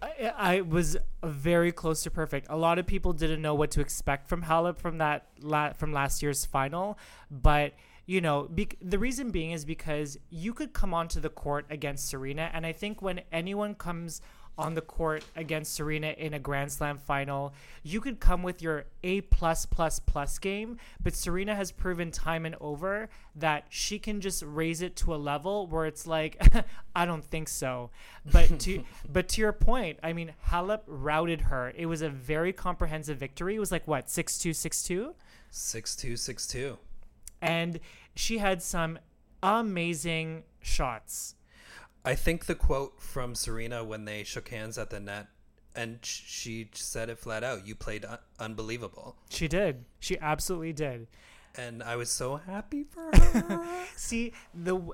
I, 0.00 0.32
I 0.36 0.60
was 0.60 0.96
very 1.24 1.72
close 1.72 2.02
to 2.04 2.10
perfect. 2.10 2.46
A 2.50 2.56
lot 2.56 2.78
of 2.78 2.86
people 2.86 3.12
didn't 3.12 3.42
know 3.42 3.54
what 3.54 3.70
to 3.72 3.80
expect 3.80 4.28
from 4.28 4.42
Halep 4.42 4.78
from 4.78 4.98
that 4.98 5.26
la- 5.40 5.72
from 5.72 5.92
last 5.92 6.22
year's 6.22 6.44
final, 6.44 6.98
but 7.30 7.74
you 8.06 8.20
know, 8.22 8.44
bec- 8.44 8.76
the 8.80 8.98
reason 8.98 9.30
being 9.30 9.50
is 9.50 9.64
because 9.64 10.18
you 10.30 10.54
could 10.54 10.72
come 10.72 10.94
onto 10.94 11.20
the 11.20 11.28
court 11.28 11.66
against 11.68 12.08
Serena, 12.08 12.50
and 12.54 12.64
I 12.64 12.72
think 12.72 13.02
when 13.02 13.20
anyone 13.32 13.74
comes 13.74 14.22
on 14.58 14.74
the 14.74 14.80
court 14.82 15.24
against 15.36 15.72
Serena 15.74 16.08
in 16.18 16.34
a 16.34 16.38
Grand 16.38 16.72
Slam 16.72 16.98
final, 16.98 17.54
you 17.82 18.00
could 18.00 18.18
come 18.20 18.42
with 18.42 18.60
your 18.60 18.86
A 19.04 19.20
plus 19.22 19.64
plus 19.64 19.98
plus 20.00 20.38
game, 20.38 20.76
but 21.02 21.14
Serena 21.14 21.54
has 21.54 21.70
proven 21.70 22.10
time 22.10 22.44
and 22.44 22.56
over 22.60 23.08
that 23.36 23.66
she 23.68 23.98
can 23.98 24.20
just 24.20 24.42
raise 24.44 24.82
it 24.82 24.96
to 24.96 25.14
a 25.14 25.16
level 25.16 25.66
where 25.68 25.86
it's 25.86 26.06
like, 26.06 26.42
I 26.96 27.06
don't 27.06 27.24
think 27.24 27.48
so. 27.48 27.90
But 28.30 28.58
to 28.60 28.82
but 29.08 29.28
to 29.28 29.40
your 29.40 29.52
point, 29.52 29.98
I 30.02 30.12
mean, 30.12 30.34
Halep 30.48 30.80
routed 30.86 31.42
her. 31.42 31.72
It 31.76 31.86
was 31.86 32.02
a 32.02 32.10
very 32.10 32.52
comprehensive 32.52 33.16
victory. 33.18 33.54
It 33.54 33.60
was 33.60 33.72
like 33.72 33.86
what 33.86 34.10
six 34.10 34.36
two 34.38 34.52
six 34.52 34.82
two, 34.82 35.14
6262. 35.50 36.78
and 37.40 37.78
she 38.14 38.38
had 38.38 38.62
some 38.62 38.98
amazing 39.42 40.42
shots. 40.60 41.36
I 42.08 42.14
think 42.14 42.46
the 42.46 42.54
quote 42.54 43.02
from 43.02 43.34
Serena 43.34 43.84
when 43.84 44.06
they 44.06 44.24
shook 44.24 44.48
hands 44.48 44.78
at 44.78 44.88
the 44.88 44.98
net, 44.98 45.26
and 45.76 45.98
she 46.02 46.70
said 46.72 47.10
it 47.10 47.18
flat 47.18 47.44
out: 47.44 47.66
"You 47.66 47.74
played 47.74 48.04
un- 48.06 48.18
unbelievable," 48.38 49.16
She 49.28 49.46
did. 49.46 49.84
She 50.00 50.18
absolutely 50.18 50.72
did. 50.72 51.06
and 51.56 51.82
I 51.82 51.96
was 51.96 52.08
so 52.10 52.36
happy 52.36 52.84
for 52.84 53.10
her. 53.16 53.66
See, 53.96 54.32
the 54.54 54.76
uh, 54.76 54.92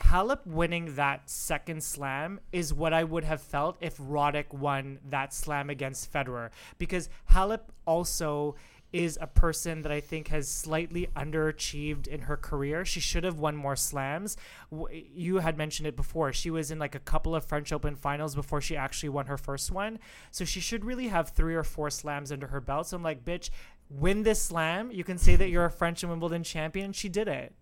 Halep 0.00 0.46
winning 0.46 0.94
that 0.96 1.28
second 1.30 1.82
slam 1.84 2.40
is 2.50 2.72
what 2.72 2.92
I 2.92 3.04
would 3.04 3.24
have 3.24 3.42
felt 3.42 3.76
if 3.80 3.96
Roddick 3.98 4.52
won 4.52 4.98
that 5.10 5.32
slam 5.34 5.70
against 5.70 6.12
Federer, 6.12 6.50
because 6.78 7.08
Halep 7.30 7.60
also 7.86 8.56
is 8.92 9.18
a 9.20 9.26
person 9.26 9.82
that 9.82 9.92
I 9.92 10.00
think 10.00 10.28
has 10.28 10.48
slightly 10.48 11.08
underachieved 11.14 12.06
in 12.06 12.22
her 12.22 12.36
career. 12.36 12.84
She 12.84 13.00
should 13.00 13.24
have 13.24 13.38
won 13.38 13.54
more 13.54 13.76
slams. 13.76 14.36
You 14.70 15.38
had 15.38 15.58
mentioned 15.58 15.86
it 15.86 15.94
before. 15.96 16.32
She 16.32 16.50
was 16.50 16.70
in 16.70 16.78
like 16.78 16.94
a 16.94 17.00
couple 17.00 17.34
of 17.34 17.44
French 17.44 17.72
Open 17.72 17.96
finals 17.96 18.34
before 18.34 18.60
she 18.62 18.76
actually 18.76 19.10
won 19.10 19.26
her 19.26 19.36
first 19.36 19.70
one. 19.70 19.98
So 20.30 20.44
she 20.44 20.60
should 20.60 20.84
really 20.84 21.08
have 21.08 21.30
three 21.30 21.54
or 21.54 21.64
four 21.64 21.90
slams 21.90 22.32
under 22.32 22.46
her 22.46 22.60
belt. 22.62 22.86
So 22.86 22.96
I'm 22.96 23.02
like, 23.02 23.24
bitch, 23.24 23.50
win 23.90 24.22
this 24.22 24.40
slam. 24.40 24.90
You 24.90 25.04
can 25.04 25.18
say 25.18 25.36
that 25.36 25.50
you're 25.50 25.66
a 25.66 25.70
French 25.70 26.02
and 26.02 26.10
Wimbledon 26.10 26.42
champion. 26.42 26.92
She 26.92 27.08
did 27.10 27.28
it. 27.28 27.52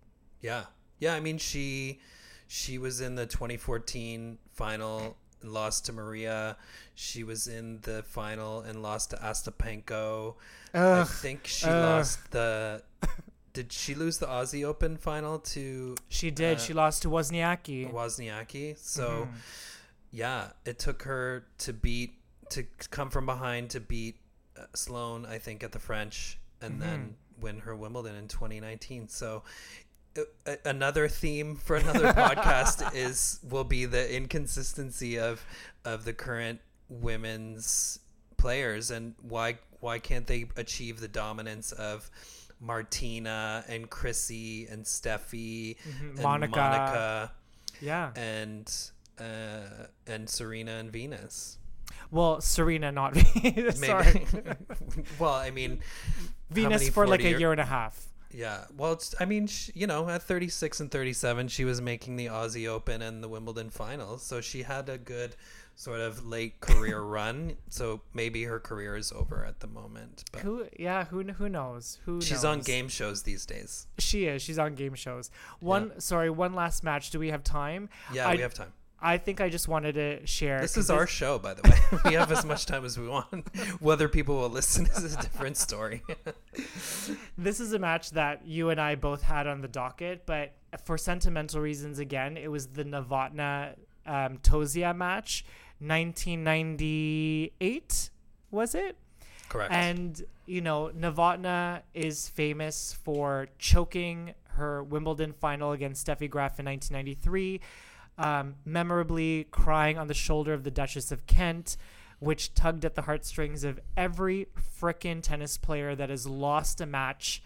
yeah, 0.41 0.65
yeah. 0.99 1.13
I 1.13 1.19
mean, 1.19 1.37
she 1.37 1.99
she 2.47 2.77
was 2.77 3.01
in 3.01 3.15
the 3.15 3.25
2014 3.25 4.37
final 4.53 5.17
lost 5.43 5.85
to 5.87 5.93
Maria. 5.93 6.57
She 6.95 7.23
was 7.23 7.47
in 7.47 7.79
the 7.81 8.03
final 8.03 8.61
and 8.61 8.81
lost 8.81 9.11
to 9.11 9.17
Ostapenko. 9.17 10.35
I 10.73 11.03
think 11.03 11.47
she 11.47 11.65
ugh. 11.67 11.83
lost 11.83 12.31
the. 12.31 12.83
Did 13.53 13.73
she 13.73 13.95
lose 13.95 14.19
the 14.19 14.27
Aussie 14.27 14.63
Open 14.63 14.97
final 14.97 15.39
to 15.39 15.95
She 16.09 16.29
did. 16.29 16.57
Uh, 16.57 16.59
she 16.59 16.73
lost 16.73 17.01
to 17.03 17.09
Wozniacki. 17.09 17.91
Wozniacki. 17.91 18.77
So, 18.77 19.07
Mm-hmm. 19.27 19.35
yeah, 20.11 20.49
it 20.65 20.77
took 20.77 21.01
her 21.03 21.45
to 21.59 21.73
beat 21.73 22.13
to 22.49 22.63
come 22.91 23.09
from 23.09 23.25
behind 23.25 23.71
to 23.71 23.79
beat 23.79 24.17
uh, 24.57 24.65
Sloane, 24.75 25.25
I 25.25 25.39
think, 25.39 25.63
at 25.63 25.71
the 25.71 25.79
French, 25.79 26.37
and 26.61 26.79
then 26.81 26.99
Mm-hmm. 26.99 27.41
win 27.41 27.59
her 27.61 27.75
Wimbledon 27.75 28.15
in 28.15 28.27
2019. 28.27 29.07
So. 29.07 29.43
Another 30.65 31.07
theme 31.07 31.55
for 31.55 31.75
another 31.75 32.13
podcast 32.13 32.95
is 32.95 33.39
will 33.49 33.63
be 33.63 33.85
the 33.85 34.13
inconsistency 34.15 35.17
of 35.19 35.43
of 35.85 36.05
the 36.05 36.13
current 36.13 36.59
women's 36.89 37.99
players 38.37 38.91
and 38.91 39.13
why 39.21 39.57
why 39.79 39.99
can't 39.99 40.27
they 40.27 40.45
achieve 40.55 40.99
the 40.99 41.07
dominance 41.07 41.71
of 41.71 42.09
Martina 42.59 43.63
and 43.67 43.89
Chrissy 43.89 44.65
and 44.67 44.83
Steffi 44.85 45.75
and 45.85 45.93
Mm-hmm. 46.15 46.21
Monica. 46.23 46.55
Monica 46.59 47.31
Yeah. 47.81 48.11
and 48.15 48.71
uh, 49.19 49.87
and 50.07 50.29
Serena 50.29 50.73
and 50.73 50.91
Venus. 50.91 51.57
Well, 52.11 52.41
Serena, 52.41 52.91
not 52.91 53.13
Venus. 53.15 53.79
Sorry. 53.79 54.25
well, 55.19 55.33
I 55.33 55.51
mean, 55.51 55.79
Venus 56.49 56.89
for 56.89 57.05
like 57.07 57.21
a 57.21 57.29
year- 57.29 57.39
year 57.39 57.51
and 57.51 57.61
a 57.61 57.65
half. 57.65 58.05
Yeah. 58.37 58.65
Well, 58.77 58.93
it's, 58.93 59.15
I 59.19 59.25
mean, 59.25 59.47
sh 59.47 59.71
you 59.73 59.87
know, 59.87 60.07
at 60.07 60.21
36 60.21 60.79
and 60.79 60.91
37, 60.91 61.47
she 61.47 61.65
was 61.65 61.81
making 61.81 62.17
the 62.17 62.27
Aussie 62.27 62.67
Open 62.67 63.01
and 63.01 63.23
the 63.23 63.27
Wimbledon 63.27 63.71
finals, 63.71 64.21
so 64.21 64.41
she 64.41 64.61
had 64.61 64.87
a 64.89 64.99
good 64.99 65.35
sort 65.75 66.01
of 66.01 66.23
late 66.25 66.59
career 66.59 67.01
run. 67.01 67.57
So 67.69 68.01
maybe 68.13 68.43
her 68.43 68.59
career 68.59 68.95
is 68.95 69.11
over 69.11 69.43
at 69.43 69.59
the 69.59 69.67
moment, 69.67 70.23
but 70.31 70.41
Who? 70.41 70.67
Yeah. 70.77 71.05
Who? 71.05 71.23
Who 71.23 71.49
knows? 71.49 71.97
Who? 72.05 72.21
she's 72.21 72.45
on 72.45 72.61
game 72.61 72.89
shows 72.89 73.23
these 73.23 73.43
days. 73.45 73.87
She 73.97 74.25
is. 74.25 74.43
She's 74.43 74.59
on 74.59 74.75
game 74.75 74.93
shows. 74.93 75.31
One. 75.59 75.99
Sorry. 75.99 76.29
One 76.29 76.53
last 76.53 76.83
match. 76.83 77.09
Do 77.09 77.17
we 77.17 77.31
have 77.31 77.43
time? 77.43 77.89
Yeah, 78.13 78.27
I, 78.27 78.35
we 78.35 78.41
have 78.41 78.53
time. 78.53 78.71
I 78.99 79.17
think 79.17 79.41
I 79.41 79.49
just 79.49 79.67
wanted 79.67 79.93
to 79.93 80.25
share. 80.25 80.59
This 80.59 80.75
is 80.75 80.89
our 80.89 81.05
show, 81.05 81.37
by 81.37 81.53
the 81.53 81.61
way. 81.69 81.77
we 82.05 82.13
have 82.13 82.31
as 82.31 82.43
much 82.43 82.65
time 82.65 82.83
as 82.83 82.97
we 82.97 83.07
want. 83.07 83.47
Whether 83.79 84.07
people 84.07 84.37
will 84.37 84.49
listen 84.49 84.87
is 84.87 85.15
a 85.15 85.21
different 85.21 85.57
story. 85.57 86.01
this 87.37 87.59
is 87.59 87.73
a 87.73 87.79
match 87.79 88.09
that 88.11 88.47
you 88.47 88.71
and 88.71 88.81
I 88.81 88.95
both 88.95 89.21
had 89.21 89.45
on 89.45 89.61
the 89.61 89.67
docket, 89.67 90.25
but 90.25 90.53
for 90.83 90.97
sentimental 90.97 91.61
reasons, 91.61 91.99
again, 91.99 92.37
it 92.37 92.49
was 92.49 92.65
the 92.67 92.83
Novotna 92.83 93.75
um, 94.07 94.39
Tauziat 94.39 94.95
match, 94.95 95.45
1998, 95.79 98.09
was 98.49 98.73
it? 98.73 98.97
Correct. 99.49 99.71
And 99.71 100.19
you 100.47 100.61
know, 100.61 100.89
Novotna 100.97 101.81
is 101.93 102.27
famous 102.29 102.97
for 103.03 103.47
choking 103.59 104.33
her 104.57 104.83
Wimbledon 104.83 105.33
final 105.33 105.71
against 105.71 106.07
Steffi 106.07 106.29
Graf 106.29 106.59
in 106.59 106.65
1993, 106.65 107.61
um, 108.17 108.55
memorably 108.65 109.47
crying 109.51 109.97
on 109.97 110.07
the 110.07 110.13
shoulder 110.13 110.53
of 110.53 110.63
the 110.63 110.71
Duchess 110.71 111.11
of 111.11 111.25
Kent, 111.27 111.77
which 112.19 112.53
tugged 112.53 112.83
at 112.83 112.95
the 112.95 113.03
heartstrings 113.03 113.63
of 113.63 113.79
every 113.95 114.47
frickin' 114.79 115.21
tennis 115.21 115.57
player 115.57 115.95
that 115.95 116.09
has 116.09 116.25
lost 116.25 116.81
a 116.81 116.85
match 116.85 117.43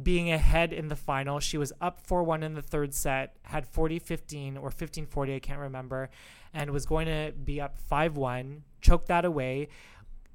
being 0.00 0.32
ahead 0.32 0.72
in 0.72 0.88
the 0.88 0.96
final. 0.96 1.38
She 1.38 1.56
was 1.56 1.72
up 1.80 2.00
4 2.00 2.24
1 2.24 2.42
in 2.42 2.54
the 2.54 2.62
third 2.62 2.92
set, 2.92 3.36
had 3.42 3.66
40 3.66 4.00
15 4.00 4.56
or 4.56 4.70
15 4.70 5.06
40, 5.06 5.34
I 5.34 5.38
can't 5.38 5.60
remember, 5.60 6.10
and 6.52 6.70
was 6.70 6.86
going 6.86 7.06
to 7.06 7.32
be 7.32 7.60
up 7.60 7.78
5 7.78 8.16
1, 8.16 8.64
choked 8.80 9.08
that 9.08 9.24
away. 9.24 9.68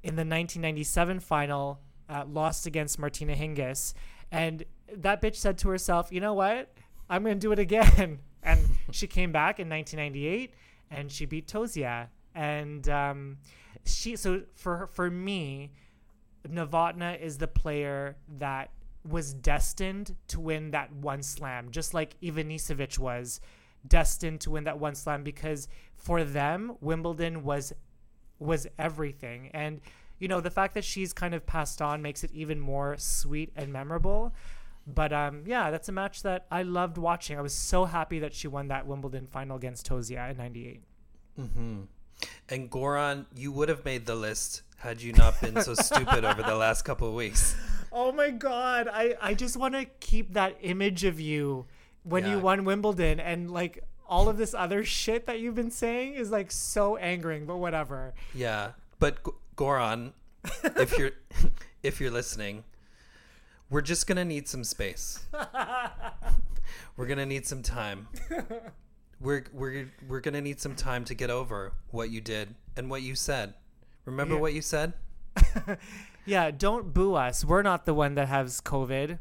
In 0.02 0.16
the 0.16 0.22
1997 0.22 1.20
final, 1.20 1.80
uh, 2.08 2.24
lost 2.26 2.66
against 2.66 2.98
Martina 2.98 3.34
Hingis. 3.34 3.92
And 4.32 4.64
that 4.96 5.20
bitch 5.20 5.36
said 5.36 5.58
to 5.58 5.68
herself, 5.68 6.10
you 6.10 6.20
know 6.20 6.32
what? 6.32 6.72
I'm 7.10 7.22
going 7.22 7.36
to 7.36 7.40
do 7.40 7.52
it 7.52 7.58
again. 7.58 8.20
And 8.42 8.58
she 8.92 9.06
came 9.06 9.32
back 9.32 9.60
in 9.60 9.68
1998 9.68 10.54
and 10.90 11.10
she 11.10 11.26
beat 11.26 11.46
Tauziat. 11.46 12.08
And 12.34 12.88
um, 12.88 13.38
she, 13.84 14.16
so 14.16 14.42
for, 14.54 14.88
for 14.92 15.10
me, 15.10 15.72
Novotna 16.48 17.20
is 17.20 17.38
the 17.38 17.48
player 17.48 18.16
that 18.38 18.70
was 19.08 19.32
destined 19.32 20.16
to 20.28 20.40
win 20.40 20.70
that 20.72 20.92
one 20.92 21.22
slam, 21.22 21.70
just 21.70 21.94
like 21.94 22.18
Ivanisevic 22.20 22.98
was 22.98 23.40
destined 23.86 24.40
to 24.42 24.50
win 24.50 24.64
that 24.64 24.78
one 24.78 24.94
slam 24.94 25.22
because 25.22 25.68
for 25.96 26.24
them, 26.24 26.76
Wimbledon 26.80 27.42
was 27.42 27.72
was 28.38 28.66
everything. 28.78 29.50
And 29.52 29.80
you 30.18 30.28
know, 30.28 30.40
the 30.40 30.50
fact 30.50 30.74
that 30.74 30.84
she's 30.84 31.12
kind 31.12 31.34
of 31.34 31.46
passed 31.46 31.80
on 31.80 32.02
makes 32.02 32.24
it 32.24 32.30
even 32.32 32.60
more 32.60 32.96
sweet 32.98 33.52
and 33.56 33.72
memorable. 33.72 34.34
But 34.86 35.12
um, 35.12 35.42
yeah, 35.46 35.70
that's 35.70 35.88
a 35.88 35.92
match 35.92 36.22
that 36.22 36.46
I 36.50 36.62
loved 36.62 36.98
watching. 36.98 37.38
I 37.38 37.42
was 37.42 37.54
so 37.54 37.84
happy 37.84 38.18
that 38.20 38.34
she 38.34 38.48
won 38.48 38.68
that 38.68 38.86
Wimbledon 38.86 39.26
final 39.26 39.56
against 39.56 39.88
Tauziat 39.88 40.32
in 40.32 40.36
'98. 40.38 40.82
Mm-hmm. 41.38 41.80
And 42.48 42.70
Goran, 42.70 43.26
you 43.34 43.52
would 43.52 43.68
have 43.68 43.84
made 43.84 44.06
the 44.06 44.14
list 44.14 44.62
had 44.78 45.02
you 45.02 45.12
not 45.12 45.40
been 45.40 45.60
so 45.62 45.74
stupid 45.88 46.24
over 46.24 46.42
the 46.42 46.56
last 46.56 46.82
couple 46.82 47.08
of 47.08 47.14
weeks. 47.14 47.54
Oh 47.92 48.12
my 48.12 48.30
god, 48.30 48.88
I 48.90 49.14
I 49.20 49.34
just 49.34 49.56
want 49.56 49.74
to 49.74 49.84
keep 50.00 50.34
that 50.34 50.56
image 50.60 51.04
of 51.04 51.20
you 51.20 51.66
when 52.02 52.26
you 52.26 52.38
won 52.38 52.64
Wimbledon 52.64 53.20
and 53.20 53.50
like 53.50 53.84
all 54.06 54.28
of 54.28 54.36
this 54.36 54.54
other 54.54 54.84
shit 54.84 55.26
that 55.26 55.38
you've 55.38 55.54
been 55.54 55.70
saying 55.70 56.14
is 56.14 56.30
like 56.30 56.50
so 56.50 56.96
angering, 56.96 57.46
but 57.46 57.58
whatever. 57.58 58.12
Yeah, 58.34 58.72
but 58.98 59.22
G- 59.24 59.32
Goran, 59.56 60.12
if 60.76 60.98
you're 60.98 61.12
if 61.82 62.00
you're 62.00 62.10
listening, 62.10 62.64
we're 63.70 63.80
just 63.80 64.06
gonna 64.06 64.24
need 64.24 64.48
some 64.48 64.64
space. 64.64 65.20
we're 66.96 67.06
gonna 67.06 67.26
need 67.26 67.46
some 67.46 67.62
time. 67.62 68.08
We're 69.20 69.44
we're 69.52 69.90
we're 70.08 70.20
gonna 70.20 70.40
need 70.40 70.60
some 70.60 70.74
time 70.74 71.04
to 71.06 71.14
get 71.14 71.30
over 71.30 71.72
what 71.90 72.10
you 72.10 72.20
did 72.20 72.54
and 72.76 72.90
what 72.90 73.02
you 73.02 73.14
said. 73.14 73.54
Remember 74.04 74.34
Yeah. 74.34 74.40
what 74.40 74.54
you 74.54 74.62
said? 74.62 74.92
Yeah, 76.26 76.50
don't 76.50 76.92
boo 76.92 77.14
us. 77.14 77.46
We're 77.46 77.62
not 77.62 77.86
the 77.86 77.94
one 77.94 78.14
that 78.16 78.28
has 78.28 78.60
COVID. 78.60 79.18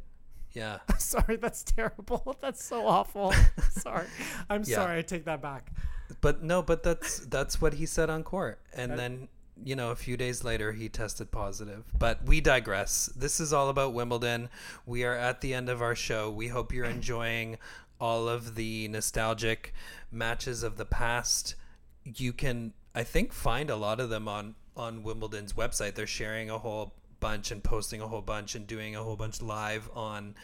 Yeah. 0.52 0.80
sorry, 1.00 1.38
that's 1.38 1.64
terrible. 1.64 2.36
That's 2.41 2.64
so 2.64 2.86
awful. 2.86 3.34
sorry. 3.72 4.06
I'm 4.50 4.64
Yeah. 4.66 4.76
sorry. 4.76 5.00
I 5.00 5.02
take 5.02 5.24
that 5.26 5.41
back. 5.41 5.72
But 6.20 6.43
no, 6.43 6.62
but 6.62 6.84
that's 6.84 7.20
that's 7.20 7.62
what 7.62 7.76
he 7.76 7.86
said 7.86 8.10
on 8.10 8.24
court. 8.24 8.60
And 8.74 8.91
That- 8.91 8.97
then, 8.97 9.28
you 9.64 9.76
know, 9.76 9.91
a 9.91 9.95
few 9.95 10.18
days 10.18 10.43
later 10.43 10.72
he 10.72 10.89
tested 10.89 11.32
positive. 11.32 11.86
But 11.97 12.26
we 12.26 12.41
digress. 12.41 13.07
This 13.16 13.39
is 13.39 13.53
all 13.53 13.70
about 13.70 13.93
Wimbledon. 13.93 14.49
We 14.86 15.03
are 15.03 15.16
at 15.16 15.41
the 15.41 15.53
end 15.53 15.70
of 15.70 15.82
our 15.82 15.95
show. 15.95 16.30
We 16.30 16.47
hope 16.47 16.74
you're 16.74 16.86
enjoying 16.86 17.57
all 17.99 18.28
of 18.28 18.55
the 18.55 18.88
nostalgic 18.88 19.74
matches 20.12 20.64
of 20.64 20.78
the 20.78 20.86
past. 20.86 21.55
You 22.03 22.34
can 22.34 22.74
I 22.95 23.03
think 23.03 23.34
find 23.34 23.70
a 23.70 23.76
lot 23.76 23.99
of 23.99 24.10
them 24.10 24.28
on 24.28 24.55
on 24.76 25.03
Wimbledon's 25.03 25.53
website. 25.53 25.95
They're 25.95 26.07
sharing 26.07 26.49
a 26.49 26.57
whole 26.57 26.93
bunch 27.20 27.51
and 27.51 27.64
posting 27.64 28.01
a 28.01 28.07
whole 28.07 28.22
bunch 28.22 28.55
and 28.55 28.66
doing 28.66 28.95
a 28.95 29.03
whole 29.03 29.16
bunch 29.16 29.41
live 29.41 29.89
on 29.93 30.36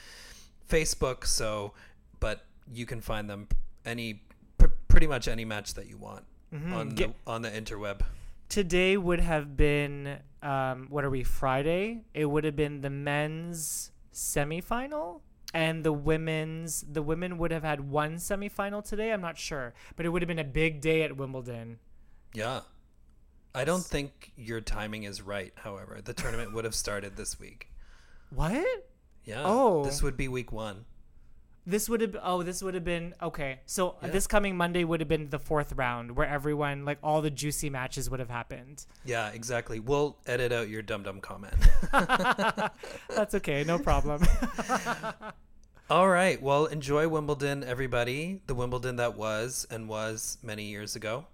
Facebook. 0.69 1.25
So, 1.25 1.73
but 2.19 2.45
you 2.73 2.85
can 2.85 3.01
find 3.01 3.29
them 3.29 3.47
any 3.85 4.21
pr- 4.57 4.67
pretty 4.87 5.07
much 5.07 5.27
any 5.27 5.45
match 5.45 5.73
that 5.75 5.87
you 5.87 5.97
want 5.97 6.25
mm-hmm. 6.53 6.73
on 6.73 6.89
the, 6.89 7.13
on 7.25 7.41
the 7.41 7.49
interweb. 7.49 8.01
Today 8.49 8.97
would 8.97 9.19
have 9.19 9.57
been 9.57 10.19
um, 10.41 10.87
what 10.89 11.03
are 11.03 11.09
we 11.09 11.23
Friday? 11.23 12.03
It 12.13 12.25
would 12.25 12.43
have 12.43 12.55
been 12.55 12.81
the 12.81 12.89
men's 12.89 13.91
semifinal 14.13 15.21
and 15.53 15.83
the 15.83 15.93
women's 15.93 16.85
the 16.87 17.01
women 17.01 17.37
would 17.37 17.51
have 17.51 17.63
had 17.63 17.89
one 17.89 18.15
semifinal 18.15 18.87
today. 18.87 19.11
I'm 19.11 19.21
not 19.21 19.37
sure, 19.37 19.73
but 19.95 20.05
it 20.05 20.09
would 20.09 20.21
have 20.21 20.27
been 20.27 20.39
a 20.39 20.43
big 20.43 20.81
day 20.81 21.03
at 21.03 21.17
Wimbledon. 21.17 21.79
Yeah. 22.33 22.61
I 23.55 23.63
don't 23.63 23.83
think 23.83 24.33
your 24.35 24.59
timing 24.59 25.03
is 25.03 25.21
right, 25.21 25.53
however. 25.55 26.01
The 26.03 26.13
tournament 26.13 26.53
would 26.53 26.65
have 26.65 26.75
started 26.75 27.15
this 27.15 27.39
week. 27.39 27.71
What? 28.29 28.65
Yeah. 29.23 29.43
Oh. 29.45 29.85
This 29.85 30.03
would 30.03 30.17
be 30.17 30.27
week 30.27 30.51
1. 30.51 30.83
This 31.67 31.89
would 31.89 32.01
have 32.01 32.15
oh 32.21 32.43
this 32.43 32.61
would 32.61 32.75
have 32.75 32.83
been 32.83 33.15
okay. 33.21 33.59
So 33.65 33.89
uh, 33.89 33.93
Yeah. 34.03 34.09
this 34.09 34.27
coming 34.27 34.55
Monday 34.55 34.83
would 34.83 34.99
have 34.99 35.09
been 35.09 35.29
the 35.31 35.39
fourth 35.39 35.73
round 35.73 36.15
where 36.15 36.27
everyone 36.27 36.85
like 36.85 36.99
all 37.01 37.21
the 37.21 37.31
juicy 37.31 37.69
matches 37.71 38.07
would 38.09 38.19
have 38.19 38.29
happened. 38.29 38.85
Yeah, 39.03 39.29
exactly. 39.29 39.79
We'll 39.79 40.17
edit 40.27 40.51
out 40.51 40.69
your 40.69 40.83
dum 40.83 41.01
dum 41.03 41.21
comment. 41.21 41.55
That's 41.91 43.33
okay, 43.35 43.63
no 43.63 43.79
problem. 43.79 44.23
All 45.89 46.09
right. 46.09 46.41
Well, 46.41 46.65
enjoy 46.65 47.07
Wimbledon, 47.07 47.63
everybody. 47.63 48.41
The 48.47 48.55
Wimbledon 48.55 48.95
that 48.95 49.15
was 49.15 49.67
and 49.69 49.87
was 49.87 50.39
many 50.41 50.63
years 50.65 50.95
ago. 50.95 51.27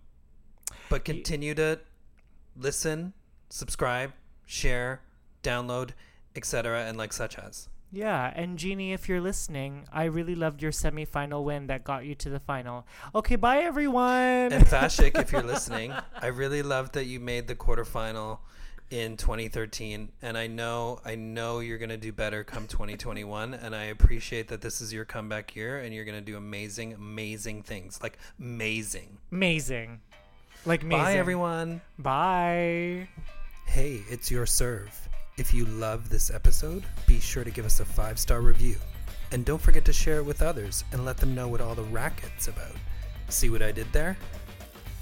But 0.90 1.06
continue 1.06 1.54
to 1.56 1.80
listen, 2.58 3.14
subscribe, 3.50 4.12
share, 4.46 5.02
download, 5.42 5.92
etc., 6.36 6.84
and 6.86 6.98
like 6.98 7.14
such 7.14 7.38
as. 7.40 7.70
Yeah, 7.92 8.32
and 8.36 8.58
Genie, 8.58 8.94
if 8.94 9.10
you're 9.10 9.20
listening, 9.20 9.86
I 9.92 10.06
really 10.06 10.36
loved 10.36 10.62
your 10.62 10.72
semifinal 10.72 11.44
win 11.44 11.68
that 11.68 11.84
got 11.84 12.06
you 12.06 12.16
to 12.16 12.30
the 12.30 12.40
final. 12.40 12.86
Okay, 13.14 13.36
bye 13.36 13.60
everyone. 13.60 14.54
And 14.54 14.66
Vasek, 14.68 15.20
if 15.20 15.32
you're 15.34 15.44
listening, 15.44 15.94
I 16.22 16.28
really 16.28 16.64
loved 16.64 16.94
that 16.94 17.06
you 17.06 17.20
made 17.20 17.48
the 17.48 17.56
quarterfinal 17.56 18.40
in 18.90 19.18
2013, 19.18 20.10
and 20.22 20.38
I 20.38 20.48
know 20.48 21.00
I 21.04 21.16
know 21.16 21.60
you're 21.60 21.78
gonna 21.78 21.98
do 21.98 22.14
better 22.14 22.44
come 22.44 22.68
2021, 22.68 23.54
and 23.54 23.76
I 23.76 23.86
appreciate 23.86 24.48
that 24.50 24.62
this 24.62 24.80
is 24.80 24.94
your 24.94 25.06
comeback 25.06 25.56
year, 25.56 25.80
and 25.80 25.94
you're 25.94 26.06
gonna 26.06 26.22
do 26.22 26.38
amazing, 26.38 26.94
amazing 26.94 27.64
things, 27.64 28.00
like 28.02 28.18
amazing. 28.40 29.18
amazing. 29.32 30.02
Like 30.66 30.84
amazing. 30.84 31.04
Bye, 31.04 31.14
everyone. 31.16 31.82
Bye. 31.98 33.08
Hey, 33.66 34.02
it's 34.10 34.30
your 34.30 34.46
serve. 34.46 35.01
If 35.38 35.54
you 35.54 35.66
love 35.66 36.10
this 36.10 36.30
episode, 36.30 36.84
be 37.08 37.20
sure 37.20 37.44
to 37.44 37.52
give 37.52 37.66
us 37.66 37.80
a 37.80 37.86
five 37.86 38.20
star 38.20 38.42
review. 38.42 38.76
And 39.32 39.46
don't 39.46 39.62
forget 39.62 39.86
to 39.86 39.94
share 39.94 40.18
it 40.18 40.26
with 40.26 40.42
others 40.42 40.84
and 40.92 41.06
let 41.06 41.18
them 41.18 41.34
know 41.34 41.48
what 41.48 41.62
all 41.62 41.74
the 41.74 41.84
racket's 41.84 42.48
about. 42.48 42.76
See 43.30 43.50
what 43.50 43.62
I 43.62 43.72
did 43.72 43.92
there? 43.94 44.18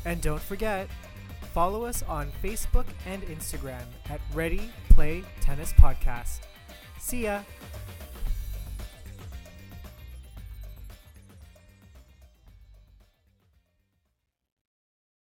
And 0.05 0.21
don't 0.21 0.41
forget, 0.41 0.87
follow 1.53 1.83
us 1.83 2.03
on 2.03 2.31
Facebook 2.43 2.85
and 3.07 3.23
Instagram 3.23 3.83
at 4.09 4.21
Ready 4.33 4.69
Play 4.89 5.23
Tennis 5.41 5.73
Podcast. 5.73 6.41
See 6.99 7.23
ya. 7.23 7.41